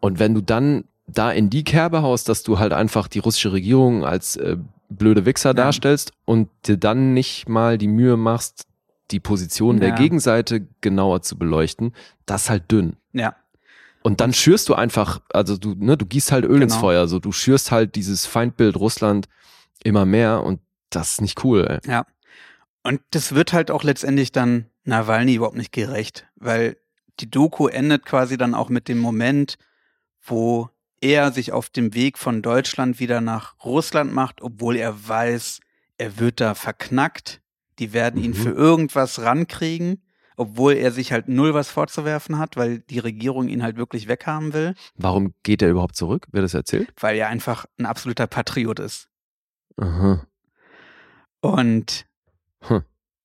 [0.00, 3.52] und wenn du dann da in die Kerbe haust, dass du halt einfach die russische
[3.52, 4.58] Regierung als äh,
[4.90, 8.66] blöde Wichser darstellst und dir dann nicht mal die Mühe machst,
[9.10, 9.94] die Position der Ja.
[9.94, 11.94] Gegenseite genauer zu beleuchten,
[12.26, 12.96] das ist halt dünn.
[13.12, 13.34] Ja.
[14.02, 16.80] Und dann schürst du einfach, also du, ne, du gießt halt Öl ins Genau.
[16.80, 19.28] Feuer, so du schürst halt dieses Feindbild Russland
[19.84, 20.60] immer mehr und
[20.90, 21.90] das ist nicht cool, ey.
[21.90, 22.06] Ja.
[22.82, 26.76] Und das wird halt auch letztendlich dann Nawalny überhaupt nicht gerecht, weil
[27.20, 29.58] die Doku endet quasi dann auch mit dem Moment,
[30.24, 30.70] wo
[31.00, 35.60] er sich auf dem Weg von Deutschland wieder nach Russland macht, obwohl er weiß,
[35.98, 37.40] er wird da verknackt.
[37.78, 38.34] Die werden ihn Mhm.
[38.34, 40.02] für irgendwas rankriegen,
[40.36, 44.52] obwohl er sich halt null was vorzuwerfen hat, weil die Regierung ihn halt wirklich weghaben
[44.52, 46.26] will, Warum geht er überhaupt zurück?
[46.32, 46.92] Wer das erzählt?
[47.00, 49.08] weil er einfach ein absoluter Patriot ist.
[49.76, 50.26] Aha.
[51.40, 52.06] Und
[52.62, 52.82] Hm.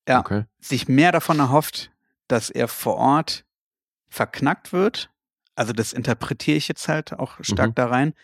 [0.08, 0.20] Ja.
[0.20, 0.44] Okay.
[0.60, 1.90] sich mehr davon erhofft,
[2.28, 3.44] dass er vor Ort
[4.08, 5.10] verknackt wird.
[5.56, 7.74] Also das interpretiere ich jetzt halt auch stark Mhm.
[7.74, 8.14] da rein.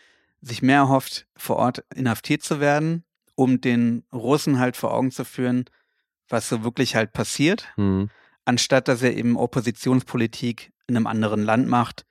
[0.40, 3.04] Sich mehr erhofft, vor Ort inhaftiert zu werden,
[3.34, 5.64] um den Russen halt vor Augen zu führen,
[6.28, 8.10] was so wirklich halt passiert, Hm.
[8.44, 12.06] anstatt dass er eben Oppositionspolitik in einem anderen Land macht,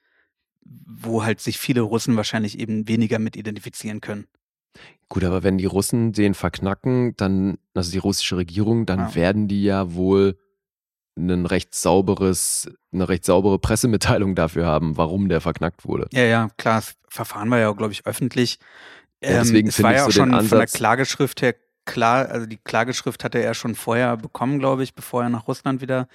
[0.64, 4.28] wo halt sich viele Russen wahrscheinlich eben weniger mit identifizieren können.
[5.10, 9.16] Gut, aber wenn die Russen den verknacken, dann, also die russische Regierung, dann Ja.
[9.16, 10.38] werden die ja wohl
[11.18, 16.08] ein recht sauberes, eine recht saubere Pressemitteilung dafür haben, warum der verknackt wurde.
[16.12, 18.60] Ja, ja, klar, das Verfahren war ja, glaube ich, öffentlich.
[19.24, 21.54] Ja, deswegen es finde war ja auch so schon von der Klageschrift her
[21.86, 25.82] klar, also die Klageschrift hatte er schon vorher bekommen, glaube ich, bevor er nach Russland
[25.82, 26.08] wieder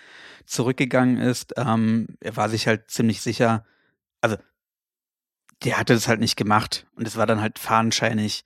[0.44, 1.54] zurückgegangen ist.
[1.56, 3.64] Ähm, er war sich halt ziemlich sicher,
[4.20, 4.36] also
[5.64, 8.44] der hatte das halt nicht gemacht und es war dann halt fadenscheinig,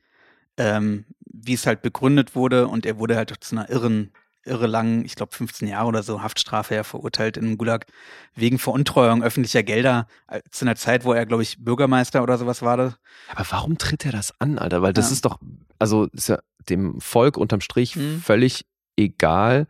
[0.56, 4.12] ähm, wie es halt begründet wurde und er wurde halt zu einer irren,
[4.44, 7.86] irre langen, ich glaube 15 Jahre oder so Haftstrafe ja verurteilt in Gulag
[8.34, 12.62] wegen Veruntreuung öffentlicher Gelder äh, zu einer Zeit, wo er, glaube ich, Bürgermeister oder sowas
[12.62, 12.76] war.
[12.76, 12.94] Das.
[13.34, 14.80] Aber warum tritt er das an, Alter?
[14.82, 15.12] Weil das Ja.
[15.12, 15.38] ist doch,
[15.78, 16.38] also ist ja
[16.68, 18.20] dem Volk unterm Strich Mhm.
[18.22, 18.64] völlig
[18.96, 19.66] egal,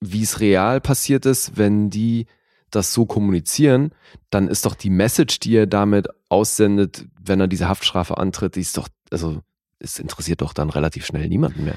[0.00, 2.26] wie es real passiert ist, wenn die
[2.70, 3.92] das so kommunizieren,
[4.30, 8.60] dann ist doch die Message, die er damit aussendet, wenn er diese Haftstrafe antritt, die
[8.60, 9.40] ist doch, also
[9.78, 11.76] es interessiert doch dann relativ schnell niemanden mehr.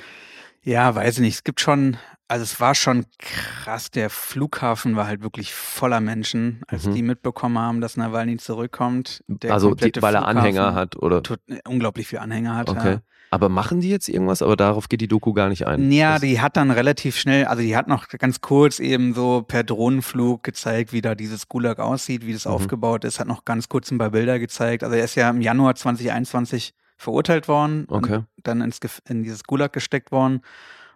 [0.64, 1.36] Ja, weiß ich nicht.
[1.36, 1.98] Es gibt schon,
[2.28, 3.90] also es war schon krass.
[3.92, 6.94] Der Flughafen war halt wirklich voller Menschen, als Mhm.
[6.96, 9.24] die mitbekommen haben, dass Nawalny zurückkommt.
[9.28, 12.70] Der also die, weil er Flughafen Anhänger hat oder Tut, äh, unglaublich viel Anhänger hat.
[12.70, 12.92] okay.
[12.94, 13.02] Ja.
[13.30, 14.42] Aber machen die jetzt irgendwas?
[14.42, 15.92] Aber darauf geht die Doku gar nicht ein.
[15.92, 19.42] Ja, Das- die hat dann relativ schnell, also die hat noch ganz kurz eben so
[19.46, 22.52] per Drohnenflug gezeigt, wie da dieses Gulag aussieht, wie das Mhm.
[22.52, 24.82] aufgebaut ist, hat noch ganz kurz ein paar Bilder gezeigt.
[24.84, 28.24] Also er ist ja im Januar 2021 verurteilt worden Okay.
[28.44, 30.42] dann ins, Gef- in dieses Gulag gesteckt worden.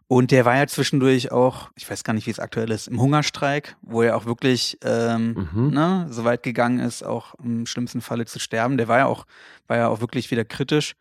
[0.07, 2.99] Und der war ja zwischendurch auch, ich weiß gar nicht, wie es aktuell ist, im
[2.99, 5.69] Hungerstreik, wo er auch wirklich ähm, Mhm.
[5.69, 8.75] ne, so weit gegangen ist, auch im schlimmsten Falle zu sterben.
[8.77, 9.25] Der war ja auch,
[9.67, 10.95] war ja auch wirklich wieder kritisch.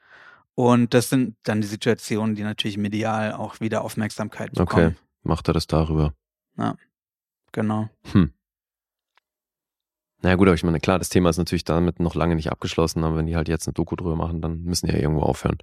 [0.54, 4.86] Und das sind dann die Situationen, die natürlich medial auch wieder Aufmerksamkeit bekommen.
[4.88, 6.12] Okay, macht er das darüber.
[7.52, 7.88] Genau.
[8.12, 8.32] Hm.
[10.22, 12.50] Na ja, gut, aber ich meine, klar, das Thema ist natürlich damit noch lange nicht
[12.50, 15.22] abgeschlossen, aber wenn die halt jetzt eine Doku drüber machen, dann müssen die ja irgendwo
[15.22, 15.58] aufhören.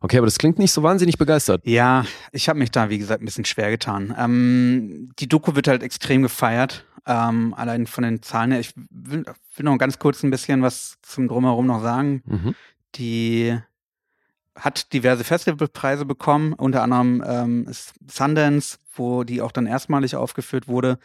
[0.00, 1.66] Okay, aber das klingt nicht so wahnsinnig begeistert.
[1.66, 4.14] Ja, ich habe mich da, wie gesagt, ein bisschen schwer getan.
[4.16, 6.84] Ähm, die Doku wird halt extrem gefeiert.
[7.06, 8.60] Ähm, allein von den Zahlen her.
[8.60, 12.22] Ich will, will noch ganz kurz ein bisschen was zum Drumherum noch sagen.
[12.26, 12.54] Mhm.
[12.94, 13.58] Die
[14.58, 17.66] hat diverse Festivalpreise bekommen, unter anderem ähm,
[18.10, 20.98] Sundance, wo die auch dann erstmalig aufgeführt wurde.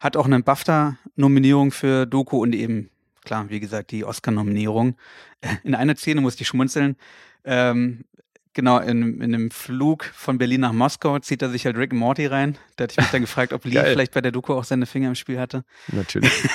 [0.00, 2.90] Hat auch eine BAFTA-Nominierung für Doku und eben,
[3.24, 4.96] klar, wie gesagt, die Oscar-Nominierung.
[5.64, 6.96] In einer Szene musste ich schmunzeln.
[7.44, 8.04] Ähm,
[8.52, 12.00] genau, in, in einem Flug von Berlin nach Moskau zieht er sich halt Rick and
[12.00, 12.58] Morty rein.
[12.76, 15.08] Da hatte ich mich dann gefragt, ob Lee vielleicht bei der Doku auch seine Finger
[15.08, 15.64] im Spiel hatte.
[15.88, 16.32] Natürlich.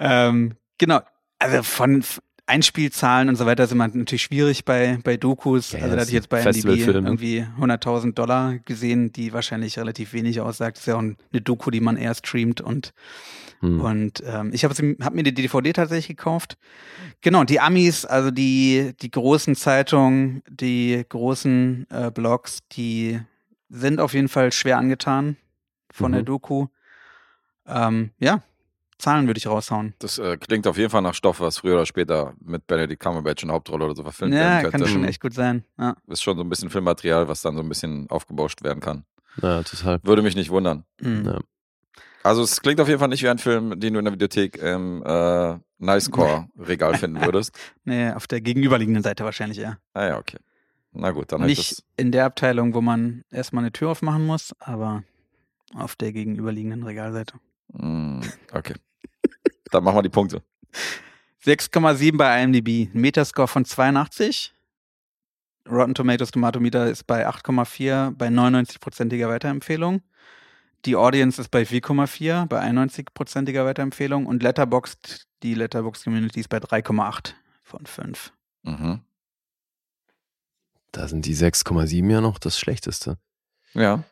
[0.00, 1.00] Ähm, genau,
[1.38, 2.02] also von
[2.50, 5.72] Einspielzahlen und so weiter sind man natürlich schwierig bei, bei Dokus.
[5.72, 10.12] Ja, also da hatte ich jetzt bei MDB irgendwie 100.000 Dollar gesehen, die wahrscheinlich relativ
[10.12, 10.76] wenig aussagt.
[10.76, 12.92] Das ist ja auch eine Doku, die man eher streamt und
[13.62, 13.78] Hm.
[13.82, 16.56] und ähm, ich habe hab mir die DVD tatsächlich gekauft.
[17.20, 23.20] Genau, die Amis, also die, die großen Zeitungen, die großen äh, Blogs, die
[23.68, 25.36] sind auf jeden Fall schwer angetan
[25.92, 26.14] von Mhm.
[26.14, 26.68] der Doku.
[27.66, 28.42] Ähm, ja,
[29.00, 29.94] Zahlen würde ich raushauen.
[29.98, 33.42] Das äh, klingt auf jeden Fall nach Stoff, was früher oder später mit Benedict Cumberbatch
[33.42, 34.88] in der Hauptrolle oder so verfilmt Ja, werden kann könnte.
[34.88, 35.64] schon echt gut sein.
[35.78, 35.96] Ja.
[36.06, 39.04] Ist schon so ein bisschen Filmmaterial, was dann so ein bisschen aufgebauscht werden kann.
[39.42, 39.98] Ja, total.
[40.02, 40.84] Würde mich nicht wundern.
[41.00, 41.24] Mhm.
[41.24, 41.38] Ja.
[42.22, 44.58] Also es klingt auf jeden Fall nicht wie ein Film, den du in der Videothek
[44.58, 47.56] im äh, Nicecore-Regal finden würdest.
[47.84, 49.78] Nee, auf der gegenüberliegenden Seite wahrscheinlich eher.
[49.94, 50.36] Ah ja, okay.
[50.92, 51.82] Na gut, dann Nicht das.
[51.96, 55.04] in der Abteilung, wo man erstmal eine Tür aufmachen muss, aber
[55.74, 57.34] auf der gegenüberliegenden Regalseite.
[57.72, 58.20] Mm,
[58.52, 58.74] okay.
[59.70, 60.42] Dann machen wir die Punkte.
[61.44, 62.92] 6,7 bei IMDb.
[62.92, 64.52] Ein Metascore von 82.
[65.68, 70.02] Rotten Tomatoes Tomatometer ist bei 8,4 bei 99%iger Weiterempfehlung.
[70.84, 74.26] Die Audience ist bei 4,4 bei 91%iger Weiterempfehlung.
[74.26, 78.32] Und Letterboxd, die Letterboxd Community ist bei 3,8 von 5.
[78.62, 79.00] Mhm.
[80.92, 83.18] Da sind die 6,7 ja noch das Schlechteste.
[83.74, 84.02] Ja.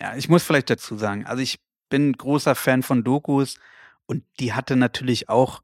[0.00, 3.58] Ja, ich muss vielleicht dazu sagen, also ich bin großer Fan von Dokus
[4.06, 5.62] und die hatte natürlich auch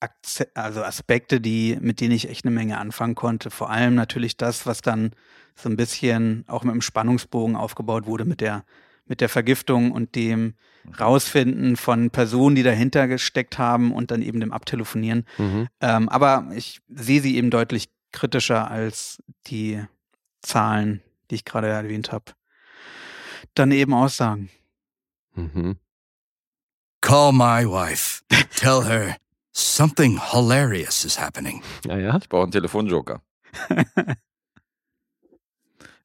[0.00, 3.50] Akze also Aspekte, die, mit denen ich echt eine Menge anfangen konnte.
[3.50, 5.10] Vor allem natürlich das, was dann
[5.56, 8.64] so ein bisschen auch mit dem Spannungsbogen aufgebaut wurde mit der,
[9.06, 10.54] mit der Vergiftung und dem
[11.00, 15.26] Rausfinden von Personen, die dahinter gesteckt haben und dann eben dem Abtelefonieren.
[15.36, 15.66] Mhm.
[15.80, 19.82] Ähm, aber ich sehe sie eben deutlich kritischer als die
[20.42, 22.32] Zahlen, die ich gerade erwähnt habe.
[23.54, 24.48] Dann eben aussagen.
[25.38, 25.76] Mhm.
[27.00, 28.22] Call my wife.
[28.56, 29.16] Tell her
[29.52, 31.62] something hilarious is happening.
[31.86, 32.16] Ja, ja.
[32.20, 33.20] Ich brauche einen Telefonjoker.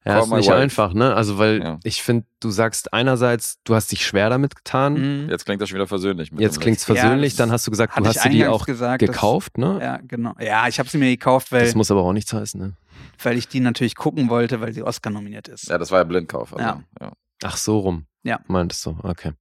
[0.06, 0.54] Ja, Call ist nicht wife.
[0.56, 1.14] einfach, ne?
[1.14, 1.80] Also, weil Ja.
[1.82, 5.22] ich finde, du sagst einerseits, du hast dich schwer damit getan.
[5.24, 5.30] Mhm.
[5.30, 6.30] Jetzt klingt das schon wieder versöhnlich.
[6.30, 8.46] mit Jetzt dem klingt's Ja, versöhnlich, das dann hast du gesagt, du hast dir die
[8.46, 9.78] auch gesagt, dass- gekauft, ne?
[9.80, 10.34] Ja, genau.
[10.38, 12.74] Ja, ich habe sie mir gekauft, weil, Das muss aber auch nichts heißen, ne?
[13.22, 15.68] weil ich die natürlich gucken wollte, weil sie Oscar nominiert ist.
[15.68, 16.52] Ja, das war ja Blindkauf.
[16.54, 16.82] Also, Ja.
[17.00, 17.12] ja.
[17.42, 18.04] Ach, so rum.
[18.24, 18.40] Ja.
[18.48, 19.32] Meintest du, okay.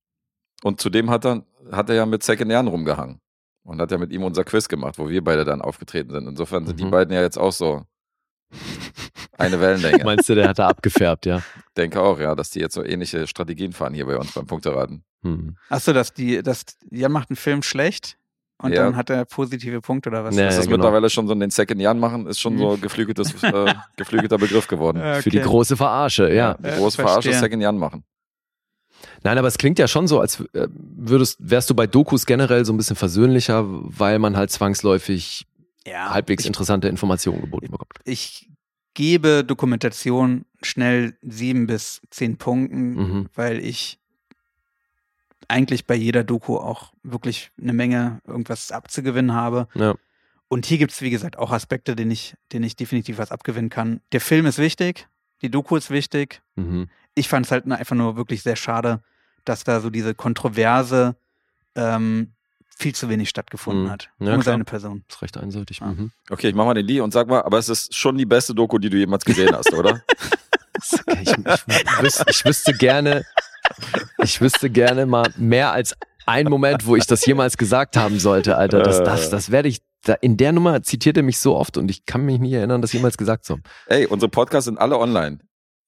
[0.61, 3.19] Und zudem hat er, hat er ja mit Secondären rumgehangen.
[3.65, 6.27] Und hat ja mit ihm unser Quiz gemacht, wo wir beide dann aufgetreten sind.
[6.27, 6.91] Insofern sind die Mhm.
[6.91, 7.83] beiden ja jetzt auch so
[9.37, 10.03] eine Wellenlänge.
[10.05, 11.41] Meinst du, der hat da abgefärbt, ja?
[11.77, 15.03] denke auch, ja, dass die jetzt so ähnliche Strategien fahren hier bei uns beim Punkteraten.
[15.23, 15.55] Hm.
[15.69, 18.17] Achso, dass die, dass Jan macht einen Film schlecht
[18.61, 18.83] und Ja.
[18.83, 20.35] dann hat er positive Punkte oder was?
[20.35, 20.77] Ja, Das ja, ist genau.
[20.77, 24.67] mittlerweile schon so in den Second Jahren machen, ist schon so geflügeltes, äh, geflügelter Begriff
[24.67, 24.97] geworden.
[25.01, 25.47] Äh, Für die okay.
[25.47, 26.55] große Verarsche, ja.
[26.55, 27.33] Die Ja, große Verarsche.
[27.33, 28.03] Second Jahren machen.
[29.23, 32.65] Nein, aber es klingt ja schon so, als äh, würdest, wärst du bei Dokus generell
[32.65, 35.45] so ein bisschen versöhnlicher, weil man halt zwangsläufig
[35.85, 37.91] ja, halbwegs ich, interessante Informationen geboten bekommt.
[38.05, 38.49] ich
[38.93, 43.29] gebe Dokumentation schnell sieben bis zehn Punkten, Mhm.
[43.35, 43.97] weil ich
[45.47, 49.67] eigentlich bei jeder Doku auch wirklich eine Menge irgendwas abzugewinnen habe.
[49.75, 49.95] Ja.
[50.47, 53.69] Und hier gibt es, wie gesagt, auch Aspekte, denen ich, denen ich definitiv was abgewinnen
[53.69, 54.01] kann.
[54.11, 55.07] Der Film ist wichtig,
[55.41, 56.41] die Doku ist wichtig.
[56.55, 56.87] Mhm.
[57.15, 59.01] Ich fand es halt einfach nur wirklich sehr schade,
[59.45, 61.15] dass da so diese Kontroverse
[61.75, 62.33] ähm,
[62.77, 63.89] viel zu wenig stattgefunden Mhm.
[63.91, 64.09] hat.
[64.19, 64.43] Ja, nur klar.
[64.43, 65.03] seine Person.
[65.07, 65.79] Ist recht einseitig.
[65.79, 65.87] Ja.
[65.87, 66.11] Mhm.
[66.29, 68.55] Okay, ich mach mal den Lee und sag mal, aber es ist schon die beste
[68.55, 70.01] Doku, die du jemals gesehen hast, oder?
[71.21, 73.23] Ich, ich, wüs- ich wüsste gerne,
[74.17, 75.95] ich wüsste gerne mal mehr als
[76.25, 78.81] ein Moment, wo ich das jemals gesagt haben sollte, Alter.
[78.81, 81.89] Das, das, das werde ich, da, in der Nummer zitiert er mich so oft und
[81.89, 83.63] ich kann mich nicht erinnern, das jemals gesagt zu haben.
[83.85, 85.39] Ey, unsere Podcasts sind alle online.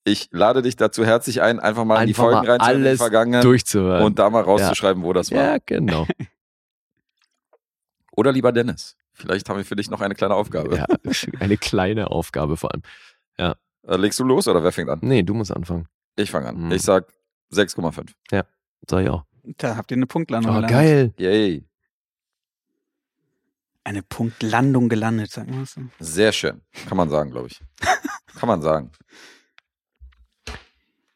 [0.08, 2.98] Ich lade dich dazu herzlich ein, einfach mal in die Einfach Folgen mal reinzuhören, alles
[3.00, 4.04] vergangenen Durchzuhören.
[4.04, 5.44] und da mal rauszuschreiben, wo das war.
[5.44, 6.06] ja, genau.
[8.16, 10.76] Oder lieber Dennis, vielleicht haben wir für dich noch eine kleine Aufgabe.
[10.78, 10.86] Ja,
[11.40, 12.84] eine kleine Aufgabe vor allem.
[13.88, 14.98] Äh, legst du los oder wer fängt an?
[15.04, 15.88] Nee, du musst anfangen.
[16.16, 16.60] Ich fange an.
[16.60, 16.72] Mhm.
[16.72, 17.06] Ich sag
[17.54, 18.10] 6,5.
[18.90, 19.26] Sag ich auch.
[19.58, 20.72] Da habt ihr eine Punktlandung Oh, gelandet.
[20.76, 21.14] geil.
[21.18, 21.64] Yay.
[23.84, 25.82] Eine Punktlandung gelandet, sagen wir so.
[26.00, 26.62] Sehr schön.
[26.88, 27.62] Kann man sagen, glaube ich.
[28.40, 28.92] Kann man sagen.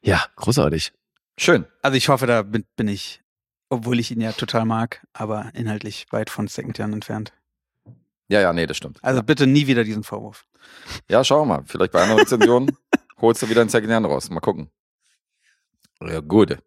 [0.01, 0.93] Ja, großartig.
[1.37, 1.65] Schön.
[1.81, 3.21] Also ich hoffe, da bin, bin ich,
[3.69, 7.33] obwohl ich ihn ja total mag, aber inhaltlich weit von Second Jahren entfernt.
[8.27, 8.99] Ja, ja, nee, das stimmt.
[9.03, 10.45] Also bitte nie wieder diesen Vorwurf.
[11.09, 11.63] Ja, schauen wir mal.
[11.65, 12.71] Vielleicht bei einer Rezension
[13.21, 14.29] holst du wieder einen Second Hand raus.
[14.29, 14.69] Mal gucken.
[16.01, 16.57] Ja, gut.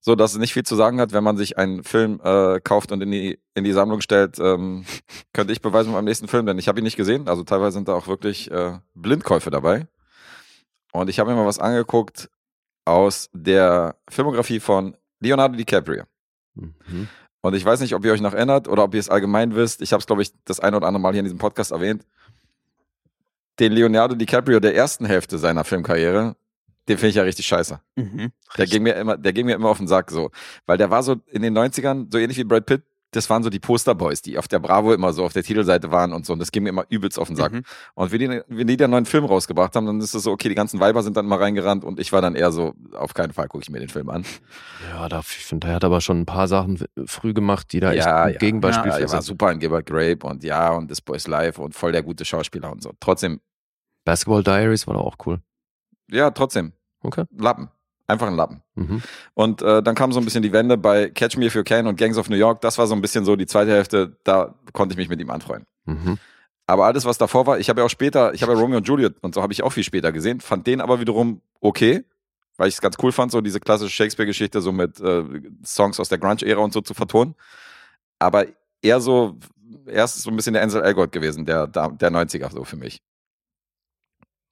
[0.00, 2.92] So, dass es nicht viel zu sagen hat, wenn man sich einen Film äh, kauft
[2.92, 4.84] und in die, in die Sammlung stellt, ähm,
[5.32, 7.28] könnte ich beweisen beim nächsten Film, denn ich habe ihn nicht gesehen.
[7.28, 9.86] Also teilweise sind da auch wirklich äh, Blindkäufe dabei.
[10.98, 12.28] Und ich habe mir mal was angeguckt
[12.84, 16.04] aus der Filmografie von Leonardo DiCaprio.
[16.54, 17.08] Mhm.
[17.40, 19.80] Und ich weiß nicht, ob ihr euch noch erinnert oder ob ihr es allgemein wisst.
[19.80, 22.04] Ich habe es, glaube ich, das eine oder andere Mal hier in diesem Podcast erwähnt.
[23.60, 26.34] Den Leonardo DiCaprio der ersten Hälfte seiner Filmkarriere,
[26.88, 27.80] den finde ich ja richtig scheiße.
[27.94, 28.32] Mhm.
[28.56, 30.32] Der ging, mir immer, der ging mir immer auf den Sack so.
[30.66, 32.82] Weil der war so in den 90ern, so ähnlich wie Brad Pitt,
[33.12, 36.12] das waren so die Posterboys, die auf der Bravo immer so auf der Titelseite waren
[36.12, 36.34] und so.
[36.34, 37.52] Und das ging mir immer übelst auf den Sack.
[37.52, 37.62] Mhm.
[37.94, 40.48] Und wenn die, wenn die den neuen Film rausgebracht haben, dann ist es so, okay,
[40.50, 43.32] die ganzen Weiber sind dann mal reingerannt und ich war dann eher so, auf keinen
[43.32, 44.24] Fall gucke ich mir den Film an.
[44.90, 47.92] Ja, da, ich finde, er hat aber schon ein paar Sachen früh gemacht, die da
[47.92, 48.38] echt Ja, ein ja.
[48.38, 49.28] Gegenbeispiel Ja, für er war sind.
[49.28, 52.70] super in Gilbert Grape und ja, und This Boy's Life und voll der gute Schauspieler
[52.70, 52.92] und so.
[53.00, 53.40] Trotzdem,
[54.04, 55.40] Basketball Diaries war da auch cool.
[56.10, 57.24] ja, trotzdem, Okay.
[57.30, 57.68] Lappen.
[58.08, 58.62] Einfach ein Lappen.
[58.74, 59.02] Mhm.
[59.34, 61.86] Und äh, dann kam so ein bisschen die Wende bei Catch Me If You Can
[61.86, 62.62] und Gangs of New York.
[62.62, 65.28] Das war so ein bisschen so die zweite Hälfte, da konnte ich mich mit ihm
[65.28, 65.64] anfreuen.
[65.84, 66.18] Mhm.
[66.66, 68.88] Aber alles, was davor war, ich habe ja auch später, ich habe ja Romeo und
[68.88, 72.04] Juliet und so habe ich auch viel später gesehen, fand den aber wiederum okay,
[72.56, 75.24] weil ich es ganz cool fand, so diese klassische Shakespeare-Geschichte so mit äh,
[75.64, 77.34] Songs aus der Grunge-Ära und so zu vertonen.
[78.18, 78.46] Aber
[78.82, 79.38] eher so,
[79.86, 82.76] er ist so ein bisschen der Ansel Elgort gewesen, der, der, der 90er so für
[82.76, 83.00] mich.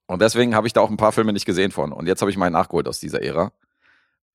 [0.07, 1.91] Und deswegen habe ich da auch ein paar Filme nicht gesehen von.
[1.91, 3.51] Und jetzt habe ich meinen nachgeholt aus dieser Ära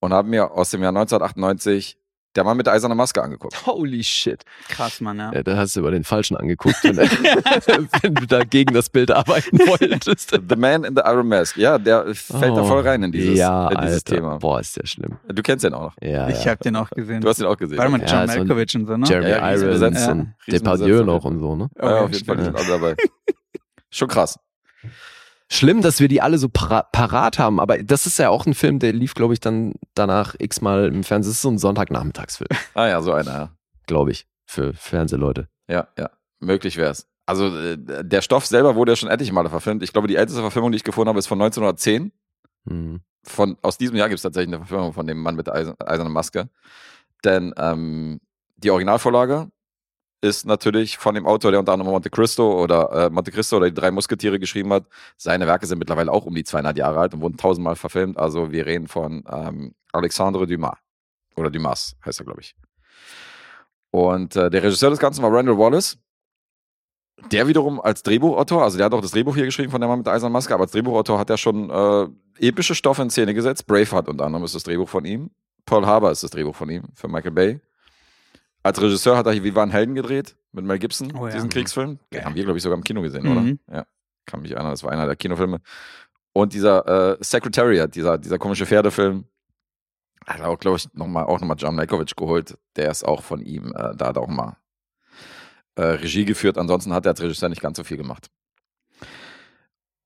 [0.00, 1.96] und habe mir aus dem Jahr 1998
[2.34, 3.66] Der Mann mit der eisernen Maske angeguckt.
[3.66, 4.42] Holy shit.
[4.68, 5.32] Krass, Mann, ja.
[5.34, 6.96] Ja, da hast du über den Falschen angeguckt, wenn,
[8.02, 10.30] wenn du da gegen das Bild arbeiten wolltest.
[10.30, 11.56] The Man in the Iron Mask.
[11.58, 14.14] Ja, der fällt da Oh, voll rein in dieses, ja, in dieses Alter.
[14.16, 14.38] Thema.
[14.38, 15.18] Boah, ist der schlimm.
[15.28, 15.96] Du kennst den auch noch.
[16.02, 16.52] Ja, Ich ja.
[16.52, 17.20] habe den auch gesehen.
[17.20, 17.76] Du hast ihn auch gesehen.
[17.78, 19.06] Warte mal, Ja, John so ein Malkovich und so, ne?
[19.06, 21.68] Jeremy Ja, Irons und Depardieu noch und so, ne?
[21.76, 22.96] ja, Okay, auf jeden Fall, sind alle dabei.
[23.90, 24.38] Schon krass.
[25.52, 28.54] Schlimm, dass wir die alle so para parat haben, aber das ist ja auch ein
[28.54, 31.30] Film, der lief, glaube ich, dann danach x-mal im Fernsehen.
[31.30, 33.50] Das ist so ein Sonntagnachmittagsfilm, Ah ja, so einer, ja.
[33.86, 35.48] glaube ich, für Fernsehleute.
[35.68, 36.10] Ja, ja.
[36.40, 37.06] Möglich wäre es.
[37.26, 39.82] Also äh, der Stoff selber wurde ja schon etliche Male verfilmt.
[39.82, 42.12] Ich glaube, die älteste Verfilmung, die ich gefunden habe, ist von 1910.
[42.64, 43.00] Mhm.
[43.22, 46.12] Von, aus diesem Jahr gibt es tatsächlich eine Verfilmung von dem Mann mit der eisernen
[46.12, 46.48] Maske.
[47.24, 48.20] Denn ähm,
[48.56, 49.48] die Originalvorlage
[50.22, 53.68] ist natürlich von dem Autor, der unter anderem Monte Cristo oder äh, Monte Cristo oder
[53.68, 54.84] die drei Musketiere geschrieben hat.
[55.16, 58.16] Seine Werke sind mittlerweile auch um die 200 Jahre alt und wurden tausendmal verfilmt.
[58.16, 60.78] Also wir reden von ähm, Alexandre Dumas.
[61.34, 62.54] Oder Dumas heißt er, glaube ich.
[63.90, 65.98] Und äh, der Regisseur des Ganzen war Randall Wallace.
[67.30, 69.98] Der wiederum als Drehbuchautor, also der hat auch das Drehbuch hier geschrieben von der Mann
[69.98, 72.06] mit der eisernen Maske, aber als Drehbuchautor hat er schon äh,
[72.46, 73.66] epische Stoffe in Szene gesetzt.
[73.66, 75.30] Braveheart unter anderem ist das Drehbuch von ihm.
[75.66, 77.60] Pearl Harbor ist das Drehbuch von ihm, für Michael Bay.
[78.62, 81.34] Als Regisseur hat er hier Wie waren Helden gedreht mit Mel Gibson, Oh ja.
[81.34, 81.98] diesen Kriegsfilm.
[81.98, 82.24] Den Geil.
[82.24, 83.58] haben wir, glaube ich, sogar im Kino gesehen, Mhm.
[83.66, 83.78] oder?
[83.78, 83.86] Ja,
[84.26, 85.60] kann mich erinnern, das war einer der Kinofilme.
[86.32, 89.24] Und dieser äh, Secretariat, dieser, dieser komische Pferdefilm,
[90.26, 92.56] hat er auch, glaube ich, nochmal auch noch mal John Malkovich geholt.
[92.76, 94.56] Der ist auch von ihm, äh, da hat er auch mal
[95.74, 96.56] äh, Regie geführt.
[96.58, 98.30] Ansonsten hat er als Regisseur nicht ganz so viel gemacht.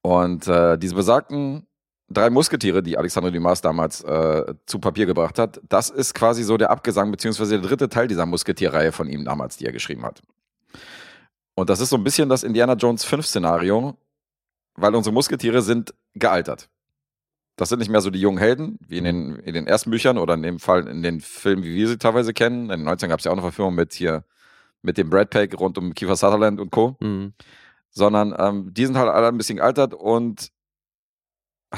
[0.02, 1.66] Und äh, diese besagten
[2.08, 6.56] drei Musketiere, die Alexandre Dumas damals äh, zu Papier gebracht hat, das ist quasi so
[6.56, 10.22] der Abgesang, beziehungsweise der dritte Teil dieser Musketierreihe von ihm damals, die er geschrieben hat.
[11.54, 13.96] Und das ist so ein bisschen das Indiana Jones 5 Szenario,
[14.74, 16.68] weil unsere Musketiere sind gealtert.
[17.56, 20.18] Das sind nicht mehr so die jungen Helden, wie in den, in den ersten Büchern
[20.18, 22.64] oder in dem Fall in den Filmen, wie wir sie teilweise kennen.
[22.64, 24.24] In den 19 gab es ja auch eine Verfilmung mit hier,
[24.82, 26.96] mit dem Brad Pack rund um Kiefer Sutherland und Co.
[27.00, 27.32] Mhm.
[27.88, 30.52] Sondern ähm, die sind halt alle ein bisschen gealtert und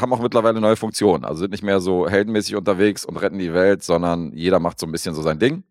[0.01, 1.25] haben auch mittlerweile neue Funktionen.
[1.25, 4.87] Also sind nicht mehr so heldenmäßig unterwegs und retten die Welt, sondern jeder macht so
[4.87, 5.65] ein bisschen so sein Ding.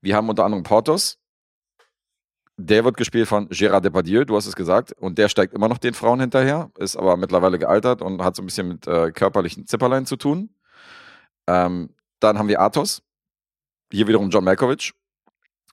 [0.00, 1.18] Wir haben unter anderem Portos.
[2.58, 4.92] Der wird gespielt von Gérard Depardieu, du hast es gesagt.
[4.92, 8.42] Und der steigt immer noch den Frauen hinterher, ist aber mittlerweile gealtert und hat so
[8.42, 10.50] ein bisschen mit äh, körperlichen Zipperlein zu tun.
[11.46, 13.02] Ähm, dann haben wir Athos.
[13.92, 14.94] Hier wiederum John Malkovich.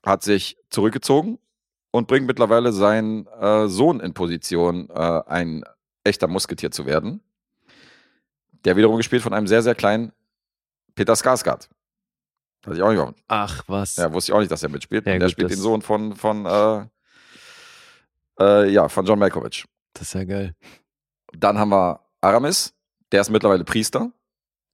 [0.04, 1.38] Hat sich zurückgezogen
[1.90, 5.64] und bringt mittlerweile seinen äh, Sohn in Position, äh, ein
[6.04, 7.22] echter Musketier zu werden.
[8.64, 10.12] Der wiederum gespielt von einem sehr, sehr kleinen
[10.94, 11.68] Peter Skarsgård.
[12.64, 13.14] Hatte ich auch nicht auf.
[13.28, 13.96] Ach, was.
[13.96, 15.06] Ja, wusste ich auch nicht, dass er mitspielt.
[15.06, 16.86] Ja, und der gut, spielt den Sohn von, von, äh,
[18.40, 19.64] äh, ja, von John Malkovich.
[19.92, 20.54] Das ist ja geil.
[21.32, 22.72] Dann haben wir Aramis,
[23.12, 24.12] der ist mittlerweile Priester,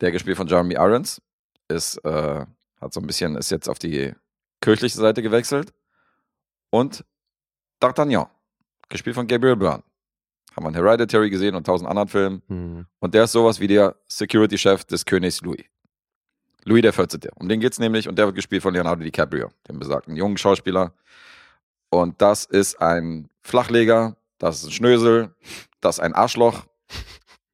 [0.00, 1.20] der gespielt von Jeremy Irons,
[1.68, 2.46] ist, äh,
[2.80, 4.14] hat so ein bisschen, ist jetzt auf die
[4.60, 5.72] kirchliche Seite gewechselt.
[6.70, 7.04] Und
[7.82, 8.28] D'Artagnan,
[8.88, 9.82] gespielt von Gabriel Byrne.
[10.56, 12.42] Haben wir in Hereditary gesehen und tausend anderen Filmen.
[12.48, 12.86] Mhm.
[12.98, 15.64] Und der ist sowas wie der Security-Chef des Königs Louis.
[16.64, 17.20] Louis der 14.
[17.36, 20.92] Um den geht's nämlich und der wird gespielt von Leonardo DiCaprio, dem besagten jungen Schauspieler.
[21.90, 25.34] Und das ist ein Flachleger, das ist ein Schnösel,
[25.80, 26.66] das ist ein Arschloch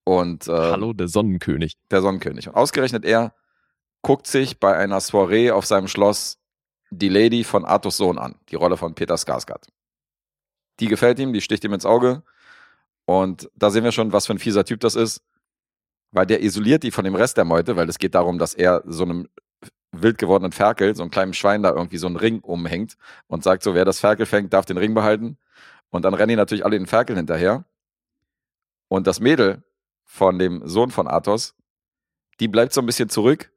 [0.04, 1.74] und äh, Hallo, der Sonnenkönig.
[1.90, 2.48] der Sonnenkönig.
[2.48, 3.34] Und ausgerechnet er
[4.02, 6.38] guckt sich bei einer Soiree auf seinem Schloss
[6.90, 9.66] die Lady von Arthurs Sohn an, die Rolle von Peter Skarsgård.
[10.78, 12.22] Die gefällt ihm, die sticht ihm ins Auge.
[13.06, 15.22] Und da sehen wir schon, was für ein fieser Typ das ist,
[16.10, 18.82] weil der isoliert die von dem Rest der Meute, weil es geht darum, dass er
[18.86, 19.28] so einem
[19.92, 22.96] wild gewordenen Ferkel, so einem kleinen Schwein da irgendwie so einen Ring umhängt
[23.28, 25.38] und sagt so, wer das Ferkel fängt, darf den Ring behalten.
[25.90, 27.64] Und dann rennen die natürlich alle den Ferkel hinterher.
[28.88, 29.62] Und das Mädel
[30.04, 31.54] von dem Sohn von Athos,
[32.40, 33.52] die bleibt so ein bisschen zurück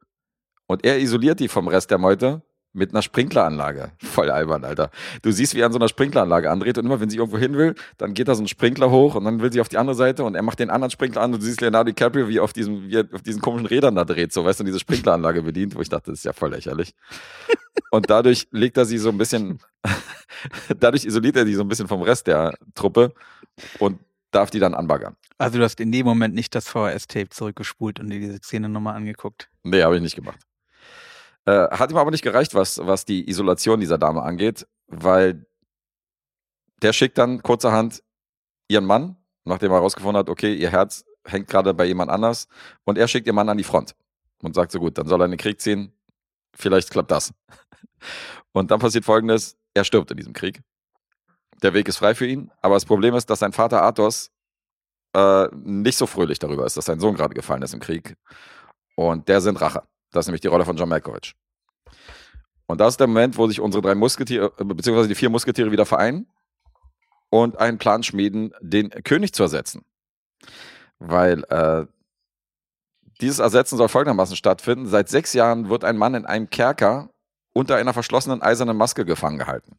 [0.68, 2.44] und er isoliert die vom Rest der Meute
[2.74, 3.92] mit einer Sprinkleranlage.
[4.00, 4.92] Voll albern, Alter.
[5.22, 7.58] Du siehst, wie er an so einer Sprinkleranlage andreht und immer, wenn sie irgendwo hin
[7.58, 9.96] will, dann geht da so ein Sprinkler hoch und dann will sie auf die andere
[9.96, 12.44] Seite und er macht den anderen Sprinkler an und du siehst Leonardo DiCaprio, wie er
[12.44, 15.42] auf diesem, wie auf diesen komischen Rädern da dreht, so, weißt du, und diese Sprinkleranlage
[15.42, 16.94] bedient, wo ich dachte, das ist ja voll lächerlich.
[17.92, 19.60] Und dadurch legt er sie so ein bisschen,
[20.80, 23.14] dadurch isoliert er sie so ein bisschen vom Rest der Truppe
[23.80, 24.00] und
[24.32, 25.16] darf die dann anbaggern.
[25.38, 28.96] Also du hast in dem Moment nicht das VHS-Tape zurückgespult und dir diese Szene nochmal
[28.96, 29.50] angeguckt.
[29.64, 30.40] Nee, habe ich nicht gemacht.
[31.50, 35.48] Äh, hat ihm aber nicht gereicht, was, was die Isolation dieser Dame angeht, weil
[36.84, 38.04] der schickt dann kurzerhand
[38.68, 42.48] ihren Mann, nachdem er herausgefunden hat, okay, ihr Herz hängt gerade bei jemand anders,
[42.84, 43.96] und er schickt ihren Mann an die Front
[44.44, 45.92] und sagt so gut, dann soll er in den Krieg ziehen,
[46.54, 47.34] vielleicht klappt das.
[48.52, 50.62] Und dann passiert folgendes, er stirbt in diesem Krieg.
[51.64, 54.30] Der Weg ist frei für ihn, aber das Problem ist, dass sein Vater Athos
[55.16, 58.16] äh, nicht so fröhlich darüber ist, dass sein Sohn gerade gefallen ist im Krieg.
[58.96, 59.84] Und der sind Rache.
[60.12, 61.36] Das ist nämlich die Rolle von John Malkovich.
[62.68, 65.72] Und das ist der Moment, wo sich unsere drei Musketiere, äh, beziehungsweise die vier Musketiere
[65.72, 66.28] wieder vereinen
[67.30, 69.86] und einen Plan schmieden, den König zu ersetzen.
[71.00, 71.86] Weil äh,
[73.22, 74.88] dieses Ersetzen soll folgendermaßen stattfinden.
[74.88, 77.10] Seit sechs Jahren wird ein Mann in einem Kerker
[77.54, 79.78] unter einer verschlossenen eisernen Maske gefangen gehalten.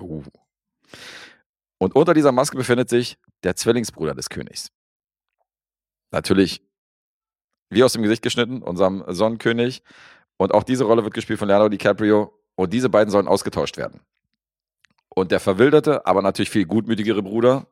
[0.00, 0.22] Uh.
[1.78, 4.70] Und unter dieser Maske befindet sich der Zwillingsbruder des Königs.
[6.10, 6.62] Natürlich
[7.70, 9.82] wie aus dem Gesicht geschnitten, unserem Sonnenkönig.
[10.36, 12.32] Und auch diese Rolle wird gespielt von Leonardo DiCaprio.
[12.54, 14.00] Und diese beiden sollen ausgetauscht werden.
[15.08, 17.66] Und der verwilderte, aber natürlich viel gutmütigere Bruder,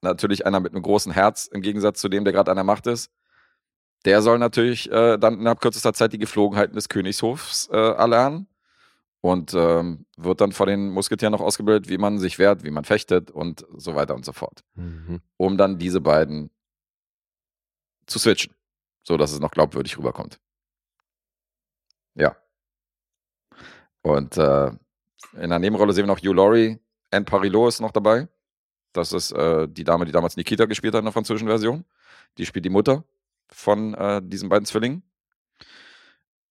[0.00, 2.86] natürlich einer mit einem großen Herz im Gegensatz zu dem, der gerade an der Macht
[2.86, 3.10] ist,
[4.04, 8.48] der soll natürlich äh, dann innerhalb kürzester Zeit die Geflogenheiten des Königshofs äh, erlernen
[9.20, 12.84] und ähm, wird dann vor den Musketieren noch ausgebildet, wie man sich wehrt, wie man
[12.84, 14.64] fechtet und so weiter und so fort.
[14.74, 15.20] Mhm.
[15.36, 16.50] Um dann diese beiden
[18.06, 18.52] zu switchen,
[19.02, 20.40] so dass es noch glaubwürdig rüberkommt.
[22.14, 22.36] Ja.
[24.02, 24.68] Und äh,
[25.34, 26.78] in der Nebenrolle sehen wir noch Hugh Laurie,
[27.10, 28.28] Anne Parillo ist noch dabei.
[28.92, 31.84] Das ist äh, die Dame, die damals Nikita gespielt hat in der französischen Version.
[32.38, 33.04] Die spielt die Mutter
[33.50, 35.02] von äh, diesen beiden Zwillingen.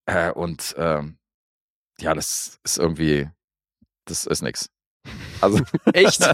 [0.05, 1.17] Äh, und ähm,
[1.99, 3.29] ja, das ist irgendwie,
[4.05, 4.69] das ist nix.
[5.39, 5.59] Also
[5.93, 6.21] Echt?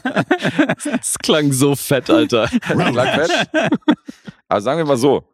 [0.85, 2.49] Das klang so fett, Alter.
[2.69, 3.49] Langfett.
[4.47, 5.27] Also sagen wir mal so,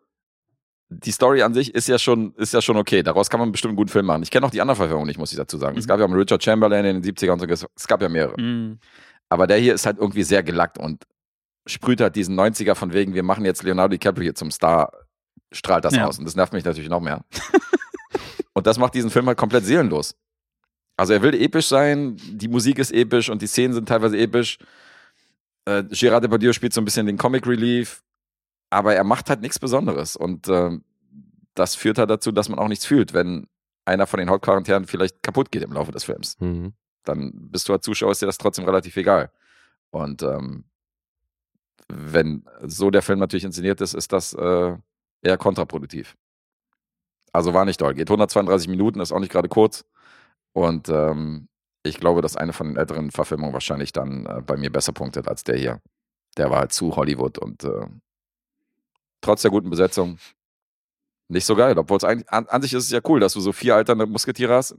[0.93, 3.03] die Story an sich ist ja schon, ist ja schon okay.
[3.03, 4.23] Daraus kann man bestimmt einen guten Film machen.
[4.23, 5.77] Ich kenne auch die anderen Verfilmungen nicht, muss ich dazu sagen.
[5.77, 5.87] Es Mhm.
[5.89, 8.39] gab ja mal Richard Chamberlain in den 70ern und so, es- es gab ja mehrere.
[8.39, 8.79] Mhm.
[9.29, 11.03] Aber der hier ist halt irgendwie sehr gelackt und
[11.65, 14.91] sprüht halt diesen 90er von wegen, wir machen jetzt Leonardo DiCaprio hier zum Star,
[15.51, 16.05] strahlt das Ja.
[16.07, 16.19] aus.
[16.19, 17.23] Und das nervt mich natürlich noch mehr.
[18.53, 20.15] und das macht diesen Film halt komplett seelenlos.
[20.97, 24.57] Also er will episch sein, die Musik ist episch und die Szenen sind teilweise episch.
[25.65, 28.03] Äh, Gerard Depardieu spielt so ein bisschen den Comic Relief,
[28.73, 30.15] aber er macht halt nichts Besonderes.
[30.15, 30.83] Und ähm,
[31.55, 33.47] das führt halt dazu, dass man auch nichts fühlt, wenn
[33.85, 36.73] einer von den Hauptcharakteren vielleicht kaputt geht im Laufe des Films Mhm.
[37.03, 39.29] dann bist du als Zuschauer, ist dir das trotzdem relativ egal.
[39.91, 40.65] Und ähm,
[41.89, 44.75] wenn so der Film natürlich inszeniert ist, ist das äh,
[45.21, 46.15] eher kontraproduktiv.
[47.33, 47.93] Also war nicht doll.
[47.93, 49.85] Geht 132 Minuten, ist auch nicht gerade kurz.
[50.53, 51.47] Und ähm,
[51.83, 55.27] ich glaube, dass eine von den älteren Verfilmungen wahrscheinlich dann äh, bei mir besser punktet
[55.27, 55.81] als der hier.
[56.37, 57.85] Der war halt zu Hollywood und äh,
[59.23, 60.17] trotz der guten Besetzung
[61.29, 61.77] nicht so geil.
[61.77, 64.05] Obwohl es eigentlich, an, an sich ist es ja cool, dass du so vier alternde
[64.05, 64.75] Musketiere hast,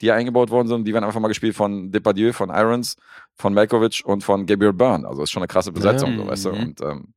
[0.00, 0.84] die ja eingebaut worden sind.
[0.86, 2.96] Die werden einfach mal gespielt von Depardieu, von Irons,
[3.34, 5.06] von Malkovich und von Gabriel Byrne.
[5.06, 6.16] Also ist schon eine krasse Besetzung, Ja.
[6.18, 6.52] so, weißt du.
[6.52, 6.62] Mhm.
[6.62, 7.14] Und ähm,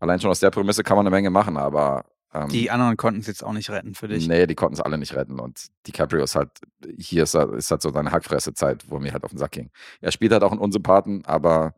[0.00, 2.04] allein schon aus der Prämisse kann man eine Menge machen, aber
[2.34, 4.26] ähm, Die anderen konnten es jetzt auch nicht retten für dich.
[4.26, 5.38] Nee, die konnten es alle nicht retten.
[5.38, 6.50] Und DiCaprio ist halt,
[6.98, 9.70] hier ist, ist halt so seine Hackfresse-Zeit, wo mir halt auf den Sack ging.
[10.00, 11.74] Er spielt halt auch einen Unsympathen, aber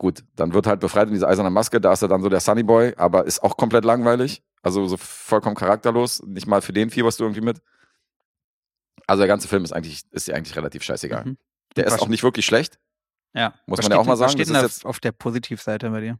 [0.00, 2.40] gut, dann wird halt befreit in diese eiserne Maske, da ist er dann so der
[2.40, 4.42] Sunny Boy, aber ist auch komplett langweilig.
[4.62, 6.22] Also so vollkommen charakterlos.
[6.26, 7.60] Nicht mal für den fieberst du irgendwie mit.
[9.06, 11.24] Also der ganze Film ist eigentlich, ist dir eigentlich relativ scheißegal.
[11.26, 11.36] Mhm.
[11.76, 12.78] Der ist auch nicht wirklich schlecht.
[13.34, 13.52] Ja.
[13.66, 15.12] Muss Was man ja auch mal sagen, Was steht das denn ist jetzt- auf der
[15.12, 16.18] Positivseite bei dir?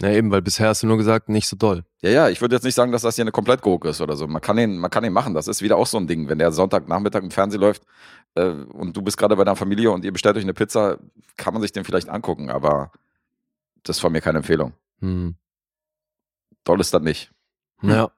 [0.00, 1.84] Ja, eben, weil bisher hast du nur gesagt, nicht so doll.
[2.02, 4.14] Ja, ja, ich würde jetzt nicht sagen, dass das hier eine komplett Gurke ist oder
[4.16, 4.28] so.
[4.28, 5.34] Man kann den, man kann den machen.
[5.34, 6.28] Das ist wieder auch so ein Ding.
[6.28, 7.82] Wenn der Sonntagnachmittag im Fernsehen läuft
[8.36, 10.98] äh, und du bist gerade bei deiner Familie und ihr bestellt euch eine Pizza,
[11.36, 12.92] kann man sich den vielleicht angucken, aber
[13.88, 14.72] das ist von mir keine Empfehlung.
[15.00, 15.36] Hm.
[16.64, 17.30] Doll ist das nicht.
[17.82, 18.10] Ja,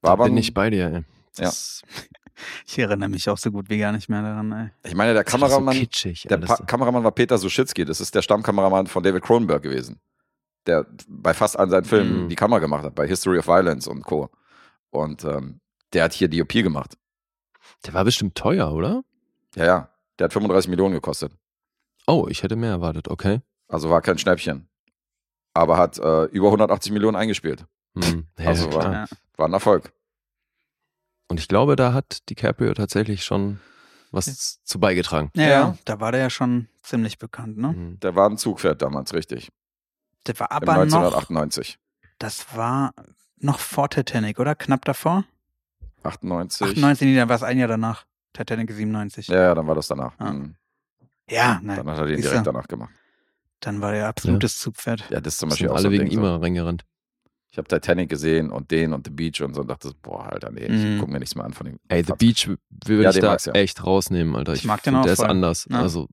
[0.00, 0.86] War aber bin ich bei dir.
[0.92, 1.04] Ey.
[1.36, 1.82] Das
[2.66, 4.52] Ich erinnere mich auch so gut wie gar nicht mehr daran.
[4.52, 4.70] Ey.
[4.90, 6.22] Ich meine, der ist doch so Kameramann, kitschig.
[6.28, 7.84] der pa Kameramann war Peter Suschitzky.
[7.84, 10.00] Das ist der Stammkameramann von David Cronenberg gewesen,
[10.66, 12.28] der bei fast allen seinen Filmen Mhm.
[12.28, 14.28] die Kamera gemacht hat, bei History of Violence und Co.
[14.90, 15.60] Und ähm,
[15.94, 16.96] der hat hier DOP gemacht.
[17.86, 19.02] der war bestimmt teuer, oder?
[19.54, 19.88] Ja, ja.
[20.18, 21.32] Der hat 35 Millionen gekostet.
[22.06, 23.40] Oh, ich hätte mehr erwartet, okay.
[23.68, 24.68] Also war kein Schnäppchen.
[25.56, 27.64] Aber hat äh, über 180 Millionen eingespielt.
[27.96, 28.26] Hm.
[28.38, 29.06] Ja, Also war- Ja.
[29.36, 29.92] War ein Erfolg.
[31.28, 33.58] Und ich glaube, da hat DiCaprio tatsächlich schon
[34.12, 35.30] was zu beigetragen.
[35.34, 35.48] Ja, Ja.
[35.50, 37.68] ja, da war der ja schon ziemlich bekannt, ne?
[37.70, 38.00] Hm.
[38.00, 39.50] Der war ein Zugpferd damals, richtig.
[40.26, 41.78] Der war Im aber noch, 1998.
[42.18, 42.92] das war
[43.38, 44.54] noch vor Titanic, oder?
[44.54, 45.24] Knapp davor?
[46.04, 46.62] 98.
[46.68, 48.06] 98, nee, dann war es ein Jahr danach.
[48.32, 49.28] Titanic 97.
[49.28, 50.14] Ja, ja, dann war das danach.
[50.18, 50.32] Ah.
[50.32, 50.54] Mhm.
[51.28, 51.76] Ja, nein.
[51.78, 52.92] Dann hat er den direkt danach gemacht.
[53.60, 55.04] Dann war der absolutes Zugpferd.
[55.10, 56.36] Ja, das ist zum Sind Beispiel alle so ein wegen ihm so.
[56.36, 56.84] reingerannt.
[57.50, 60.30] Ich habe Titanic gesehen und den und The Beach und so und dachte, so, boah,
[60.30, 60.98] Alter, nee, ich Mhm.
[61.00, 61.78] guck mir nichts mehr an von dem.
[61.88, 62.48] Ey, The Beach
[62.84, 63.52] würde Ja, ich den da ja.
[63.52, 64.52] echt rausnehmen, Alter.
[64.52, 65.28] Ich Ich, mag den auch Der ist voll.
[65.30, 65.66] anders.
[65.70, 65.80] Ja.
[65.80, 66.08] Also,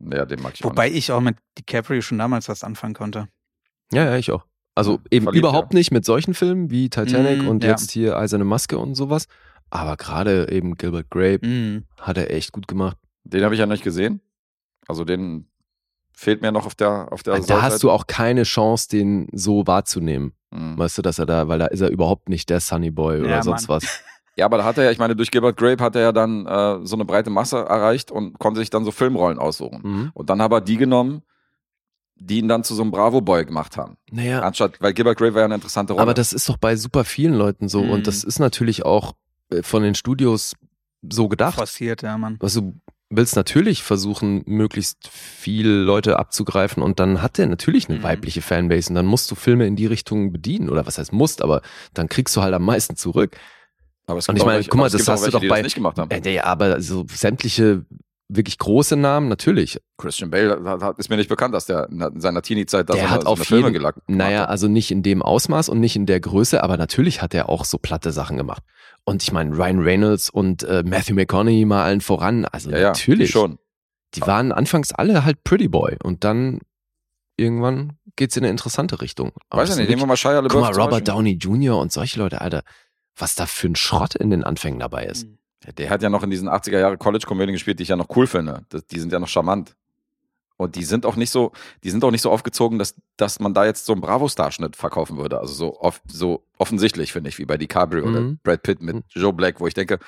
[0.00, 0.96] Ja, den mag ich Wobei auch nicht.
[0.98, 3.28] ich auch mit DiCaprio schon damals was anfangen konnte.
[3.92, 4.46] ja, ja, ich auch.
[4.74, 7.70] Also Ja, eben verliebt, überhaupt nicht mit solchen Filmen wie Titanic Mm, und ja.
[7.70, 9.26] jetzt hier Eiserne Maske und sowas.
[9.70, 11.84] Aber gerade eben Gilbert Grape Mhm.
[12.00, 12.96] hat er echt gut gemacht.
[13.24, 14.20] Den habe ich ja nicht gesehen.
[14.86, 15.47] Also den
[16.20, 19.28] fehlt mir noch auf der auf der Also da hast du auch keine Chance, den
[19.32, 20.32] so wahrzunehmen.
[20.50, 20.76] Mhm.
[20.78, 23.30] Weißt du, dass er da, weil da ist er überhaupt nicht der Sunny Boy oder
[23.30, 23.80] Ja, sonst Mann.
[23.82, 24.02] was.
[24.36, 26.46] Ja, aber da hat er ja, ich meine, durch Gilbert Grape hat er ja dann
[26.46, 29.80] äh, so eine breite Masse erreicht und konnte sich dann so Filmrollen aussuchen.
[29.82, 30.10] Mhm.
[30.14, 31.22] Und dann aber die genommen,
[32.14, 33.96] die ihn dann zu so einem Bravo-Boy gemacht haben.
[34.12, 36.02] Naja, Anstatt, weil Gilbert Grape war ja eine interessante Rolle.
[36.02, 37.90] aber das ist doch bei super vielen Leuten so Mhm.
[37.90, 39.14] und das ist natürlich auch
[39.50, 40.54] äh, von den Studios
[41.02, 41.56] so gedacht.
[41.56, 42.38] Forciert, ja, Mann.
[42.40, 42.74] Also du
[43.10, 48.02] willst natürlich versuchen, möglichst viele Leute abzugreifen und dann hat der natürlich eine Mhm.
[48.02, 51.42] weibliche Fanbase und dann musst du Filme in die Richtung bedienen oder was heißt musst,
[51.42, 51.62] aber
[51.94, 53.36] dann kriegst du halt am meisten zurück.
[54.06, 55.74] aber es und ich meine, guck mal, das hast du welche, doch die bei- nicht
[55.74, 56.10] gemacht haben.
[56.10, 57.84] Äh, nee, aber so sämtliche
[58.28, 59.80] wirklich große Namen, natürlich.
[59.96, 63.10] Christian Bale ist mir nicht bekannt, dass der in in seiner Teenie-Zeit da Der so,
[63.10, 64.00] hat so auf Filme jeden- gelackt.
[64.06, 67.48] Naja, also nicht in dem Ausmaß und nicht in der Größe, aber natürlich hat er
[67.48, 68.62] auch so platte Sachen gemacht.
[69.04, 72.44] Und ich meine, Ryan Reynolds und äh, Matthew McConaughey mal allen voran.
[72.44, 73.28] Also ja, ja, natürlich.
[73.28, 73.58] die schon.
[74.14, 76.60] Die waren anfangs alle halt Pretty Boy und dann
[77.36, 79.32] irgendwann geht's in eine interessante Richtung.
[79.48, 81.08] Aber Weiß ich nicht, nehmen wir mal Shia wirklich- Guck mal, LaBeouf Robert.
[81.08, 81.78] Downey Jr.
[81.78, 82.62] und solche Leute, Alter,
[83.16, 85.26] was da für ein Schrott in den Anfängen dabei ist.
[85.26, 85.37] Mhm.
[85.68, 88.08] Ja, Der hat ja noch in diesen 80er Jahre College-Komödien gespielt, die ich ja noch
[88.16, 88.62] cool finde.
[88.70, 89.76] Das, die sind ja noch charmant.
[90.56, 91.52] Und die sind auch nicht so,
[91.84, 95.16] die sind auch nicht so aufgezogen, dass, dass man da jetzt so einen Bravo-Starschnitt verkaufen
[95.18, 95.38] würde.
[95.38, 98.38] Also so, off, so offensichtlich, finde ich, wie bei DiCaprio oder Mhm.
[98.42, 99.02] Brad Pitt mit Mhm.
[99.10, 99.98] Joe Black, wo ich denke,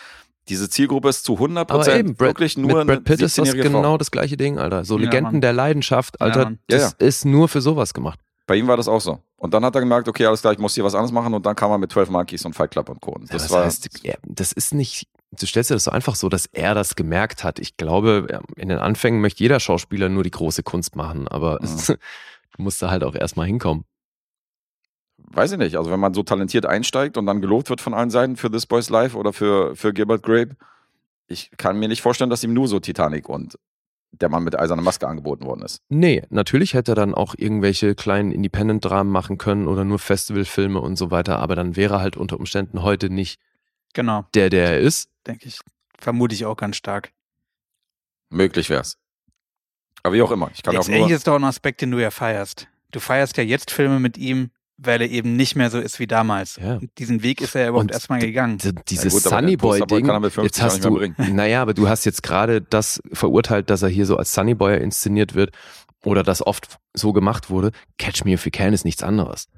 [0.48, 3.46] diese Zielgruppe ist zu 100 Aber eben, Brad, wirklich mit nur Brad Pitt ist das
[3.46, 3.98] 17-jährige genau Frau.
[3.98, 4.84] das gleiche Ding, Alter.
[4.84, 5.40] So Ja, Legenden Mann.
[5.42, 6.50] der Leidenschaft, Ja, Alter.
[6.68, 8.18] Ja, das ist nur für sowas gemacht.
[8.48, 9.20] Bei ihm war das auch so.
[9.36, 11.32] Und dann hat er gemerkt, okay, alles klar, ich muss hier was anderes machen.
[11.32, 13.12] Und dann kam er mit 12 Monkeys und Fight Club und Co.
[13.12, 15.90] Und Ja, Das das war, heißt, ja, das ist nicht, du stellst dir das so
[15.90, 17.58] einfach so, dass er das gemerkt hat.
[17.58, 21.66] Ich glaube, in den Anfängen möchte jeder Schauspieler nur die große Kunst machen, aber Mhm.
[21.66, 21.86] es,
[22.56, 23.84] du musst da halt auch erstmal hinkommen.
[25.32, 28.10] weiß ich nicht, also wenn man so talentiert einsteigt und dann gelobt wird von allen
[28.10, 30.56] Seiten für This Boys Life oder für, für Gilbert Grape,
[31.28, 33.56] ich kann mir nicht vorstellen, dass ihm nur so Titanic und
[34.12, 35.78] der Mann mit der eisernen Maske angeboten worden ist.
[35.88, 40.96] Nee, natürlich hätte er dann auch irgendwelche kleinen Independent-Dramen machen können oder nur Festivalfilme und
[40.96, 43.38] so weiter, aber dann wäre er halt unter Umständen heute nicht
[43.94, 45.09] Genau, der, der er ist.
[45.26, 45.60] Denke ich.
[45.98, 47.12] Vermute ich auch ganz stark.
[48.30, 48.96] Möglich wär's.
[50.02, 51.10] Aber wie auch immer, ich kann auch nur.
[51.10, 52.68] ist doch ein Aspekt, den du ja feierst.
[52.90, 56.06] Du feierst ja jetzt Filme mit ihm, weil er eben nicht mehr so ist wie
[56.06, 56.56] damals.
[56.56, 56.80] Ja.
[56.98, 58.58] Diesen Weg ist er ja überhaupt erstmal gegangen.
[58.88, 61.74] Dieses gut, aber Sunny den Posterboy Boy-Ding, kann mit 50 jetzt hast du, naja, aber
[61.74, 65.54] du hast jetzt gerade das verurteilt, dass er hier so als Sunny Boy inszeniert wird
[66.02, 67.72] oder das oft so gemacht wurde.
[67.98, 69.48] Catch Me If You Can ist nichts anderes.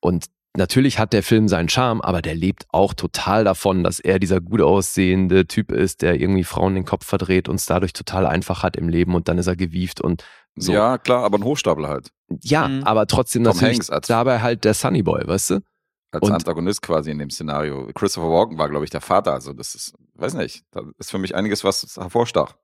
[0.00, 0.26] Und
[0.56, 4.40] natürlich hat der Film seinen Charme, aber der lebt auch total davon, dass er dieser
[4.40, 8.62] gut aussehende Typ ist, der irgendwie Frauen den Kopf verdreht und es dadurch total einfach
[8.62, 10.24] hat im Leben und dann ist er gewieft und
[10.56, 10.72] so.
[10.72, 12.10] Ja, klar, aber ein Hochstapler halt.
[12.42, 12.84] Ja, Mhm.
[12.84, 15.60] aber trotzdem Tom natürlich als- dabei halt der Sunny Boy, weißt du?
[16.14, 17.88] Als Und- Antagonist quasi in dem Szenario.
[17.94, 19.32] Christopher Walken war, glaube ich, der Vater.
[19.32, 22.54] Also, das ist, weiß nicht, da ist für mich einiges, was hervorstach.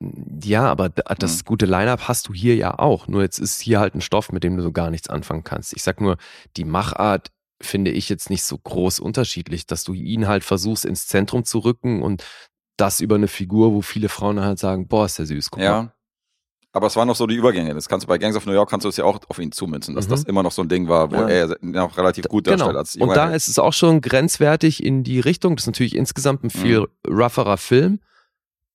[0.00, 1.44] Ja, aber d- das Mhm.
[1.46, 3.06] gute Line-Up hast du hier ja auch.
[3.08, 5.74] Nur jetzt ist hier halt ein Stoff, mit dem du so gar nichts anfangen kannst.
[5.74, 6.16] Ich sag nur,
[6.56, 7.30] die Machart
[7.62, 11.60] finde ich jetzt nicht so groß unterschiedlich, dass du ihn halt versuchst ins Zentrum zu
[11.60, 12.24] rücken und
[12.76, 15.50] das über eine Figur, wo viele Frauen halt sagen, boah, ist der süß.
[15.50, 15.64] Guck mal.
[15.64, 15.92] Ja.
[16.72, 17.72] Aber es waren noch so die Übergänge.
[17.72, 19.52] Das kannst du bei Gangs of New York kannst du es ja auch auf ihn
[19.52, 20.10] zumünzen, dass Mhm.
[20.10, 21.28] das immer noch so ein Ding war, wo Ja.
[21.28, 22.56] er auch relativ gut Genau.
[22.56, 25.54] darstellt als Und da ist es auch schon grenzwertig in die Richtung.
[25.54, 26.86] Das ist natürlich insgesamt ein viel Mhm.
[27.08, 28.00] rougherer Film,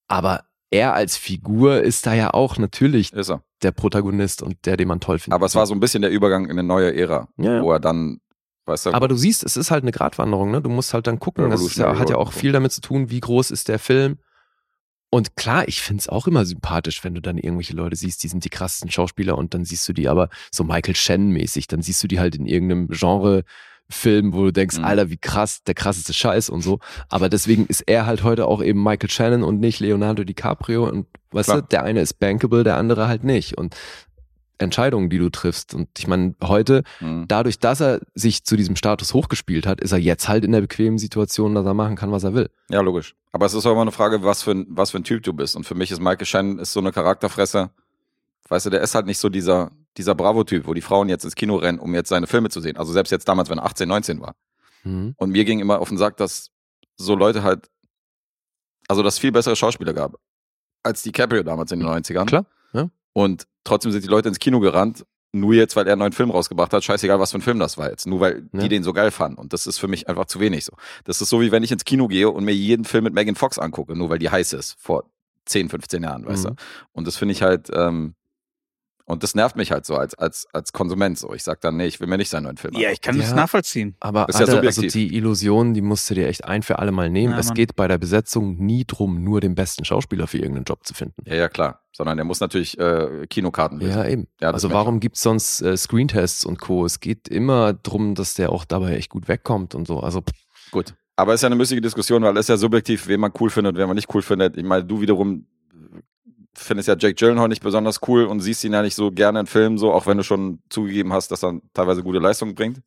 [0.07, 3.43] aber er als Figur ist da ja auch natürlich er.
[3.63, 5.35] der Protagonist und der, den man toll findet.
[5.35, 7.79] Aber es war so ein bisschen der Übergang in eine neue Ära, Ja, wo er
[7.79, 8.19] dann,
[8.65, 10.61] weißt du, Aber du siehst, es ist halt eine Gratwanderung, ne?
[10.61, 11.49] Du musst halt dann gucken.
[11.49, 14.19] Das ja, hat ja auch viel damit zu tun, wie groß ist der Film.
[15.11, 18.45] Und klar, ich find's auch immer sympathisch, wenn du dann irgendwelche Leute siehst, die sind
[18.45, 22.07] die krassesten Schauspieler und dann siehst du die aber so Michael Shannon-mäßig, dann siehst du
[22.07, 22.93] die halt in irgendeinem
[23.89, 24.85] Genre-Film, wo du denkst, Mhm.
[24.85, 26.79] Alter, wie krass, der krasseste Scheiß und so.
[27.09, 31.07] Aber deswegen ist er halt heute auch eben Michael Shannon und nicht Leonardo DiCaprio und
[31.31, 31.61] weißt Klar.
[31.61, 33.57] du, der eine ist bankable, der andere halt nicht.
[33.57, 33.75] Und
[34.61, 35.73] Entscheidungen, die du triffst.
[35.73, 37.25] Und ich meine, heute Mhm.
[37.29, 40.61] dadurch, dass er sich zu diesem Status hochgespielt hat, ist er jetzt halt in der
[40.61, 42.49] bequemen Situation, dass er machen kann, was er will.
[42.69, 43.15] Ja, logisch.
[43.31, 45.33] Aber es ist auch immer eine Frage, was für ein, was für ein Typ du
[45.33, 45.55] bist.
[45.55, 47.69] Und für mich ist Michael Shannon ist so eine Charakterfresse.
[48.49, 51.35] Weißt du, der ist halt nicht so dieser, dieser Bravo-Typ, wo die Frauen jetzt ins
[51.35, 52.77] Kino rennen, um jetzt seine Filme zu sehen.
[52.77, 54.35] Also selbst jetzt damals, wenn er 18, 19 war.
[54.83, 55.13] Mhm.
[55.17, 56.51] Und mir ging immer auf den Sack, dass
[56.95, 57.69] so Leute halt,
[58.87, 60.15] also dass es viel bessere Schauspieler gab
[60.83, 62.25] als DiCaprio damals in den 90ern.
[62.25, 62.89] Klar, ja.
[63.13, 66.31] Und trotzdem sind die Leute ins Kino gerannt, nur jetzt, weil er einen neuen Film
[66.31, 68.07] rausgebracht hat, scheißegal, was für ein Film das war jetzt.
[68.07, 68.61] Nur weil Ja.
[68.61, 69.37] die den so geil fanden.
[69.37, 70.71] Und das ist für mich einfach zu wenig so.
[71.03, 73.35] Das ist so, wie wenn ich ins Kino gehe und mir jeden Film mit Megan
[73.35, 75.03] Fox angucke, nur weil die heiß ist, vor
[75.45, 76.49] 10, 15 Jahren, weißt Mhm.
[76.49, 76.55] du.
[76.93, 78.15] Und das finde ich halt, ähm,
[79.09, 81.33] und das nervt mich halt so als, als, als Konsument so.
[81.33, 83.23] Ich sag dann, nee, ich will mir nicht seinen neuen Film Ja, ich kann Ja.
[83.23, 83.95] das nachvollziehen.
[83.99, 84.93] Aber Ist ja Alter, also subjektiv.
[84.93, 87.33] die Illusion, die musst du dir echt ein für alle Mal nehmen.
[87.33, 87.55] Ja, es Mann.
[87.55, 91.15] geht bei der Besetzung nie drum, nur den besten Schauspieler für irgendeinen Job zu finden.
[91.25, 91.81] Ja, ja, klar.
[91.91, 94.27] Sondern der muss natürlich äh, Kinokarten Ja, eben.
[94.39, 96.85] Ja, also warum gibt's sonst äh, Screentests und Co.?
[96.85, 99.99] Es geht immer drum, dass der auch dabei echt gut wegkommt und so.
[99.99, 100.93] Also pff, Gut.
[101.15, 103.49] Aber es ist ja eine müßige Diskussion, weil es ist ja subjektiv, wen man cool
[103.49, 104.55] findet, wen man nicht cool findet.
[104.55, 105.45] Ich meine, du wiederum
[106.55, 109.45] findest ja Jake Gyllenhaal nicht besonders cool und siehst ihn ja nicht so gerne in
[109.47, 112.81] Filmen, so, auch wenn du schon zugegeben hast, dass er teilweise gute Leistungen bringt.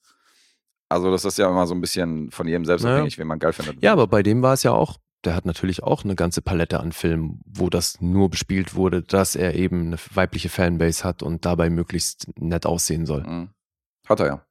[0.89, 2.97] Also das ist ja immer so ein bisschen von jedem selbst Naja.
[2.97, 3.83] abhängig, wen man geil findet.
[3.83, 6.81] Ja, aber bei dem war es ja auch, der hat natürlich auch eine ganze Palette
[6.81, 11.47] an Filmen, wo das nur bespielt wurde, dass er eben eine weibliche Fanbase hat und
[11.47, 13.23] dabei möglichst nett aussehen soll.
[13.23, 13.49] Mhm.
[14.09, 14.47] Hat er ja.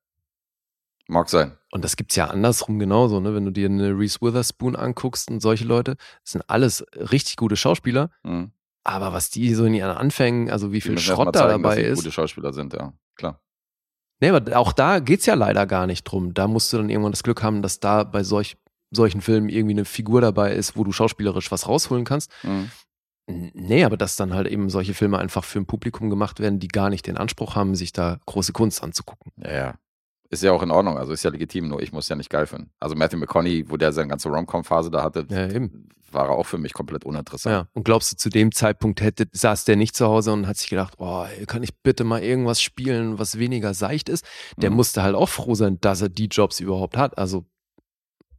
[1.08, 1.58] Mag sein.
[1.72, 3.36] Und das gibt's ja andersrum genauso, ne?
[3.36, 7.58] Wenn du dir eine Reese Witherspoon anguckst und solche Leute, das sind alles richtig gute
[7.58, 8.52] Schauspieler, Mhm.
[8.84, 11.76] Aber was die so in ihren Anfängen, also wie viel Schrott da zeigen, dass dabei
[11.76, 11.98] sie ist.
[11.98, 12.94] gute Schauspieler sind, ja.
[13.16, 13.42] Klar.
[14.20, 16.34] Nee, aber auch da geht's ja leider gar nicht drum.
[16.34, 18.58] Da musst du dann irgendwann das Glück haben, dass da bei solch,
[18.92, 22.32] solchen Filmen irgendwie eine Figur dabei ist, wo du schauspielerisch was rausholen kannst.
[22.44, 22.72] Mhm.
[23.28, 26.68] Nee, aber dass dann halt eben solche Filme einfach für ein Publikum gemacht werden, die
[26.68, 29.32] gar nicht den Anspruch haben, sich da große Kunst anzugucken.
[29.38, 29.76] Ja, ja.
[30.32, 32.48] Ist ja auch in Ordnung, also ist ja legitim, nur ich muss ja nicht geil
[32.48, 32.72] finden.
[32.80, 35.50] Also Matthew McConaughey, wo der seine ganze Rom-Com-Phase da hatte, Ja,
[36.14, 37.54] war er auch für mich komplett uninteressant.
[37.54, 37.68] Ja.
[37.74, 40.70] Und glaubst du, zu dem Zeitpunkt hätte, saß der nicht zu Hause und hat sich
[40.70, 44.26] gedacht, oh, kann ich bitte mal irgendwas spielen, was weniger seicht ist?
[44.58, 44.78] Der Mhm.
[44.78, 47.18] musste halt auch froh sein, dass er die Jobs überhaupt hat.
[47.18, 47.46] Also,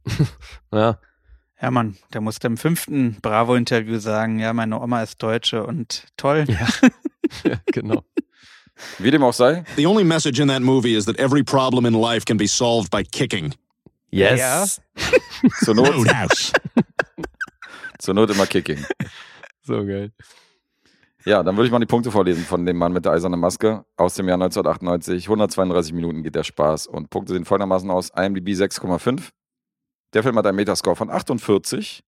[0.73, 0.99] ja.
[1.61, 6.45] Ja, Mann, der musste im fünften Bravo-Interview sagen, ja, meine Oma ist Deutsche und toll.
[6.47, 6.67] Ja,
[7.49, 8.03] ja genau.
[8.99, 9.63] Wie dem auch sei.
[9.75, 12.91] The only message in that movie is that every problem in life can be solved
[12.91, 13.53] by kicking.
[14.11, 14.79] Yes.
[15.63, 16.53] Zur Not, Roadhouse.
[17.99, 18.85] zur Not immer Kicking.
[19.63, 20.11] So geil.
[21.25, 23.85] Ja, dann würde ich mal die Punkte vorlesen von dem Mann mit der eisernen Maske
[23.95, 25.25] aus dem Jahr 1998.
[25.25, 28.09] 132 Minuten geht der Spaß und Punkte sehen folgendermaßen aus.
[28.09, 29.29] IMDb 6,5.
[30.13, 32.03] Der Film hat einen Metascore von 48.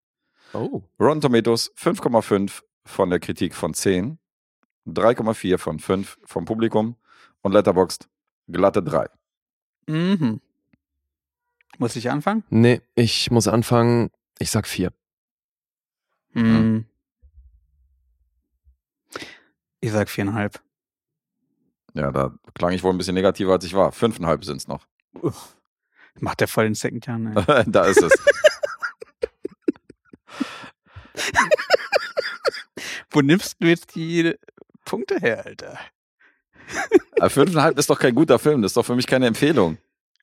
[0.54, 0.82] Oh.
[1.00, 4.19] Rotten Tomatoes 5,5 von der Kritik von 10.
[4.90, 6.96] 3,4 von 5 vom Publikum
[7.42, 8.08] und Letterboxd
[8.48, 9.08] glatte 3.
[9.86, 10.40] Mhm.
[11.78, 12.44] Muss ich anfangen?
[12.50, 14.10] Nee, ich muss anfangen.
[14.38, 14.92] Ich sag vier.
[16.32, 16.84] Mhm.
[19.80, 20.60] Ich sag viereinhalb.
[21.94, 23.92] Ja, da klang ich wohl ein bisschen negativer, als ich war.
[23.92, 24.86] 5,5 sind es noch.
[26.20, 27.34] Macht der voll den Second Jahr, ne?
[27.66, 28.12] da ist es.
[33.10, 34.34] Wo nimmst du jetzt die
[34.90, 35.78] Punkte her, Alter?
[37.18, 38.60] Aber 5,5 ist doch kein guter Film.
[38.62, 39.78] Das ist doch für mich keine Empfehlung.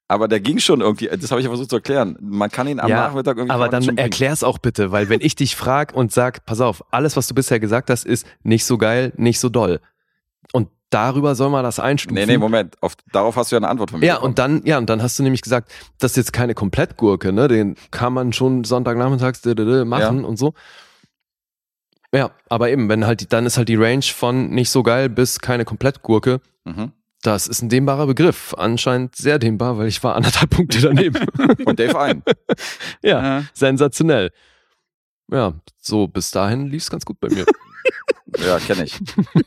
[0.09, 2.17] Aber der ging schon irgendwie, das habe ich ja versucht zu erklären.
[2.19, 3.53] Man kann ihn am Ja, Nachmittag irgendwie.
[3.53, 7.15] Aber dann erklär's auch bitte, weil wenn ich dich frag und sag, pass auf, alles,
[7.15, 9.79] was du bisher gesagt hast, ist nicht so geil, nicht so doll.
[10.51, 12.15] Und darüber soll man das einstufen.
[12.15, 12.81] Nee, nee, Moment.
[12.81, 14.05] Auf, darauf hast du ja eine Antwort von mir.
[14.05, 14.31] Ja, bekommen.
[14.31, 17.47] und dann, ja, und dann hast du nämlich gesagt, das ist jetzt keine Komplettgurke, ne?
[17.47, 19.43] Den kann man schon Sonntagnachmittags
[19.85, 20.53] machen und so.
[22.13, 25.09] Ja, aber eben, wenn halt, die- dann ist halt die Range von nicht so geil
[25.09, 26.39] bis keine Komplettgurke.
[26.65, 26.91] Mhm.
[27.21, 28.53] Das ist ein dehnbarer Begriff.
[28.57, 31.27] Anscheinend sehr dehnbar, weil ich war anderthalb Punkte daneben.
[31.65, 32.23] Und Dave ein.
[33.01, 34.31] ja, Äh, sensationell.
[35.29, 37.45] Ja, so bis dahin lief's ganz gut bei mir.
[38.39, 38.99] Ja, kenne ich.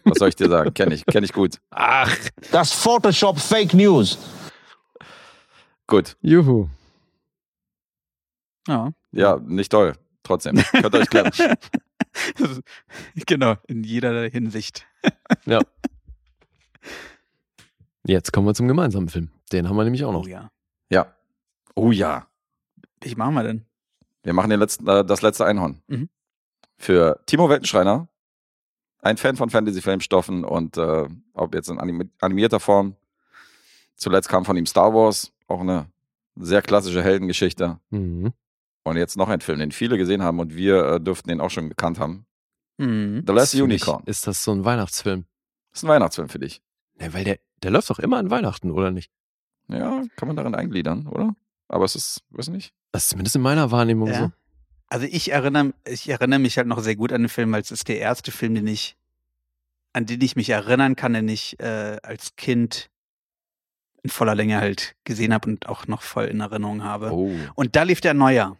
[0.04, 0.72] Was soll ich dir sagen?
[0.72, 1.58] Kenne ich, kenne ich gut.
[1.70, 2.10] Ach,
[2.50, 4.16] Das Photoshop Fake News.
[5.86, 6.16] Gut.
[6.22, 6.66] juhu.
[8.66, 8.90] ja.
[9.12, 9.92] Ja, nicht toll.
[10.22, 10.56] Trotzdem.
[10.56, 11.30] Könnt ihr euch klären.
[13.26, 14.86] genau, in jeder Hinsicht.
[15.46, 15.60] Ja.
[18.04, 19.30] Jetzt kommen wir zum gemeinsamen Film.
[19.52, 20.24] Den haben wir nämlich auch noch.
[20.24, 20.50] Oh ja.
[20.90, 21.14] Ja.
[21.74, 22.26] Oh ja.
[23.02, 23.64] Wie machen wir denn?
[24.22, 25.82] Wir machen den letzten, äh, das letzte Einhorn.
[25.86, 26.08] Mhm.
[26.76, 28.08] Für Timo Weltenschreiner,
[29.02, 32.96] ein Fan von Fantasy-Filmstoffen und äh, ob jetzt in anim animierter Form.
[33.96, 35.86] Zuletzt kam von ihm Star Wars, auch eine
[36.36, 37.78] sehr klassische Heldengeschichte.
[37.90, 38.32] Mhm.
[38.82, 41.50] Und jetzt noch ein Film, den viele gesehen haben und wir äh, dürften den auch
[41.50, 42.26] schon gekannt haben.
[42.78, 43.24] Mhm.
[43.26, 44.02] The Last mich Unicorn.
[44.06, 45.26] Ist das so ein Weihnachtsfilm?
[45.72, 46.62] ist ein Weihnachtsfilm für dich.
[47.00, 49.10] Ja, weil der, der läuft doch immer an Weihnachten, oder nicht?
[49.68, 51.34] Ja, kann man darin eingliedern, oder?
[51.68, 52.74] Aber es ist, weiß nicht.
[52.92, 54.18] Das ist zumindest in meiner Wahrnehmung Ja.
[54.18, 54.32] so.
[54.88, 57.70] Also ich erinnere, ich erinnere mich halt noch sehr gut an den Film, weil es
[57.70, 58.96] ist der erste Film, den ich,
[59.92, 62.90] an den ich mich erinnern kann, den ich äh, als Kind
[64.02, 67.12] in voller Länge halt gesehen habe und auch noch voll in Erinnerung habe.
[67.12, 67.30] Oh.
[67.54, 68.56] Und da lief der Neujahr.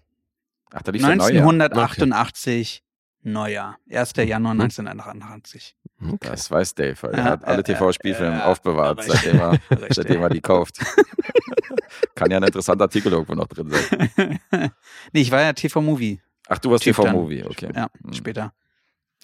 [0.73, 1.27] Ach, da lief der neue.
[1.43, 2.83] 1988
[3.23, 3.77] Neujahr.
[3.91, 4.13] 1.
[4.25, 4.61] Januar Mhm.
[4.63, 5.77] 1988.
[6.03, 6.17] Okay.
[6.23, 9.89] Das weiß Dave, weil er Ja, hat alle TV-Spielfilme ja, aufbewahrt, seitdem er, Richtig.
[9.95, 10.79] seitdem er die kauft.
[12.15, 14.39] Kann ja ein interessanter Artikel irgendwo noch drin sein.
[15.13, 16.21] nee, ich war ja TV-Movie.
[16.49, 16.85] Ach, du warst.
[16.85, 17.71] TV-Movie, okay.
[17.75, 18.13] Ja, Hm.
[18.15, 18.53] später.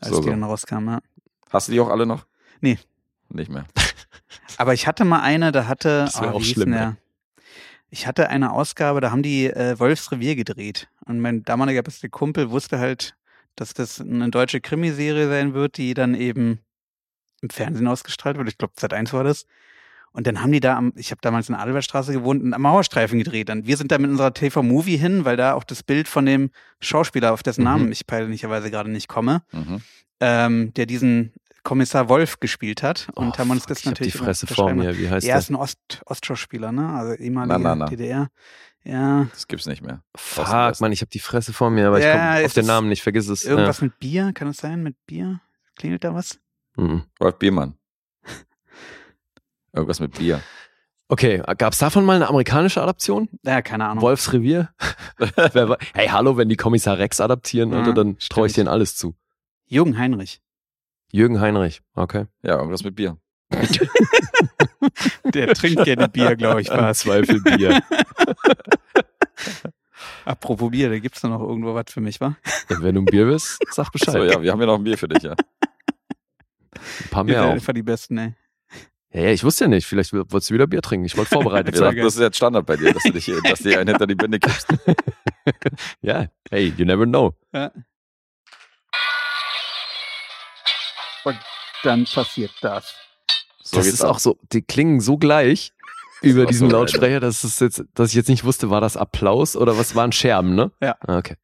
[0.00, 1.00] Als So, die dann rauskam, ja.
[1.50, 2.26] Hast du die auch alle noch?
[2.60, 2.78] Nee.
[3.30, 3.64] Nicht mehr.
[4.58, 6.04] Aber ich hatte mal eine, da hatte.
[6.04, 6.96] Das wär oh, auch wie hieß schlimm, denn der?
[7.90, 10.88] Ich hatte eine Ausgabe, da haben die äh, Wolfsrevier gedreht.
[11.04, 13.14] Und mein damaliger bester Kumpel wusste halt,
[13.54, 16.60] dass das eine deutsche Krimiserie sein wird, die dann eben
[17.42, 18.48] im Fernsehen ausgestrahlt wird.
[18.48, 19.46] Ich glaube, Sat1 war das.
[20.12, 23.18] Und dann haben die da am, ich habe damals in der Adelbertstraße gewohnt, am Mauerstreifen
[23.18, 23.50] gedreht.
[23.50, 26.50] Und wir sind da mit unserer TV-Movie hin, weil da auch das Bild von dem
[26.80, 27.64] Schauspieler, auf dessen Mhm.
[27.66, 29.82] Namen ich peinlicherweise gerade nicht komme, Mhm.
[30.20, 31.32] ähm, der diesen
[31.66, 33.08] Kommissar Wolf gespielt hat.
[33.14, 34.96] Und Oh, haben uns fuck, das ich hab natürlich die Fresse vor mir.
[34.98, 35.38] Wie heißt er der?
[35.40, 36.88] ist ein Ost Ostschauspieler, ne?
[36.90, 37.86] Also ehemalige Na, na, na.
[37.86, 38.28] DDR.
[38.84, 40.00] Ja, Das gibt's nicht mehr.
[40.16, 42.66] Fuck, Mann, ich habe die Fresse vor mir, aber ich Ja, komme auf es den
[42.66, 43.44] Namen nicht, vergiss es.
[43.44, 44.82] irgendwas mit Bier, kann es sein?
[44.84, 45.40] Mit Bier?
[45.74, 46.38] Klingelt da was?
[46.76, 46.84] Ja.
[46.84, 47.02] Mhm.
[47.18, 47.74] Wolf Biermann.
[49.72, 50.40] Irgendwas mit Bier.
[51.08, 53.28] Okay, gab's davon mal eine amerikanische Adaption?
[53.44, 54.02] Ja, keine Ahnung.
[54.02, 54.70] Wolfs Revier?
[55.94, 59.14] Hey, hallo, wenn die Kommissar Rex adaptieren, Ja, Alter, dann traue ich denen alles zu.
[59.66, 60.40] Jürgen Heinrich.
[61.12, 62.26] Jürgen Heinrich, okay.
[62.42, 63.18] Ja, irgendwas mit Bier.
[65.24, 67.80] Der trinkt gerne Bier, glaube ich, war Zweifel Bier.
[70.24, 72.36] Apropos Bier, da gibt's da noch irgendwo was für mich, wa?
[72.68, 74.12] Ja, wenn du ein Bier bist, sag Bescheid.
[74.14, 75.34] So, ja, wir haben ja noch ein Bier für dich, ja.
[76.72, 78.34] Ein paar mehr einfach die Besten, ey.
[79.12, 81.06] Ja, ja, ich wusste ja nicht, vielleicht wolltest du wieder Bier trinken.
[81.06, 82.04] Ich wollte vorbereitet Wir dachten, sein.
[82.04, 84.38] das ist jetzt Standard bei dir, dass du dich dass dir einen hinter die Binde
[84.38, 84.66] gibst.
[86.02, 87.32] Ja, hey, you never know.
[87.54, 87.70] Ja.
[91.82, 92.94] Dann passiert das.
[93.62, 95.72] So das ist auch so, die klingen so gleich
[96.22, 98.80] über war diesen so geil, Lautsprecher, dass es jetzt, dass ich jetzt nicht wusste, war
[98.80, 100.72] das Applaus oder was waren Scherben, ne?
[100.80, 100.96] Ja.
[101.00, 101.36] Ah, Okay.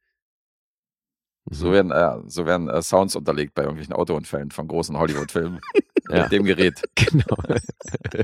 [1.49, 5.59] So werden, äh, so werden äh, Sounds unterlegt bei irgendwelchen Autounfällen von großen Hollywood-Filmen.
[6.09, 6.23] Ja.
[6.23, 6.81] Mit dem Gerät.
[6.95, 7.37] Genau.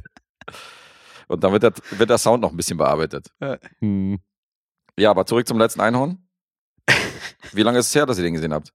[1.29, 3.31] Und dann wird der, wird der Sound noch ein bisschen bearbeitet.
[3.79, 4.19] Hm.
[4.97, 6.27] Ja, aber zurück zum letzten Einhorn.
[7.53, 8.73] Wie lange ist es her, dass ihr den gesehen habt?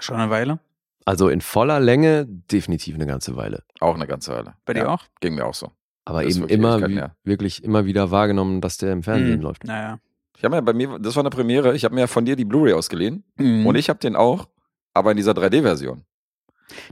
[0.00, 0.58] Schon eine Weile.
[1.04, 3.62] Also in voller Länge definitiv eine ganze Weile.
[3.80, 4.54] Auch eine ganze Weile.
[4.64, 5.04] Bei dir ja, auch?
[5.20, 5.70] Ging mir auch so.
[6.06, 7.16] Aber Das eben wirklich immer, wie, her.
[7.24, 9.42] wirklich immer wieder wahrgenommen, dass der im Fernsehen Mhm.
[9.42, 9.64] läuft.
[9.64, 9.98] Naja.
[10.36, 12.36] Ich habe mir bei mir, das war eine Premiere, ich habe mir ja von dir
[12.36, 13.66] die Blu-ray ausgeliehen Mhm.
[13.66, 14.48] und ich habe den auch,
[14.94, 16.04] aber in dieser 3D-Version.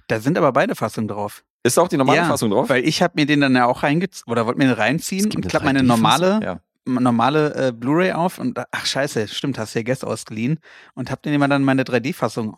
[0.07, 1.45] Da sind aber beide Fassungen drauf.
[1.63, 2.69] Ist da auch die normale Ja, Fassung drauf?
[2.69, 5.37] Weil ich habe mir den dann ja auch reingezogen oder wollte mir den reinziehen und
[5.37, 6.03] eine klappe meine 3D-Fassung?
[6.03, 6.61] normale ja.
[6.87, 10.59] normale äh, Blu-ray auf und ach scheiße, stimmt, hast du ja gestern ausgeliehen
[10.95, 12.55] und hab den immer dann meine 3D-Fassung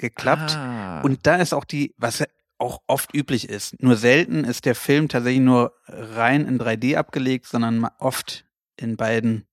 [0.00, 1.00] aufgeklappt Ah.
[1.02, 2.24] und da ist auch die, was
[2.58, 7.46] auch oft üblich ist, nur selten ist der Film tatsächlich nur rein in 3D abgelegt,
[7.46, 8.44] sondern oft
[8.76, 9.46] in beiden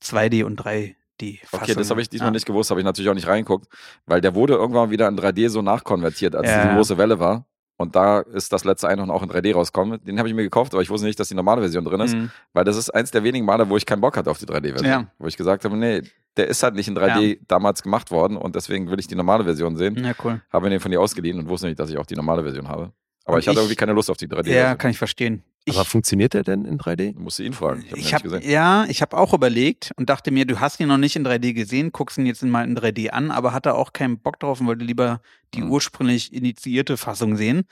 [0.00, 1.40] 2D und 3D.
[1.42, 1.62] Fassungen.
[1.62, 2.32] Okay, das habe ich diesmal ja.
[2.32, 3.66] nicht gewusst, habe ich natürlich auch nicht reingeguckt,
[4.06, 6.62] weil der wurde irgendwann wieder in 3D so nachkonvertiert, als Ja.
[6.64, 7.46] diese große Welle war.
[7.76, 10.04] Und da ist das letzte Einhorn auch in 3D rausgekommen.
[10.04, 12.14] Den habe ich mir gekauft, aber ich wusste nicht, dass die normale Version drin ist,
[12.14, 12.30] Mhm.
[12.52, 14.88] weil das ist eins der wenigen Male, wo ich keinen Bock hatte auf die 3D-Version.
[14.90, 15.06] Ja.
[15.18, 16.02] Wo ich gesagt habe, nee,
[16.36, 19.44] der ist halt nicht in 3D damals gemacht worden und deswegen will ich die normale
[19.44, 20.02] Version sehen.
[20.04, 20.40] Ja, cool.
[20.52, 22.68] Habe mir den von dir ausgeliehen und wusste nicht, dass ich auch die normale Version
[22.68, 22.92] habe.
[23.24, 24.52] Aber Und ich hatte ich- irgendwie keine Lust auf die 3D.
[24.54, 25.42] Ja, kann ich verstehen.
[25.66, 27.12] Ich, Aber funktioniert der denn in 3D?
[27.14, 27.84] Du musst ihn fragen.
[27.94, 28.42] Ich habe gesehen.
[28.46, 31.54] ja, ich habe auch überlegt und dachte mir, du hast ihn noch nicht in 3D
[31.54, 34.66] gesehen, guckst ihn jetzt mal in 3D an, aber hatte auch keinen Bock drauf und
[34.66, 35.22] wollte lieber
[35.54, 35.70] die Mhm.
[35.70, 37.64] ursprünglich initiierte Fassung sehen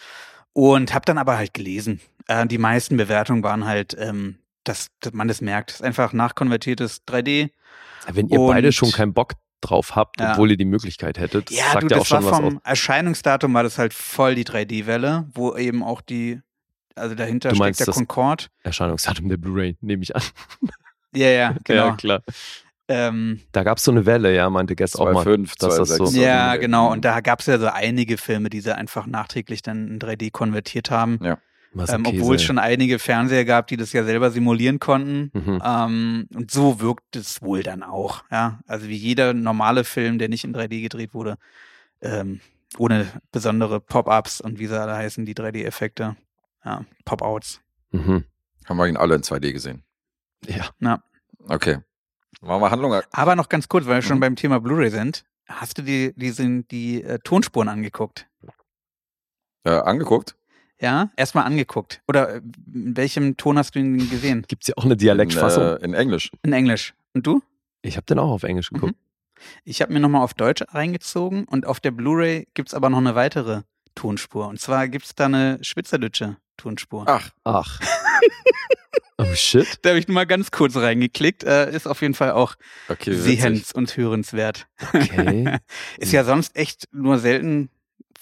[0.54, 2.00] und habe dann aber halt gelesen.
[2.28, 6.14] Äh, die meisten Bewertungen waren halt, ähm, dass, dass man das merkt, das ist einfach
[6.14, 7.50] nachkonvertiertes 3D.
[8.10, 10.32] Wenn ihr Und- beide schon keinen Bock drauf habt, Ja.
[10.32, 12.38] obwohl ihr die Möglichkeit hättet, Ja, sagt du, ja auch schon was aus.
[12.40, 16.40] vom Erscheinungsdatum war das halt voll die 3D-Welle, wo eben auch die,
[16.96, 18.46] also dahinter Du steckt der das- Concorde.
[18.64, 20.22] Erscheinungsdatum der Blu-ray, nehme ich an.
[21.14, 21.88] Ja, ja, genau.
[21.88, 22.22] Ja, klar.
[22.88, 25.22] ähm, Da gab es so eine Welle, ja, meinte Guest auch mal.
[25.24, 26.16] 2,5, dass das so- 2,6.
[26.22, 26.90] Ja, genau.
[26.90, 30.30] Und da gab es ja so einige Filme, die sie einfach nachträglich dann in 3D
[30.30, 31.18] konvertiert haben.
[31.22, 31.38] Ja.
[31.74, 35.30] Ähm, obwohl es schon einige Fernseher gab, die das ja selber simulieren konnten.
[35.32, 35.62] Mhm.
[35.64, 38.24] Ähm, und so wirkt es wohl dann auch.
[38.30, 41.38] Ja, also wie jeder normale Film, der nicht in 3D gedreht wurde,
[42.02, 42.40] ähm,
[42.78, 46.16] ohne besondere Pop-ups und wie sie alle heißen, die 3D-Effekte.
[46.64, 47.60] Ja, Pop-outs.
[47.90, 48.24] Mhm.
[48.66, 49.82] Haben wir ihn alle in 2D gesehen.
[50.46, 50.68] Ja.
[50.80, 51.02] Ja.
[51.48, 51.78] Okay.
[52.40, 53.00] Machen wir Handlung.
[53.12, 54.20] Aber noch ganz kurz, weil wir schon Mhm.
[54.20, 55.24] beim Thema Blu-ray sind.
[55.46, 58.26] Hast du die, die, sind die äh, Tonspuren angeguckt?
[59.64, 60.36] Äh, angeguckt.
[60.82, 62.02] Ja, erstmal angeguckt.
[62.08, 62.40] Oder äh,
[62.74, 64.44] in welchem Ton hast du ihn gesehen?
[64.48, 65.62] Gibt es ja auch eine Dialektfassung.
[65.62, 66.30] In, äh, in Englisch.
[66.42, 66.94] In Englisch.
[67.14, 67.40] Und du?
[67.82, 68.94] ich habe den auch auf Englisch geguckt.
[69.64, 73.14] Ich habe mir nochmal auf Deutsch reingezogen und auf der Blu-ray gibt's aber noch eine
[73.14, 73.62] weitere
[73.94, 74.46] Tonspur.
[74.48, 77.04] Und zwar gibt's da eine schweizerdeutsche Tonspur.
[77.08, 77.80] Ach, Ach.
[79.18, 79.78] oh shit.
[79.82, 81.44] Da habe ich nur mal ganz kurz reingeklickt.
[81.44, 82.54] Äh, ist auf jeden Fall auch
[82.88, 83.14] okay.
[83.14, 84.66] sehens- und hörenswert.
[84.92, 85.58] Okay.
[85.98, 87.68] Ist ja sonst echt nur selten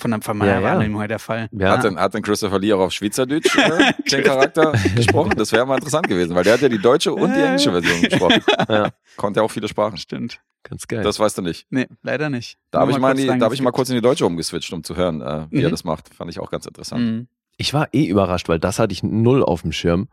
[0.01, 0.65] von, der- von meiner Ja, ja.
[0.75, 1.49] Wahrnehmung her der Fall.
[1.53, 1.71] Ja.
[1.73, 5.35] Hat, denn, hat denn Christopher Lee auch auf Schweizerdeutsch äh, den Charakter gesprochen?
[5.37, 8.01] Das wäre mal interessant gewesen, weil der hat ja die deutsche und die englische Version
[8.03, 8.43] gesprochen.
[8.69, 8.91] Ja.
[9.17, 9.97] Konnte ja auch viele Sprachen.
[9.97, 10.41] Stimmt.
[10.63, 11.03] Ganz geil.
[11.03, 11.67] Das weißt du nicht.
[11.71, 12.59] Nee, leider nicht.
[12.71, 14.27] Da habe ich, mal in kurz die- da hab ich mal kurz in die deutsche
[14.27, 15.71] umgeswitcht, um zu hören, äh, wie er Mhm.
[15.71, 16.15] das macht.
[16.15, 17.03] Fand ich auch ganz interessant.
[17.03, 17.29] Mhm.
[17.57, 20.09] ich war eh überrascht, weil das hatte ich null auf dem Schirm,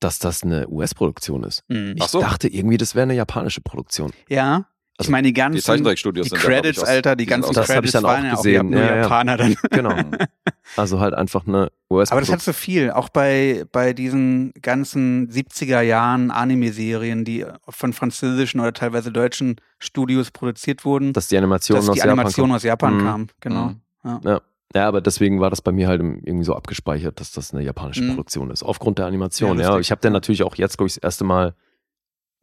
[0.00, 1.64] dass das eine US-Produktion ist.
[1.68, 1.94] Mhm.
[1.96, 2.20] Ich Ach so.
[2.20, 4.12] dachte irgendwie, das wäre eine japanische Produktion.
[4.28, 4.66] Ja,
[4.98, 7.68] ich Also, meine, die ganzen Die Zeichentrickstudios die ich, Credits, aus- Alter, die ganzen Das
[7.68, 8.96] hab ich Credits dann auch waren ja auch gesehen, nur ja, ja.
[9.02, 9.56] Japaner dann.
[9.70, 9.94] Genau.
[9.96, 10.10] Mhm.
[10.74, 15.80] Also halt einfach eine Aber das hat so viel, auch bei, bei diesen ganzen 70er
[15.80, 21.88] Jahren Anime-Serien, die von französischen oder teilweise deutschen Studios produziert wurden, Dass die Animation dass
[21.88, 22.56] aus die Japan Animation kommt.
[22.56, 23.00] aus Japan Mhm.
[23.04, 23.26] kam.
[23.40, 23.74] Genau.
[24.02, 24.20] Mhm.
[24.24, 24.40] Ja.
[24.74, 28.02] Ja, aber deswegen war das bei mir halt irgendwie so abgespeichert, dass das eine japanische
[28.02, 28.08] Mhm.
[28.10, 28.64] Produktion ist.
[28.64, 29.78] Aufgrund der Animation, Ja, ja.
[29.78, 31.54] Ich habe den natürlich auch jetzt, glaube ich, das erste Mal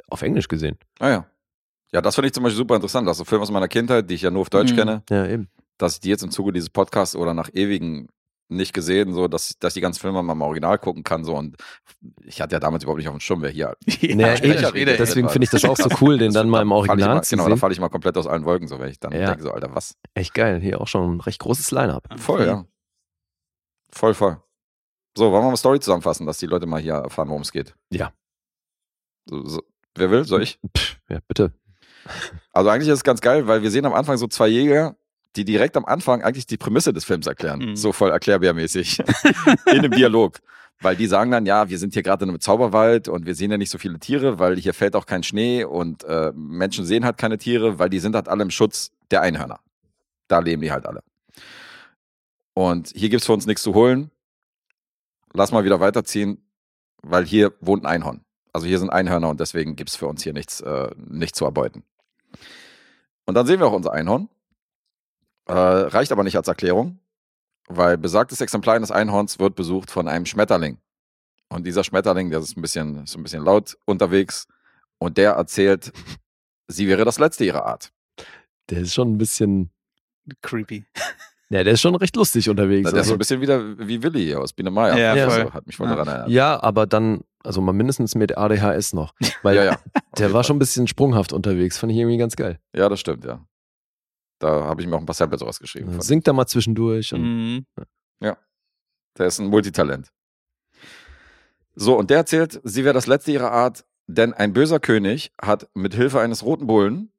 [0.09, 0.77] auf Englisch gesehen.
[0.99, 1.25] Ah ja.
[1.93, 3.07] Ja, das finde ich zum Beispiel super interessant.
[3.07, 4.75] Das sind Filme aus meiner Kindheit, die ich ja nur auf Deutsch Mhm.
[4.75, 5.47] kenne, Ja, eben.
[5.77, 8.07] dass ich die jetzt im Zuge dieses Podcasts oder nach ewigen
[8.49, 11.23] nicht gesehen, so dass, dass ich die ganzen Filme mal im Original gucken kann.
[11.23, 11.55] So und
[12.23, 14.65] ich hatte ja damals überhaupt nicht auf dem Schirm, wer hier Ja, eben.
[14.65, 14.99] redet.
[14.99, 17.45] Deswegen finde ich das auch so cool, den dann mal im Original mal, zu Genau,
[17.45, 17.59] da sehen.
[17.59, 19.27] falle ich mal komplett aus allen Wolken, so wenn ich dann Ja.
[19.29, 19.95] denke, so, Alter, was?
[20.13, 20.59] Echt geil.
[20.61, 22.07] Hier auch schon ein recht großes Line-Up.
[22.17, 22.65] Voll, ja.
[23.91, 24.37] Voll, voll.
[25.17, 27.75] So, wollen wir mal Story zusammenfassen, dass die Leute mal hier erfahren, worum es geht?
[27.91, 28.11] Ja.
[29.29, 29.63] So, so.
[29.95, 30.25] Wer will?
[30.25, 30.59] Soll ich?
[30.75, 31.53] Pff, ja, bitte.
[32.51, 34.95] Also eigentlich ist es ganz geil, weil wir sehen am Anfang so zwei Jäger,
[35.35, 37.59] die direkt am Anfang eigentlich die Prämisse des Films erklären.
[37.59, 37.75] Mhm.
[37.75, 38.99] So voll erklärbärmäßig.
[39.67, 40.39] in einem Dialog.
[40.81, 43.51] Weil die sagen dann, ja, wir sind hier gerade in einem Zauberwald und wir sehen
[43.51, 47.05] ja nicht so viele Tiere, weil hier fällt auch kein Schnee und äh, Menschen sehen
[47.05, 49.59] halt keine Tiere, weil die sind halt alle im Schutz der Einhörner.
[50.27, 51.01] Da leben die halt alle.
[52.53, 54.11] Und hier gibt's für uns nichts zu holen.
[55.33, 56.45] Lass mal wieder weiterziehen,
[57.01, 58.21] weil hier wohnt ein Einhorn.
[58.51, 61.83] Also hier sind Einhörner und deswegen gibt's für uns hier nichts, äh, nichts zu erbeuten.
[63.25, 64.29] Und dann sehen wir auch unser Einhorn.
[65.45, 66.99] Äh, reicht aber nicht als Erklärung,
[67.67, 70.77] weil besagtes Exemplar eines Einhorns wird besucht von einem Schmetterling.
[71.49, 74.47] Und dieser Schmetterling, der ist ein bisschen, ist ein bisschen laut unterwegs
[74.99, 75.91] und der erzählt,
[76.67, 77.91] sie wäre das letzte ihrer Art.
[78.69, 79.69] Der ist schon ein bisschen,
[80.41, 80.85] Creepy.
[81.49, 82.85] ja, der ist schon recht lustig unterwegs.
[82.85, 84.97] Na, der ist so Also, ein bisschen wieder wie Willi hier aus Biene Meier.
[84.97, 85.51] Ja, Also, voll.
[85.51, 85.95] Hat mich voll Ja.
[85.95, 86.29] daran erinnert.
[86.29, 89.13] ja, aber dann, also mal mindestens mit ADHS noch.
[89.41, 89.79] Weil ja, ja.
[90.17, 92.59] der war schon ein bisschen sprunghaft unterwegs, fand ich irgendwie ganz geil.
[92.75, 93.45] Ja, das stimmt, ja.
[94.39, 96.01] Da habe ich mir auch ein paar Samples rausgeschrieben.
[96.01, 97.13] Singt da mal zwischendurch.
[97.13, 97.65] Und, Mhm.
[99.17, 100.11] Der ist ein Multitalent.
[101.75, 105.69] So, und der erzählt, sie wäre das letzte ihrer Art, denn ein böser König hat
[105.73, 107.11] mit Hilfe eines roten Bullen,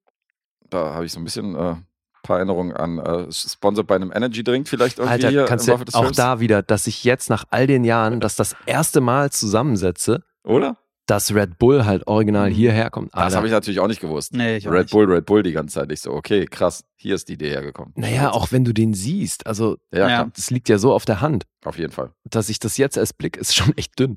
[0.70, 1.76] da habe ich so ein bisschen äh,
[2.24, 5.70] paar Erinnerungen an, äh, sponsored bei einem Energy Drink vielleicht irgendwie Alter, hier kannst im
[5.70, 6.16] du Laufe des auch Films.
[6.16, 10.76] da wieder, dass ich jetzt nach all den Jahren das das erste Mal zusammensetze, Oder?
[11.06, 12.55] dass Red Bull halt original Mhm.
[12.55, 13.12] hierher kommt.
[13.14, 13.36] Das Alter.
[13.36, 14.32] habe ich natürlich auch nicht gewusst.
[14.34, 14.92] Nee, ich auch Red nicht.
[14.92, 15.92] Bull, Red Bull die ganze Zeit.
[15.92, 17.92] Ich so, okay, krass, hier ist die Idee hergekommen.
[17.96, 20.30] Naja, auch wenn du den siehst, also Ja, Ja.
[20.34, 22.10] das liegt ja so auf der Hand, auf jeden Fall.
[22.24, 24.16] dass ich das jetzt erst blick, ist schon echt dünn.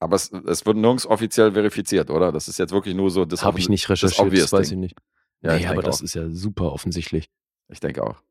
[0.00, 2.32] Aber es, es wird nirgends offiziell verifiziert, oder?
[2.32, 4.96] Das ist jetzt wirklich nur so das Habe ich nicht recherchiert, das weiß ich nicht.
[5.42, 6.02] Ja, nee, ich aber das auch.
[6.04, 7.28] ist ja super offensichtlich.
[7.72, 8.22] Ich denke auch.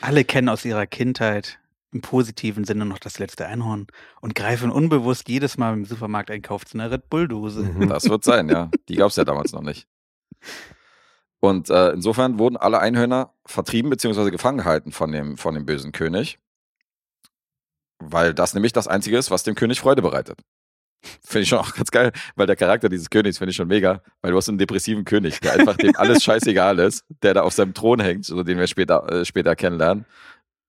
[0.00, 1.58] Alle kennen aus ihrer Kindheit
[1.92, 3.86] im positiven Sinne noch das letzte Einhorn
[4.20, 7.62] und greifen unbewusst jedes Mal im Supermarkteinkauf zu einer Red Bull-Dose.
[7.62, 7.88] Mhm.
[7.88, 8.70] Das wird sein, ja.
[8.88, 9.88] Die gab es ja damals noch nicht.
[11.40, 14.30] Und äh, insofern wurden alle Einhörner vertrieben bzw.
[14.30, 16.38] gefangen gehalten von dem, von dem bösen König.
[17.98, 20.40] Weil das nämlich das Einzige ist, was dem König Freude bereitet.
[21.24, 24.02] Finde ich schon auch ganz geil, weil der Charakter dieses Königs finde ich schon mega,
[24.20, 27.52] weil du hast einen depressiven König, der einfach dem alles scheißegal ist, der da auf
[27.54, 30.04] seinem Thron hängt, so den wir später, äh, später kennenlernen.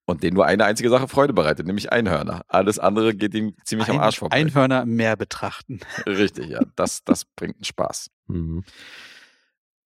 [0.06, 2.42] Und den nur eine einzige Sache Freude bereitet, nämlich Einhörner.
[2.48, 4.36] Alles andere geht ihm ziemlich am Ein- Arsch vorbei.
[4.36, 5.80] Einhörner mehr betrachten.
[6.06, 6.60] Richtig, ja.
[6.76, 8.10] Das, das bringt einen Spaß.
[8.28, 8.64] Mhm.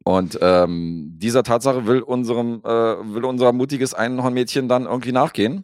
[0.04, 5.64] Und ähm, dieser Tatsache will unserem, äh, will unser mutiges Einhornmädchen dann irgendwie nachgehen.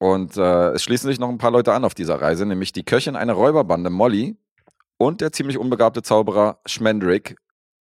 [0.00, 2.84] Und äh, es schließen sich noch ein paar Leute an auf dieser Reise, nämlich die
[2.84, 4.38] Köchin einer Räuberbande, Molly,
[4.96, 7.36] und der ziemlich unbegabte Zauberer Schmendrick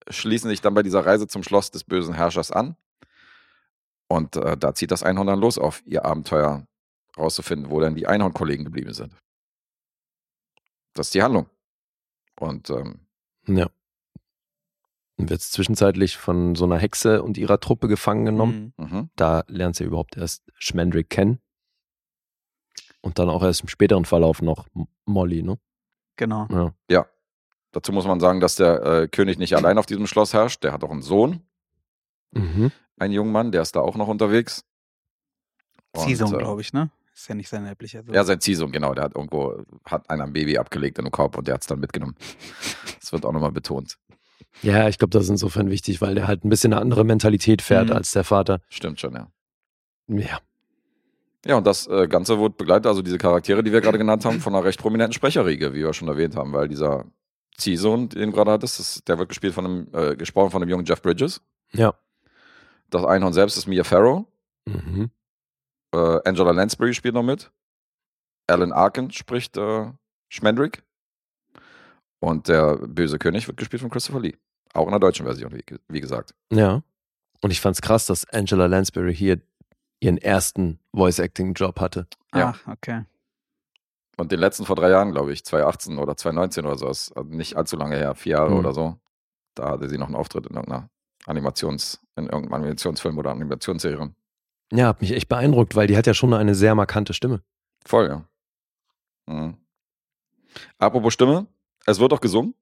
[0.08, 2.76] schließen sich dann bei dieser Reise zum Schloss des bösen Herrschers an.
[4.08, 6.66] Und äh, da zieht das Einhorn dann los auf ihr Abenteuer
[7.16, 9.14] rauszufinden, wo denn die Einhornkollegen geblieben sind.
[10.94, 11.46] Das ist die Handlung.
[12.40, 13.00] Und ähm,
[13.46, 13.68] Ja.
[15.18, 18.72] Dann wird zwischenzeitlich von so einer Hexe und ihrer Truppe gefangen genommen.
[18.76, 18.84] Mhm.
[18.86, 19.10] mhm.
[19.14, 21.40] Da lernt sie überhaupt erst Schmendrick kennen.
[23.00, 24.66] Und dann auch erst im späteren Verlauf noch
[25.06, 25.58] Molly, ne?
[26.16, 26.72] Genau.
[26.90, 27.06] Ja.
[27.72, 30.64] Dazu muss man sagen, dass der äh, König nicht allein auf diesem Schloss herrscht.
[30.64, 31.42] Der hat auch einen Sohn,
[32.32, 32.72] Mhm.
[32.98, 34.64] einen jungen Mann, der ist da auch noch unterwegs.
[35.96, 36.90] Ziehsohn, äh, glaube ich, ne?
[37.14, 38.14] Ist ja nicht sein leiblicher Sohn.
[38.14, 38.94] Ja, sein Ziehsohn, genau.
[38.94, 41.66] Der hat irgendwo, hat einer ein Baby abgelegt in den Korb und der hat es
[41.66, 42.14] dann mitgenommen.
[43.00, 43.96] Das wird auch nochmal betont.
[44.60, 47.62] Ja, ich glaube, das ist insofern wichtig, weil der halt ein bisschen eine andere Mentalität
[47.62, 47.94] fährt Mhm.
[47.96, 48.60] als der Vater.
[48.68, 49.30] Stimmt schon, ja.
[50.08, 50.40] Ja.
[51.47, 54.40] Ja, und das äh, Ganze wird begleitet, also diese Charaktere, die wir gerade genannt haben,
[54.40, 57.05] von einer recht prominenten Sprecherriege, wie wir schon erwähnt haben, weil dieser
[57.56, 60.69] Ziehsohn, den du gerade hattest, das, der wird gespielt von einem, äh, gesprochen von dem
[60.69, 61.40] jungen Jeff Bridges.
[61.73, 61.94] Ja.
[62.90, 64.27] Das Einhorn selbst ist Mia Farrow.
[64.66, 65.10] Mhm.
[65.93, 67.51] Äh, Angela Lansbury spielt noch mit.
[68.47, 69.93] Alan Arkin spricht äh,
[70.28, 70.82] Schmendrick.
[72.20, 74.35] Und der böse König wird gespielt von Christopher Lee.
[74.74, 76.35] Auch in der deutschen Version, wie, wie gesagt.
[76.52, 76.82] Ja.
[77.40, 79.40] Und ich fand's krass, dass Angela Lansbury hier
[80.00, 82.06] ihren ersten Voice-Acting-Job hatte.
[82.34, 82.54] ja.
[82.54, 83.04] Ach, okay.
[84.16, 87.30] Und den letzten vor drei Jahren, glaube ich, 2018 oder 2019 oder so, ist also
[87.30, 88.56] nicht allzu lange her, vier Jahre Mhm.
[88.58, 88.96] oder so.
[89.54, 90.88] Da hatte sie noch einen Auftritt in irgendeiner
[91.26, 94.12] Animations, in irgendeinem Animationsfilm oder Animationsserie.
[94.72, 97.42] Ja, hat mich echt beeindruckt, weil die hat ja schon eine sehr markante Stimme.
[97.86, 98.24] Voll, ja.
[99.32, 99.56] Mhm.
[100.78, 101.46] Apropos Stimme,
[101.86, 102.54] es wird auch gesungen,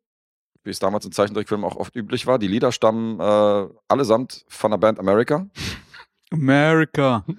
[0.62, 2.38] wie es damals in Zeichentrickfilmen auch oft üblich war.
[2.38, 5.46] Die Lieder stammen äh, allesamt von der Band America.
[6.36, 7.24] America.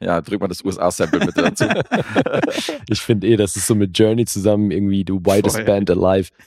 [0.00, 1.64] Ja, drück mal das USA-Sample bitte dazu.
[2.88, 5.64] Ich finde eh, das ist so mit Journey zusammen irgendwie the whitest Voll.
[5.64, 6.28] band alive.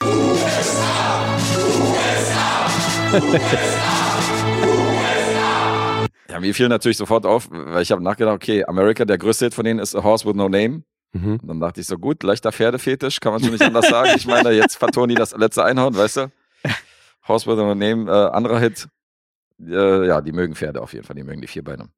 [6.28, 9.54] ja, mir fiel natürlich sofort auf, weil ich habe nachgedacht, okay, America, der größte Hit
[9.54, 10.82] von denen ist A Horse with No Name.
[11.12, 11.38] Mhm.
[11.40, 14.10] Und dann dachte ich so, gut, leichter Pferdefetisch, kann man schon nicht anders sagen.
[14.16, 16.32] Ich meine, jetzt vertonen die das letzte Einhorn, weißt du?
[17.26, 18.88] Horse with No Name, äh, anderer Hit.
[19.60, 21.88] Äh, ja, die mögen Pferde auf jeden Fall, die mögen die Vierbeine.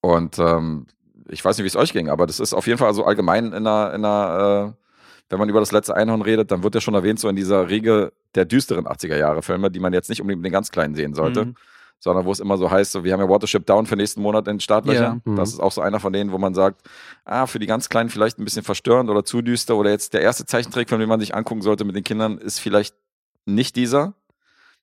[0.00, 0.86] Und ähm,
[1.28, 3.46] ich weiß nicht, wie es euch ging, aber das ist auf jeden Fall so allgemein
[3.46, 4.84] in einer, in einer äh,
[5.28, 7.68] wenn man über das letzte Einhorn redet, dann wird ja schon erwähnt, so in dieser
[7.68, 11.44] Riege der düsteren 80er-Jahre-Filme, die man jetzt nicht unbedingt mit den ganz kleinen sehen sollte,
[11.44, 11.54] Mhm.
[12.00, 14.48] sondern wo es immer so heißt, so, wir haben ja Watership Down für nächsten Monat
[14.48, 15.22] in den Startlöchern.
[15.24, 15.32] Ja.
[15.32, 15.36] Mhm.
[15.36, 16.82] Das ist auch so einer von denen, wo man sagt,
[17.24, 20.22] ah, für die ganz Kleinen vielleicht ein bisschen verstörend oder zu düster oder jetzt der
[20.22, 22.96] erste Zeichentrickfilm, den man sich angucken sollte mit den Kindern, ist vielleicht
[23.44, 24.14] nicht dieser.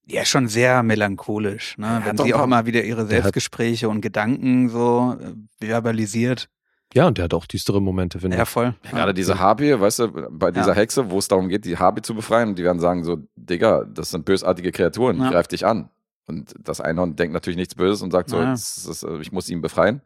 [0.10, 2.02] Ja, schon sehr melancholisch, ne?
[2.06, 6.48] Wenn sie auch immer wieder ihre Selbstgespräche und Gedanken so äh, verbalisiert.
[6.94, 8.50] Ja, und der hat auch düstere Momente, finde Ja, ich.
[8.50, 8.74] voll.
[8.90, 10.76] Gerade diese Harpie, weißt du, bei dieser Ja.
[10.76, 13.84] Hexe, wo es darum geht, die Harpie zu befreien, und die werden sagen so, Digga,
[13.84, 15.30] das sind bösartige Kreaturen, Ja.
[15.30, 15.90] greif dich an.
[16.28, 18.52] Und das Einhorn denkt natürlich nichts Böses und sagt so, Ja.
[18.52, 20.02] das ist, äh, ich muss ihn befreien.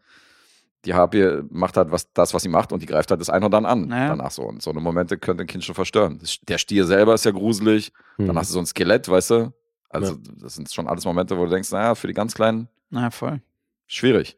[0.85, 3.51] Die Harpie macht halt was, das, was sie macht und die greift halt das Einhorn
[3.51, 3.87] dann an.
[3.89, 4.07] Ja.
[4.09, 4.41] Danach so.
[4.41, 6.19] Und so eine Momente könnte ein Kind schon verstören.
[6.47, 7.91] Der Stier selber ist ja gruselig.
[8.15, 8.25] Hm.
[8.25, 9.53] Dann hast du so ein Skelett, weißt du.
[9.91, 13.11] Also, das sind schon alles Momente, wo du denkst, naja, für die ganz Kleinen Na,
[13.11, 13.41] voll.
[13.87, 14.37] schwierig.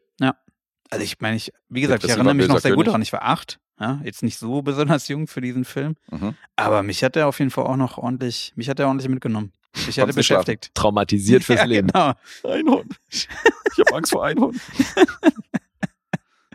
[0.90, 2.86] Also ich meine, ich, wie gesagt, ich erinnere mich noch sehr gut König.
[2.88, 3.02] daran.
[3.02, 6.34] Ich war acht, ja, jetzt nicht so besonders jung für diesen Film, Mhm.
[6.54, 9.52] aber mich hat er auf jeden Fall auch noch ordentlich, mich hat er ordentlich mitgenommen.
[9.74, 10.44] Mich hat er Konntest nicht schlafen.
[10.44, 10.74] beschäftigt.
[10.74, 11.88] Traumatisiert fürs ja, Leben.
[11.88, 12.12] Genau.
[12.44, 12.88] Einhorn.
[13.08, 13.26] Ich
[13.80, 14.60] habe Angst vor Einhorn.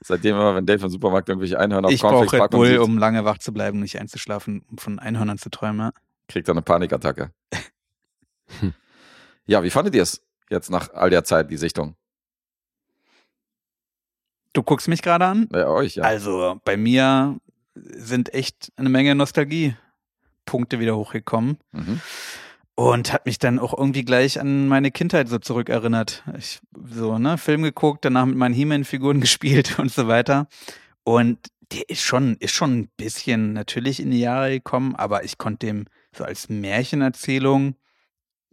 [0.04, 3.26] Seitdem immer, wenn Dave im Supermarkt irgendwelche Einhörner auf Ich brauche Red Bull, um lange
[3.26, 5.80] wach zu bleiben, nicht einzuschlafen, um von Einhörnern zu träumen.
[5.80, 5.92] ja.
[6.30, 7.32] kriegt er eine Panikattacke.
[8.62, 8.74] Hm.
[9.50, 10.22] Ja, wie fandet ihr es
[10.52, 11.96] jetzt nach all der Zeit, die Sichtung?
[14.54, 15.48] Du guckst mich gerade an?
[15.50, 16.04] Bei euch, ja.
[16.04, 17.40] Also bei mir
[17.74, 21.58] sind echt eine Menge Nostalgie-Punkte wieder hochgekommen.
[21.72, 22.00] Mhm.
[22.76, 26.24] Und hat mich dann auch irgendwie gleich an meine Kindheit so zurückerinnert.
[26.38, 30.48] Ich so, ne, Film geguckt, danach mit meinen He-Man-Figuren gespielt und so weiter.
[31.04, 31.40] Und
[31.72, 35.66] der ist schon, ist schon ein bisschen natürlich in die Jahre gekommen, aber ich konnte
[35.66, 35.86] dem
[36.16, 37.76] so als Märchenerzählung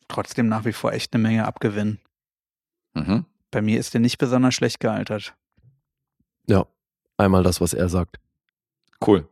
[0.09, 2.01] trotzdem nach wie vor echt eine Menge abgewinnen.
[2.95, 3.25] Mhm.
[3.51, 5.35] Bei mir ist der nicht besonders schlecht gealtert.
[6.47, 6.67] Ja,
[7.17, 8.19] einmal das, was er sagt.
[9.05, 9.29] Cool.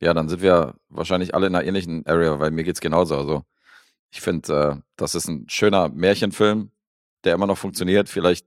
[0.00, 3.16] Ja, dann sind wir wahrscheinlich alle in einer ähnlichen Area, weil mir geht's genauso.
[3.16, 3.44] Also
[4.10, 6.72] ich finde, äh, das ist ein schöner Märchenfilm,
[7.24, 8.08] der immer noch funktioniert.
[8.08, 8.46] Vielleicht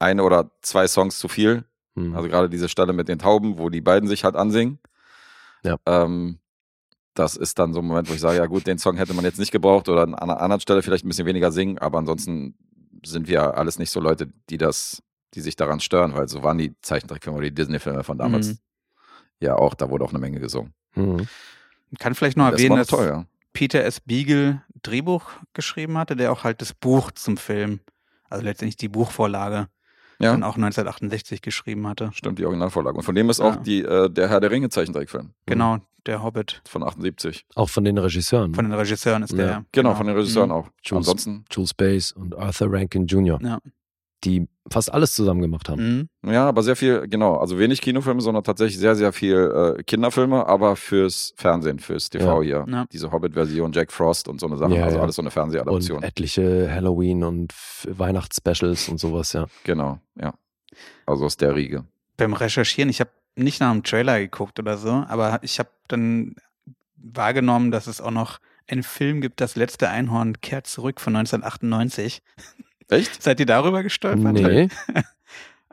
[0.00, 1.64] eine oder zwei Songs zu viel.
[1.94, 2.16] Hm.
[2.16, 4.80] Also gerade diese Stelle mit den Tauben, wo die beiden sich halt ansingen.
[5.62, 5.76] Ja.
[5.86, 6.39] Ähm,
[7.20, 9.24] das ist dann so ein Moment, wo ich sage, ja gut, den Song hätte man
[9.24, 12.54] jetzt nicht gebraucht oder an einer anderen Stelle vielleicht ein bisschen weniger singen, aber ansonsten
[13.04, 15.02] sind wir alles nicht so Leute, die das,
[15.34, 18.58] die sich daran stören, weil so waren die Zeichentrickfilme oder die Disney-Filme von damals Mhm.
[19.40, 20.72] ja auch, da wurde auch eine Menge gesungen.
[20.92, 21.26] Hm.
[21.90, 23.24] Ich kann vielleicht noch das erwähnen, dass toll, ja.
[23.52, 24.00] Peter S.
[24.00, 27.80] Beagle Drehbuch geschrieben hatte, der auch halt das Buch zum Film,
[28.28, 29.68] also letztendlich die Buchvorlage,
[30.20, 32.10] Ja, dann auch 1968 geschrieben hatte.
[32.12, 32.96] stimmt, die Originalvorlage.
[32.98, 33.60] Und von dem ist auch Ja.
[33.60, 36.60] die, äh, der Herr der Ringe Zeichentrickfilm Genau, der Hobbit.
[36.68, 37.46] von 78.
[37.54, 38.54] Auch von den Regisseuren.
[38.54, 39.36] Von den Regisseuren ist Ja.
[39.38, 39.64] der.
[39.72, 40.54] Genau, von den Regisseuren Mhm.
[40.56, 40.68] auch.
[40.82, 43.58] Jules- Ansonsten, Jules Bass und Arthur Rankin Jr., Ja.
[44.24, 46.08] Die fast alles zusammen gemacht haben.
[46.22, 46.32] Mhm.
[46.32, 50.46] ja, aber sehr viel, genau, also wenig Kinofilme, sondern tatsächlich sehr, sehr viel äh, Kinderfilme,
[50.46, 52.66] aber fürs Fernsehen, fürs TV hier.
[52.68, 52.84] Ja.
[52.92, 55.02] Diese Hobbit-Version, Jack Frost und so eine Sachen, Ja, also ja.
[55.02, 56.02] alles so eine Und Fernsehadaption.
[56.02, 57.52] etliche Halloween- und
[57.88, 59.46] Weihnachtsspecials und sowas, ja.
[59.64, 60.34] Genau, ja.
[61.06, 61.84] Also aus der Riege.
[62.16, 66.34] Beim Recherchieren, ich habe nicht nach einem Trailer geguckt oder so, aber ich habe dann
[66.96, 68.38] wahrgenommen, dass es auch noch
[68.68, 72.22] einen Film gibt, Das letzte Einhorn kehrt zurück von 1998.
[72.90, 73.22] Echt?
[73.22, 74.32] Seid ihr darüber gestolpert?
[74.34, 74.68] Nee,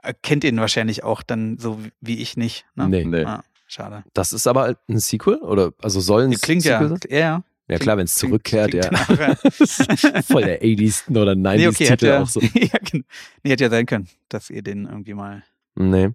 [0.04, 2.66] Äh, Kennt ihr ihn wahrscheinlich auch dann so wie- ich nicht.
[2.76, 2.88] Ne?
[2.88, 3.04] nee.
[3.04, 3.24] Nee.
[3.26, 4.04] Ah, schade.
[4.14, 5.38] Das ist aber ein Sequel?
[5.38, 6.80] Oder also soll ein Die klingt ja.
[6.80, 7.00] Sequel sein?
[7.10, 7.44] Ja, ja.
[7.70, 9.16] Ja klar, wenn es zurückkehrt, klingt ja.
[9.28, 9.36] ja.
[10.24, 12.40] Voll der 80s oder 90s Nee, okay, hätte Titel ja, auch so.
[12.40, 13.04] ja, genau.
[13.44, 15.44] nee, hätte ja sein können, dass ihr den irgendwie mal
[15.76, 16.12] Nee.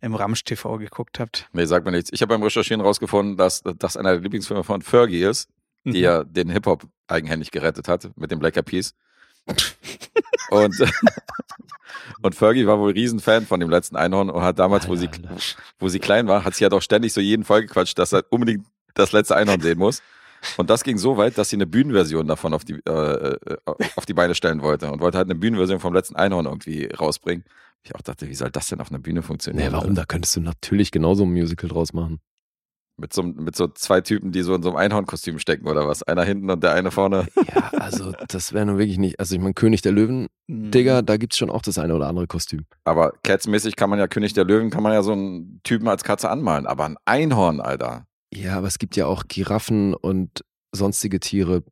[0.00, 1.48] im Ramsch TV geguckt habt.
[1.52, 2.10] Nee, sagt mir nichts.
[2.12, 5.48] Ich habe beim Recherchieren rausgefunden, dass das einer der Lieblingsfilme von Fergie ist,
[5.84, 5.96] die Mhm.
[5.96, 8.94] ja den Hip-Hop eigenhändig gerettet hat mit dem Black Eyed Peas.
[10.50, 10.74] und,
[12.22, 15.30] und Fergie war wohl Riesenfan von dem letzten Einhorn und hat damals, wo sie, Alter,
[15.30, 15.42] Alter.
[15.78, 18.66] wo sie klein war, hat sie ja doch ständig so jeden vollgequatscht, dass er unbedingt
[18.94, 20.02] das letzte Einhorn sehen muss.
[20.56, 23.56] Und das ging so weit, dass sie eine Bühnenversion davon auf die, äh, äh,
[23.96, 27.44] auf die Beine stellen wollte und wollte halt eine Bühnenversion vom letzten Einhorn irgendwie rausbringen.
[27.84, 29.66] Ich auch dachte, wie soll das denn auf einer Bühne funktionieren?
[29.66, 29.94] Nee, warum?
[29.94, 32.20] Da könntest du natürlich genauso ein Musical draus machen.
[32.98, 36.02] Mit so, mit so zwei Typen, die so in so einem Einhornkostüm stecken oder was?
[36.02, 37.26] Einer hinten und der eine vorne.
[37.54, 39.18] Ja, also das wäre nun wirklich nicht.
[39.18, 40.70] Also ich meine, König der Löwen, Mhm.
[40.72, 42.66] Digga, da gibt's schon auch das eine oder andere Kostüm.
[42.84, 46.04] Aber Cats-mäßig kann man ja König der Löwen, kann man ja so einen Typen als
[46.04, 46.66] Katze anmalen.
[46.66, 48.04] Aber ein Einhorn, Alter.
[48.34, 51.62] Ja, aber es gibt ja auch Giraffen und sonstige Tiere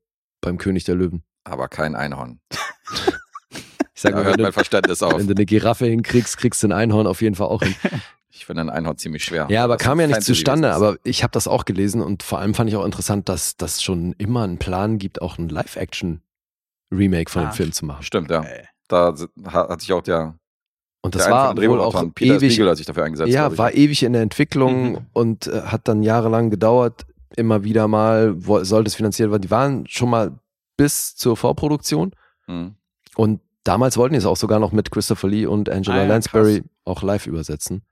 [0.41, 1.23] beim König der Löwen.
[1.45, 2.41] Aber kein Einhorn.
[3.95, 5.19] Ich sag Da mal, hört mein Verständnis auf.
[5.19, 7.75] wenn du eine Giraffe hinkriegst, kriegst du ein Einhorn auf jeden Fall auch hin.
[8.41, 9.47] Ich finde ein Einhorn ziemlich schwer.
[9.51, 10.73] Ja, aber Das kam ja nicht zustande.
[10.73, 13.83] Aber ich habe das auch gelesen und vor allem fand ich auch interessant, dass das
[13.83, 17.51] schon immer einen Plan gibt, auch ein Live-Action-Remake von Ah.
[17.51, 18.03] dem Film zu machen.
[18.03, 18.43] Stimmt, ja.
[18.43, 20.35] Äh, Da si- ha- hatte ich auch der,
[21.03, 23.31] Und der das eine war wohl auch Peter ewig, Spiegel, hat sich dafür eingesetzt.
[23.31, 23.57] ja, ich.
[23.59, 24.99] war ewig in der Entwicklung Mhm.
[25.13, 27.07] und äh, hat dann jahrelang gedauert.
[27.37, 29.43] Immer wieder mal wo, sollte es finanziert werden.
[29.43, 30.33] Die waren schon mal
[30.77, 32.13] bis zur Vorproduktion
[32.47, 32.75] Hm.
[33.17, 36.09] und damals wollten die es auch sogar noch mit Christopher Lee und Angela Ah ja,
[36.09, 37.83] Lansbury auch live übersetzen.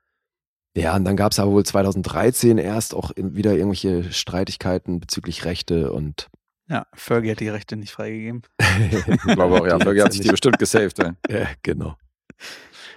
[0.78, 5.44] Ja, und dann gab es aber wohl 2013 erst auch in, wieder irgendwelche Streitigkeiten bezüglich
[5.44, 6.28] Rechte und
[6.68, 8.42] Ja, Fergie hat die Rechte nicht freigegeben.
[8.58, 9.78] Ich glaube auch, ja.
[9.80, 10.98] Fergie hat sich die bestimmt gesaved.
[11.00, 11.12] Ey.
[11.30, 11.96] Ja, genau.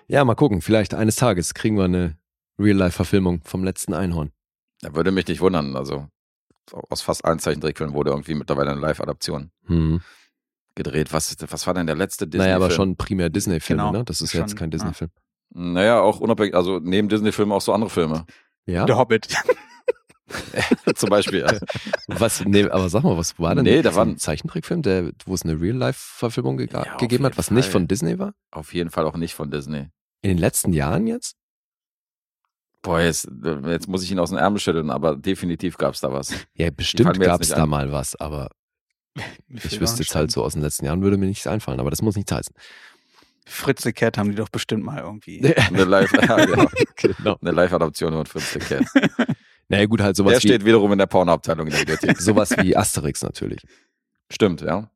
[0.07, 0.61] Ja, mal gucken.
[0.61, 2.17] Vielleicht eines Tages kriegen wir eine
[2.59, 4.31] Real-Life-Verfilmung vom letzten Einhorn.
[4.83, 5.75] Ja, würde mich nicht wundern.
[5.75, 6.07] Also
[6.89, 10.01] aus fast allen Zeichentrickfilmen wurde irgendwie mittlerweile eine Live-Adaption Hm.
[10.75, 11.11] gedreht.
[11.13, 12.45] Was, was war denn der letzte Disney?
[12.45, 14.03] Naja, aber schon primär Disney-Filme, Genau, ne?
[14.05, 14.77] Das ist schon, jetzt kein ja.
[14.77, 15.11] Disney-Film.
[15.53, 18.26] Naja, auch unabhängig, also neben Disney-Filmen auch so andere Filme.
[18.65, 18.86] Ja?
[18.86, 19.28] Der Hobbit.
[20.95, 21.41] Zum Beispiel.
[21.41, 21.60] ja.
[22.07, 25.34] Was, nee, aber sag mal, was war denn Nee, da war ein Zeichentrickfilm, der, wo
[25.34, 27.72] es eine Real-Life-Verfilmung ge Ja, gegeben hat, was nicht Fall.
[27.72, 28.34] von Disney war?
[28.52, 29.90] Auf jeden Fall auch nicht von Disney.
[30.22, 31.36] In den letzten Jahren jetzt?
[32.82, 33.30] Boah, jetzt,
[33.65, 36.34] jetzt muss ich ihn aus dem Ärmel schütteln, aber definitiv gab es da was.
[36.56, 38.49] Ja, bestimmt gab es nicht da mal was, aber
[39.48, 42.02] ich wüsste jetzt halt so aus den letzten Jahren würde mir nichts einfallen, aber das
[42.02, 42.56] muss nichts heißen.
[43.52, 45.44] Fritze Cat haben die doch bestimmt mal irgendwie.
[45.56, 46.68] Eine Live, ja, genau.
[46.95, 47.38] genau.
[47.41, 48.86] Eine Live-Adaption von Fritz the Cat.
[49.69, 52.19] Naja, gut, halt sowas Der wie, steht wiederum in der Pornoabteilung in der Videothek.
[52.19, 53.61] sowas wie Asterix natürlich.
[54.30, 54.90] Stimmt, ja.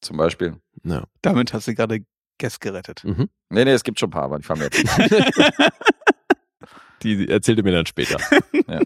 [0.00, 0.56] Zum Beispiel.
[0.84, 1.04] Ja.
[1.22, 2.04] Damit hast du gerade
[2.38, 3.02] Guess gerettet.
[3.04, 3.28] Mhm.
[3.50, 5.32] Nee, nee, es gibt schon ein paar, aber die fangen wir jetzt nicht.
[7.02, 8.18] Die erzählte mir dann später.
[8.66, 8.80] Ja.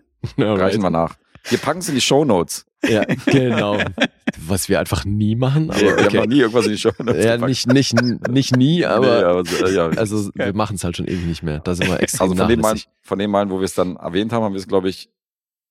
[0.54, 1.16] Reichen wir nach.
[1.48, 2.64] Wir packen es in die Shownotes.
[2.88, 3.78] Ja, genau.
[4.38, 6.16] Was wir einfach nie machen, aber Nee, wir haben okay.
[6.18, 7.48] noch nie irgendwas in die Shownotes Ja, gepackt.
[7.48, 9.88] nicht, nicht, nicht nie, aber, nee, aber äh, ja.
[9.90, 11.60] also wir machen es halt schon ewig nicht mehr.
[11.60, 13.96] Da sind wir extrem also von den, Malen, von den Malen, wo wir es dann
[13.96, 15.10] erwähnt haben, haben wir es, glaube ich,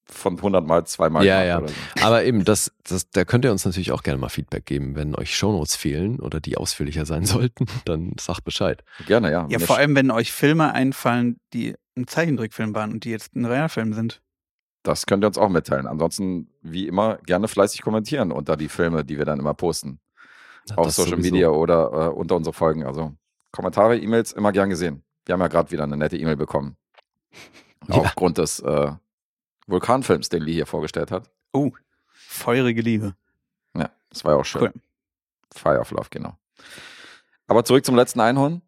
[0.06, 1.48] von 100 Mal zweimal Ja, gemacht.
[1.48, 1.58] ja.
[1.60, 1.68] Oder
[2.02, 2.06] so.
[2.08, 4.96] Aber eben, das, das, da könnt ihr uns natürlich auch gerne mal Feedback geben.
[4.96, 8.84] Wenn euch Shownotes fehlen oder die ausführlicher sein sollten, dann sagt Bescheid.
[9.08, 9.48] Gerne, ja.
[9.50, 13.46] Ja, vor allem, wenn euch Filme einfallen, die ein Zeichentrickfilm waren und die jetzt ein
[13.46, 14.22] Realfilm sind.
[14.84, 15.86] Das könnt ihr uns auch mitteilen.
[15.88, 20.00] Ansonsten, wie immer, gerne fleißig kommentieren unter die Filme, die wir dann immer posten.
[20.70, 21.32] Ja, auf Social sowieso.
[21.34, 22.84] Media oder äh, unter unsere Folgen.
[22.86, 23.14] Also
[23.52, 25.04] Kommentare, E-Mails immer gern gesehen.
[25.26, 26.78] Wir haben ja gerade wieder eine nette E-Mail bekommen.
[27.88, 27.96] Ja.
[27.96, 28.92] Aufgrund des äh,
[29.68, 31.32] Vulkanfilms, den Lee hier vorgestellt hat.
[31.54, 31.72] Oh,
[32.08, 33.16] feurige Liebe.
[33.76, 34.62] Ja, das war ja auch schön.
[34.62, 34.74] Cool.
[35.54, 36.38] Fire of Love, genau.
[37.48, 38.62] Aber zurück zum letzten Einhorn.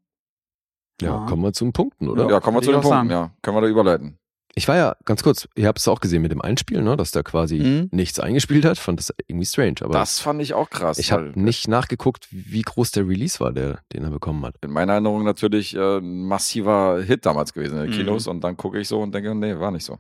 [1.02, 1.26] Ja, Ja.
[1.26, 2.30] kommen wir zu den Punkten, oder?
[2.30, 2.90] Ja, kommen wir zu den Punkten.
[2.90, 3.10] sagen.
[3.10, 4.20] Ja, können wir da überleiten.
[4.56, 7.10] Ich war ja, ganz kurz, ihr habt es auch gesehen mit dem Einspielen, ne, dass
[7.10, 7.90] da quasi Mhm.
[7.92, 8.78] nichts eingespielt hat.
[8.78, 9.76] Fand das irgendwie strange.
[9.82, 11.00] Aber das fand ich auch krass.
[11.00, 14.56] ich habe weil nicht nachgeguckt, wie groß der Release war, der, den er bekommen hat.
[14.62, 17.96] In meiner Erinnerung natürlich äh, ein massiver Hit damals gewesen in den Mhm.
[17.96, 19.98] Kinos und dann gucke ich so und denke, nee, war nicht so.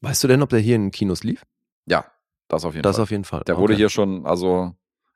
[0.00, 1.42] Weißt du denn, ob der hier in den Kinos lief?
[1.86, 2.06] Ja,
[2.48, 3.02] das auf jeden Das Fall.
[3.02, 3.42] auf jeden Fall.
[3.46, 3.82] Der wurde Okay.
[3.82, 4.74] hier schon, also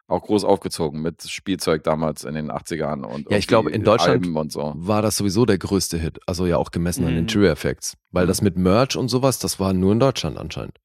[0.09, 4.25] auch groß aufgezogen mit Spielzeug damals in den 80ern und Ja, ich glaube, in Deutschland-
[4.25, 4.73] Alben und so.
[4.77, 6.21] war das sowieso der größte Hit.
[6.27, 7.29] Also ja auch gemessen an den Mhm.
[7.29, 7.97] True Effects.
[8.13, 10.79] Weil das mit Merch und sowas, das war nur in Deutschland anscheinend.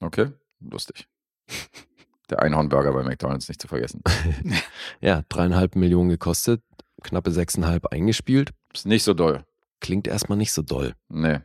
[0.00, 0.28] Okay,
[0.60, 1.06] lustig.
[2.30, 4.02] Der Einhornburger bei McDonalds nicht zu vergessen.
[5.00, 6.62] Ja, dreieinhalb Millionen gekostet,
[7.02, 8.52] knappe sechseinhalb eingespielt.
[8.72, 9.44] Ist nicht so doll.
[9.80, 10.94] Klingt erstmal nicht so doll.
[11.08, 11.40] Nee.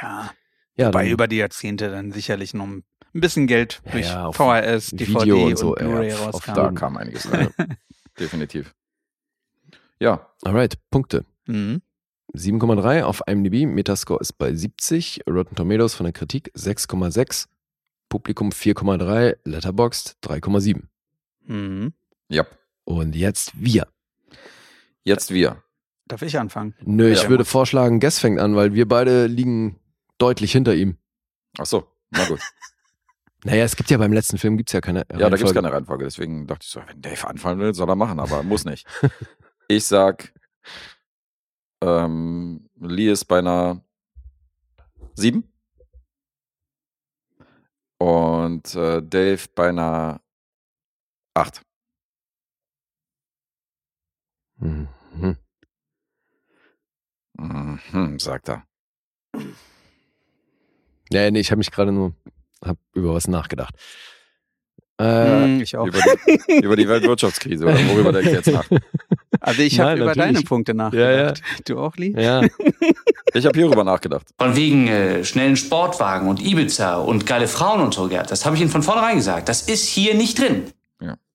[0.00, 0.30] Ja,
[0.76, 2.84] Ja, bei dann über die Jahrzehnte dann sicherlich noch ein
[3.20, 6.54] bisschen Geld durch Ja, VHS, Video DVD und, und so, ja, Blu-ray auf- auf rauskam.
[6.54, 7.48] Da kam einiges rein.
[8.18, 8.74] Definitiv.
[10.00, 11.24] Ja, Alright, Punkte.
[11.46, 11.82] Mhm.
[12.34, 17.46] 7,3 auf IMDb, Metascore ist bei 70, Rotten Tomatoes von der Kritik 6,6,
[18.08, 20.82] Publikum 4,3, Letterboxd 3,7.
[21.46, 21.92] Mhm.
[22.28, 22.46] ja.
[22.84, 23.86] Und jetzt wir.
[25.04, 25.62] Jetzt wir.
[26.06, 26.74] Darf ich anfangen?
[26.82, 27.28] Nö, ich Ja.
[27.28, 29.78] würde vorschlagen, Guess fängt an, weil wir beide liegen
[30.18, 30.96] deutlich hinter ihm.
[31.58, 32.40] Ach so, na gut.
[33.44, 35.54] Naja, es gibt ja beim letzten Film gibt's ja keine Ja, da gibt es Reihenfolge.
[35.54, 36.04] keine Reihenfolge.
[36.04, 38.86] Deswegen dachte ich so, wenn Dave anfangen will, soll er machen, aber muss nicht.
[39.70, 40.32] Ich sag,
[41.82, 43.84] ähm, Lee ist bei einer
[45.14, 45.44] 7.
[47.98, 50.22] Und äh, Dave bei einer
[51.34, 51.60] 8.
[54.56, 54.88] Mhm.
[57.38, 58.66] Mhm, sagt er.
[61.10, 62.14] Ja, nee, ich habe mich gerade nur
[62.64, 63.74] hab über was nachgedacht.
[65.00, 65.86] Äh, Mhm, ich auch.
[65.86, 68.68] Über die, über die Weltwirtschaftskrise, oder worüber denkt ihr jetzt nach?
[69.40, 70.34] Also ich habe über natürlich.
[70.34, 71.42] deine Punkte nachgedacht.
[71.64, 72.12] Du auch, Lee?
[72.20, 72.42] ja,
[73.34, 74.26] Ich habe hierüber nachgedacht.
[74.36, 78.32] Von wegen äh, schnellen Sportwagen und Ibiza und geile Frauen und so, Gerd.
[78.32, 79.48] Das habe ich Ihnen von vornherein gesagt.
[79.48, 80.72] Das ist hier nicht drin.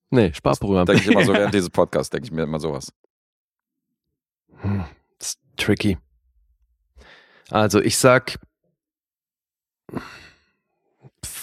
[0.09, 0.85] nee, Sparprogramm.
[0.85, 2.91] Denke ich immer so während dieses Podcasts, denke ich mir immer sowas.
[4.61, 4.83] Hm,
[5.17, 5.97] das ist tricky.
[7.49, 8.37] Also ich sag.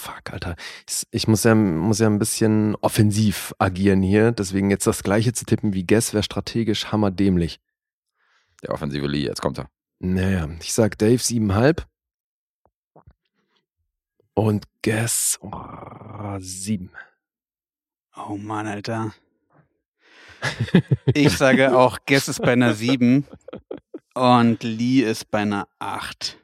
[0.01, 0.55] Fuck, Alter.
[0.89, 4.31] Ich, ich muss, ja, muss ja ein bisschen offensiv agieren hier.
[4.31, 7.59] Deswegen jetzt das gleiche zu tippen wie Guess wäre strategisch hammerdämlich.
[8.63, 9.69] Der offensive Lee, jetzt kommt er.
[9.99, 11.83] Naja, ich sag Dave 7,5.
[14.33, 16.89] Und Guess oh, 7.
[18.17, 19.13] Oh Mann, Alter.
[21.13, 23.27] Ich sage auch, Guess ist bei einer 7
[24.15, 26.40] und Lee ist bei einer 8.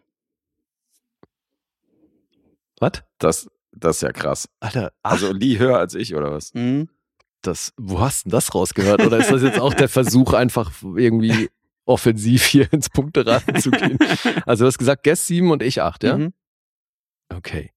[2.80, 3.04] Was?
[3.20, 4.50] Das, Das ist ja krass.
[4.60, 6.54] Alter, Also Lee höher als ich, oder was?
[6.54, 6.90] Mhm.
[7.42, 9.06] das, wo hast du denn das rausgehört?
[9.06, 11.50] Oder ist das jetzt auch der Versuch, einfach irgendwie
[11.86, 13.98] offensiv hier ins Punkteraten zu gehen?
[14.46, 16.18] Also du hast gesagt, Guess 7 und ich 8, ja?
[16.18, 16.34] Mhm.
[17.34, 17.72] Okay.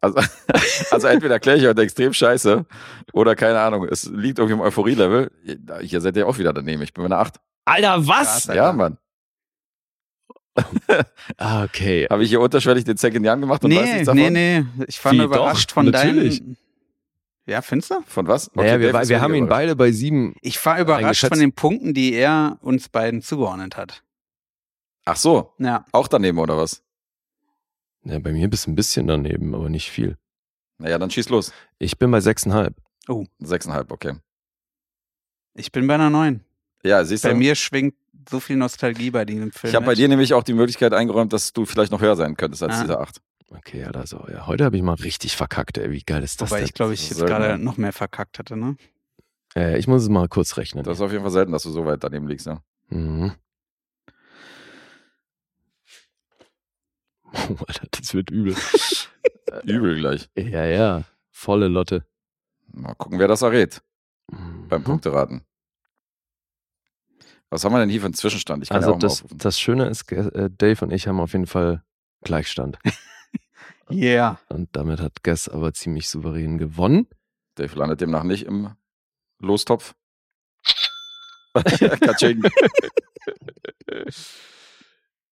[0.00, 0.16] Also,
[0.90, 2.66] also entweder erkläre ich heute extrem scheiße
[3.12, 5.30] oder keine Ahnung, es liegt irgendwie im Euphorie-Level.
[5.82, 6.82] Hier seid ihr auch wieder daneben.
[6.82, 7.36] Ich bin bei einer 8.
[7.64, 8.46] Alter, was?
[8.46, 8.56] Krass.
[8.56, 8.98] Ja, Mann.
[11.38, 12.06] Ah, okay.
[12.10, 14.20] Habe ich hier unterschwellig den Second Jan gemacht und weiß Nee, nichts davon?
[14.32, 14.66] nee, nee.
[14.86, 16.40] Ich war Wie, nur überrascht doch, von natürlich.
[16.40, 16.56] deinen.
[17.46, 18.02] Ja, findest du?
[18.06, 18.50] Von was?
[18.54, 20.36] naja, wir, wir haben ihn beide bei 7.
[20.42, 24.02] Ich war überrascht von den Punkten, die er uns beiden zugeordnet hat.
[25.04, 25.84] Ach so, Ja.
[25.90, 26.82] auch daneben oder was?
[28.04, 30.16] Ja, bei mir bist du ein bisschen daneben, aber nicht viel.
[30.78, 31.52] Naja, dann schieß los.
[31.78, 33.26] Ich bin bei 6,5.
[33.40, 34.14] Sechseinhalb, okay.
[35.54, 36.44] Ich bin bei einer 9.
[36.84, 37.36] Ja, siehst Bei du?
[37.36, 37.94] mir schwingt
[38.28, 39.70] so viel Nostalgie bei diesem Film.
[39.70, 42.36] ich habe bei dir nämlich auch die Möglichkeit eingeräumt, dass du vielleicht noch höher sein
[42.36, 42.80] könntest als Ah.
[42.82, 43.20] diese 8.
[43.50, 45.90] Okay, Alter, so, ja, heute habe ich mal richtig verkackt, ey.
[45.90, 46.66] Wie geil ist das Wobei denn?
[46.66, 48.76] ich glaube, ich jetzt gerade noch mehr verkackt hatte, ne?
[49.54, 50.84] äh, ich muss es mal kurz rechnen.
[50.84, 52.62] Das ist auf jeden Fall selten, dass du so weit daneben liegst, ja.
[52.88, 53.32] Mhm.
[57.34, 58.54] Oh, Alter, das wird übel.
[59.64, 60.28] Übel gleich.
[60.36, 61.02] ja, ja.
[61.30, 62.04] Volle Lotte.
[62.72, 63.82] Mal gucken, wer das errät
[64.28, 64.84] beim Mhm.
[64.84, 65.42] Punkteraten.
[67.52, 68.62] Was haben wir denn hier für einen Zwischenstand?
[68.62, 71.20] Ich kann Also ja auch mal das, das Schöne ist, äh, Dave und ich haben
[71.20, 71.84] auf jeden Fall
[72.22, 72.78] Gleichstand.
[73.90, 74.38] Yeah.
[74.48, 77.08] Und damit hat Guess aber ziemlich souverän gewonnen.
[77.56, 78.74] Dave landet demnach nicht im
[79.38, 79.94] Lostopf.
[82.00, 82.42] Katsching.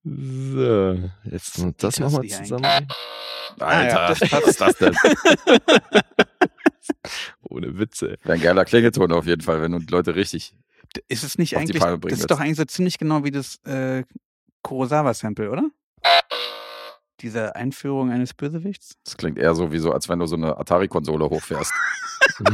[0.05, 2.67] So, jetzt und das nochmal zusammen.
[3.61, 4.31] Alter, passt.
[4.31, 4.95] was ist das denn?
[7.49, 8.19] Ohne Witze.
[8.25, 10.55] Wäre ein geiler Klingelton auf jeden Fall, wenn du die Leute richtig.
[11.09, 12.31] Ist es nicht eigentlich, das ist willst.
[12.31, 14.05] doch eigentlich so ziemlich genau wie das äh,
[14.63, 15.71] Kurosawa-Sample, oder?
[17.21, 18.97] Diese Einführung eines Bösewichts?
[19.05, 21.73] Das klingt eher so wie so, als wenn du so eine Atari-Konsole hochfährst.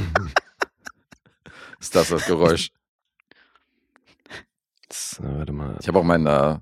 [1.80, 2.70] ist das das Geräusch?
[4.88, 5.76] So, warte mal.
[5.80, 6.58] Ich habe auch meinen, äh,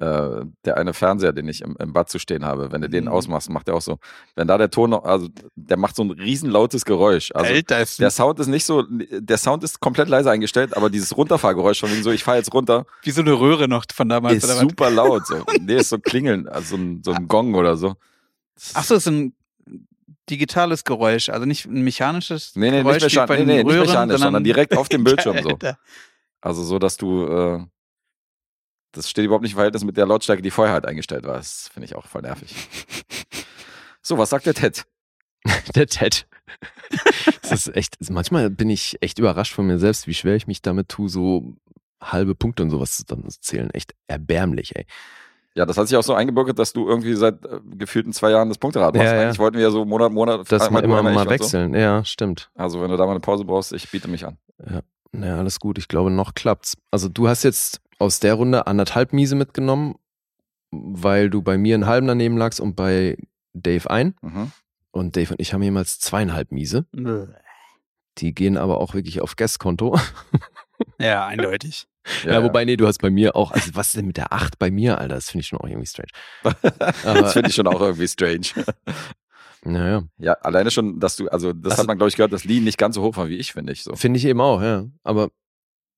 [0.00, 3.04] äh, der eine Fernseher, den ich im, im Bad zu stehen habe, wenn du den
[3.04, 3.10] Mhm.
[3.10, 3.98] ausmachst, macht der auch so.
[4.36, 7.30] Wenn da der Ton noch, also der macht so ein riesen lautes Geräusch.
[7.34, 11.16] Also Alter, der Sound ist nicht so, der Sound ist komplett leise eingestellt, aber dieses
[11.16, 14.42] Runterfahrgeräusch von wegen so, ich fahre jetzt runter, wie so eine Röhre noch von damals.
[14.44, 15.26] ist super laut.
[15.26, 15.44] So.
[15.60, 17.94] Nee, ist so klingeln, also so ein, so ein Gong oder so.
[18.74, 19.34] Ach so, ist ein
[20.30, 23.56] digitales Geräusch, also nicht ein mechanisches Nee, nee, nicht, Geräusch wie mechan nee, den nee,
[23.64, 25.58] nicht Röhren, mechanisch, sondern direkt auf dem Bildschirm so.
[26.40, 27.60] Also so, dass du, äh,
[28.92, 31.36] das steht überhaupt nicht im Verhältnis mit der Lautstärke, die vorher halt eingestellt war.
[31.36, 32.54] Das finde ich auch voll nervig.
[34.04, 34.84] So, was sagt der Ted?
[35.76, 36.26] Der Ted.
[37.42, 40.60] das ist echt, manchmal bin ich echt überrascht von mir selbst, wie schwer ich mich
[40.60, 41.54] damit tue, so
[42.02, 43.70] halbe Punkte und sowas zu dann zu zählen.
[43.70, 44.86] Echt erbärmlich, ey.
[45.54, 48.48] Ja, das hat sich auch so eingebürgert, dass du irgendwie seit äh, gefühlten zwei Jahren
[48.48, 49.06] das Punkterad machst.
[49.06, 49.22] Ja, ja.
[49.22, 51.30] Eigentlich wollten wir ja so Monat, Monat, Das einmal mal du, immer mal und so.
[51.30, 51.74] wechseln.
[51.74, 52.50] Ja, stimmt.
[52.54, 54.38] Also wenn du da mal eine Pause brauchst, ich biete mich an.
[55.12, 55.76] Naja, alles gut.
[55.78, 56.76] Ich glaube, noch klappt's.
[56.90, 59.94] Also du hast jetzt aus der Runde anderthalb Miese mitgenommen,
[60.70, 63.16] weil du bei mir einen halben daneben lagst und bei
[63.54, 64.14] Dave ein.
[64.22, 64.52] Mhm.
[64.90, 66.84] Und Dave und ich haben jemals zweieinhalb Miese.
[66.92, 67.28] Nö.
[68.18, 69.98] Die gehen aber auch wirklich auf Guestkonto.
[70.98, 71.86] Ja, eindeutig.
[72.24, 74.58] Ja, wobei, nee, du hast bei mir auch, also was ist denn mit der 8
[74.58, 75.14] bei mir, Alter?
[75.14, 76.08] Das finde ich schon auch irgendwie strange.
[77.04, 78.46] Aber- das finde ich schon auch irgendwie strange.
[79.64, 82.42] Naja, Ja, alleine schon, dass du, also das Also- hat man, glaube ich, gehört, dass
[82.44, 83.94] Lee nicht ganz so hoch war wie ich, finde ich so.
[83.94, 84.86] finde ich eben auch, ja.
[85.04, 85.28] Aber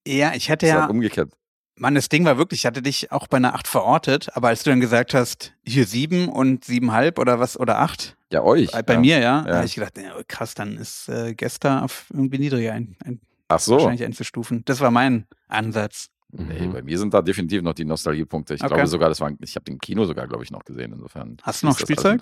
[0.07, 1.33] Ja, ich hatte ja, halt umgekehrt.
[1.77, 4.63] Mann, das Ding war wirklich, ich hatte dich auch bei einer 8 verortet, aber als
[4.63, 8.71] du dann gesagt hast, hier 7 und 7,5 oder was, oder 8, Ja, euch.
[8.71, 8.99] bei ja.
[8.99, 9.41] mir, ja, Ja.
[9.43, 13.19] da habe ich gedacht, ja, krass, dann ist äh, Gesta auf irgendwie niedriger ein, ein,
[13.49, 13.73] Ach so.
[13.73, 14.63] wahrscheinlich einzustufen.
[14.65, 16.07] Das war mein Ansatz.
[16.31, 16.73] Nee, mhm.
[16.73, 18.55] bei mir sind da definitiv noch die Nostalgiepunkte.
[18.55, 18.73] Ich Okay.
[18.73, 20.93] glaube sogar, das war, ich habe den im Kino sogar, glaube ich, noch gesehen.
[20.93, 21.37] Insofern.
[21.43, 22.21] Hast du noch Spielzeug?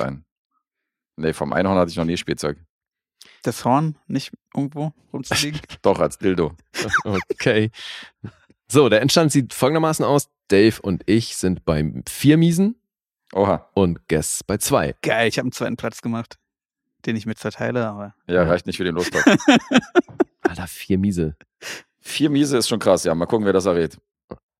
[1.15, 2.57] Nee, vom Einhorn hatte ich noch nie Spielzeug.
[3.43, 5.59] Das Horn nicht irgendwo rumzuliegen.
[5.81, 6.53] Doch, als Dildo.
[7.31, 7.71] okay.
[8.71, 10.29] So, der Endstand sieht folgendermaßen aus.
[10.49, 12.75] Dave und ich sind bei vier Miesen
[13.33, 13.69] Oha.
[13.73, 14.93] und Guess bei zwei.
[15.01, 16.35] Geil, ich habe einen zweiten Platz gemacht,
[17.05, 19.23] den ich mit verteile, aber Ja, reicht nicht für den Lostopf.
[20.41, 21.35] Alter, vier Miese.
[22.01, 23.15] Vier Miese ist schon krass, ja.
[23.15, 23.97] Mal gucken, wer das errät.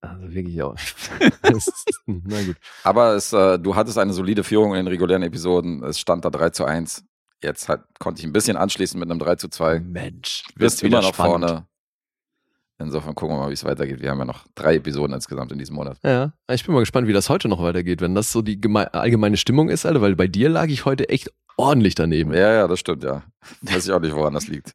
[0.00, 0.74] Also wirklich auch.
[1.42, 2.56] Ist- Na gut.
[2.82, 5.82] Aber es, äh, du hattest eine solide Führung in den regulären Episoden.
[5.84, 7.04] Es stand da 3 zu 1.
[7.42, 9.80] Jetzt halt, konnte ich ein bisschen anschließen mit einem 3 zu 2.
[9.80, 11.46] Mensch, Du bist wieder noch spannend.
[11.48, 11.66] vorne.
[12.78, 14.00] Insofern gucken wir mal, wie es weitergeht.
[14.00, 15.98] Wir haben ja noch drei Episoden insgesamt in diesem Monat.
[16.02, 18.92] Ja, ich bin mal gespannt, wie das heute noch weitergeht, wenn das so die geme
[18.92, 22.32] allgemeine Stimmung ist, Alter, weil bei dir lag ich heute echt ordentlich daneben.
[22.34, 23.22] Ja, ja, das stimmt, ja.
[23.62, 24.72] Weiß ich auch nicht, woran das liegt.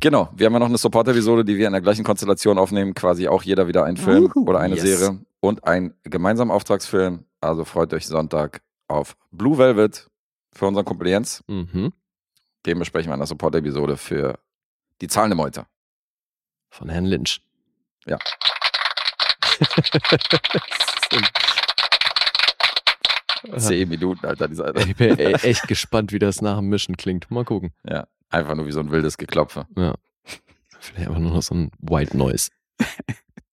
[0.00, 2.94] Genau, wir haben ja noch eine Support-Episode, die wir in der gleichen Konstellation aufnehmen.
[2.94, 4.84] Quasi auch jeder wieder einen Film Uhu, oder eine yes.
[4.84, 7.24] Serie und ein gemeinsamer Auftragsfilm.
[7.40, 10.08] Also freut euch Sonntag auf Blue Velvet
[10.52, 11.44] für unseren Kumpel Jens.
[11.48, 11.92] Mhm.
[12.66, 14.38] Den besprechen wir in der Support-Episode für
[15.00, 15.66] die zahlende Meute.
[16.74, 17.40] Von Herrn Lynch.
[18.06, 18.18] Ja.
[23.58, 27.30] Zehn Minuten, Alter, dieser ich bin echt gespannt, wie das nach dem Mischen klingt.
[27.30, 27.72] Mal gucken.
[27.88, 29.66] Ja, einfach nur wie so ein wildes Geklopfe.
[29.76, 29.94] Ja.
[30.80, 32.50] Vielleicht einfach nur noch so ein White Noise.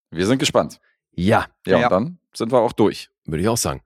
[0.10, 0.80] Wir sind gespannt.
[1.12, 1.88] Ja, Ja, Ja.
[1.88, 3.10] und dann sind wir auch durch.
[3.26, 3.82] würde ich auch sagen.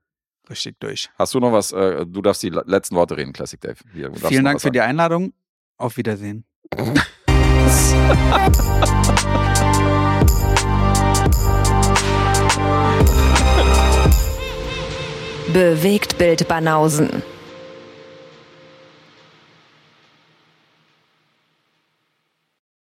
[0.48, 1.10] Richtig durch.
[1.18, 1.72] Hast du noch was?
[1.72, 3.76] Äh, du darfst die le- letzten Worte reden, Classic Dave.
[3.92, 4.90] Hier, Vielen Dank für die sagen.
[4.90, 5.32] Einladung.
[5.76, 6.44] Auf Wiedersehen.
[15.52, 17.22] Bewegt Bild Banausen.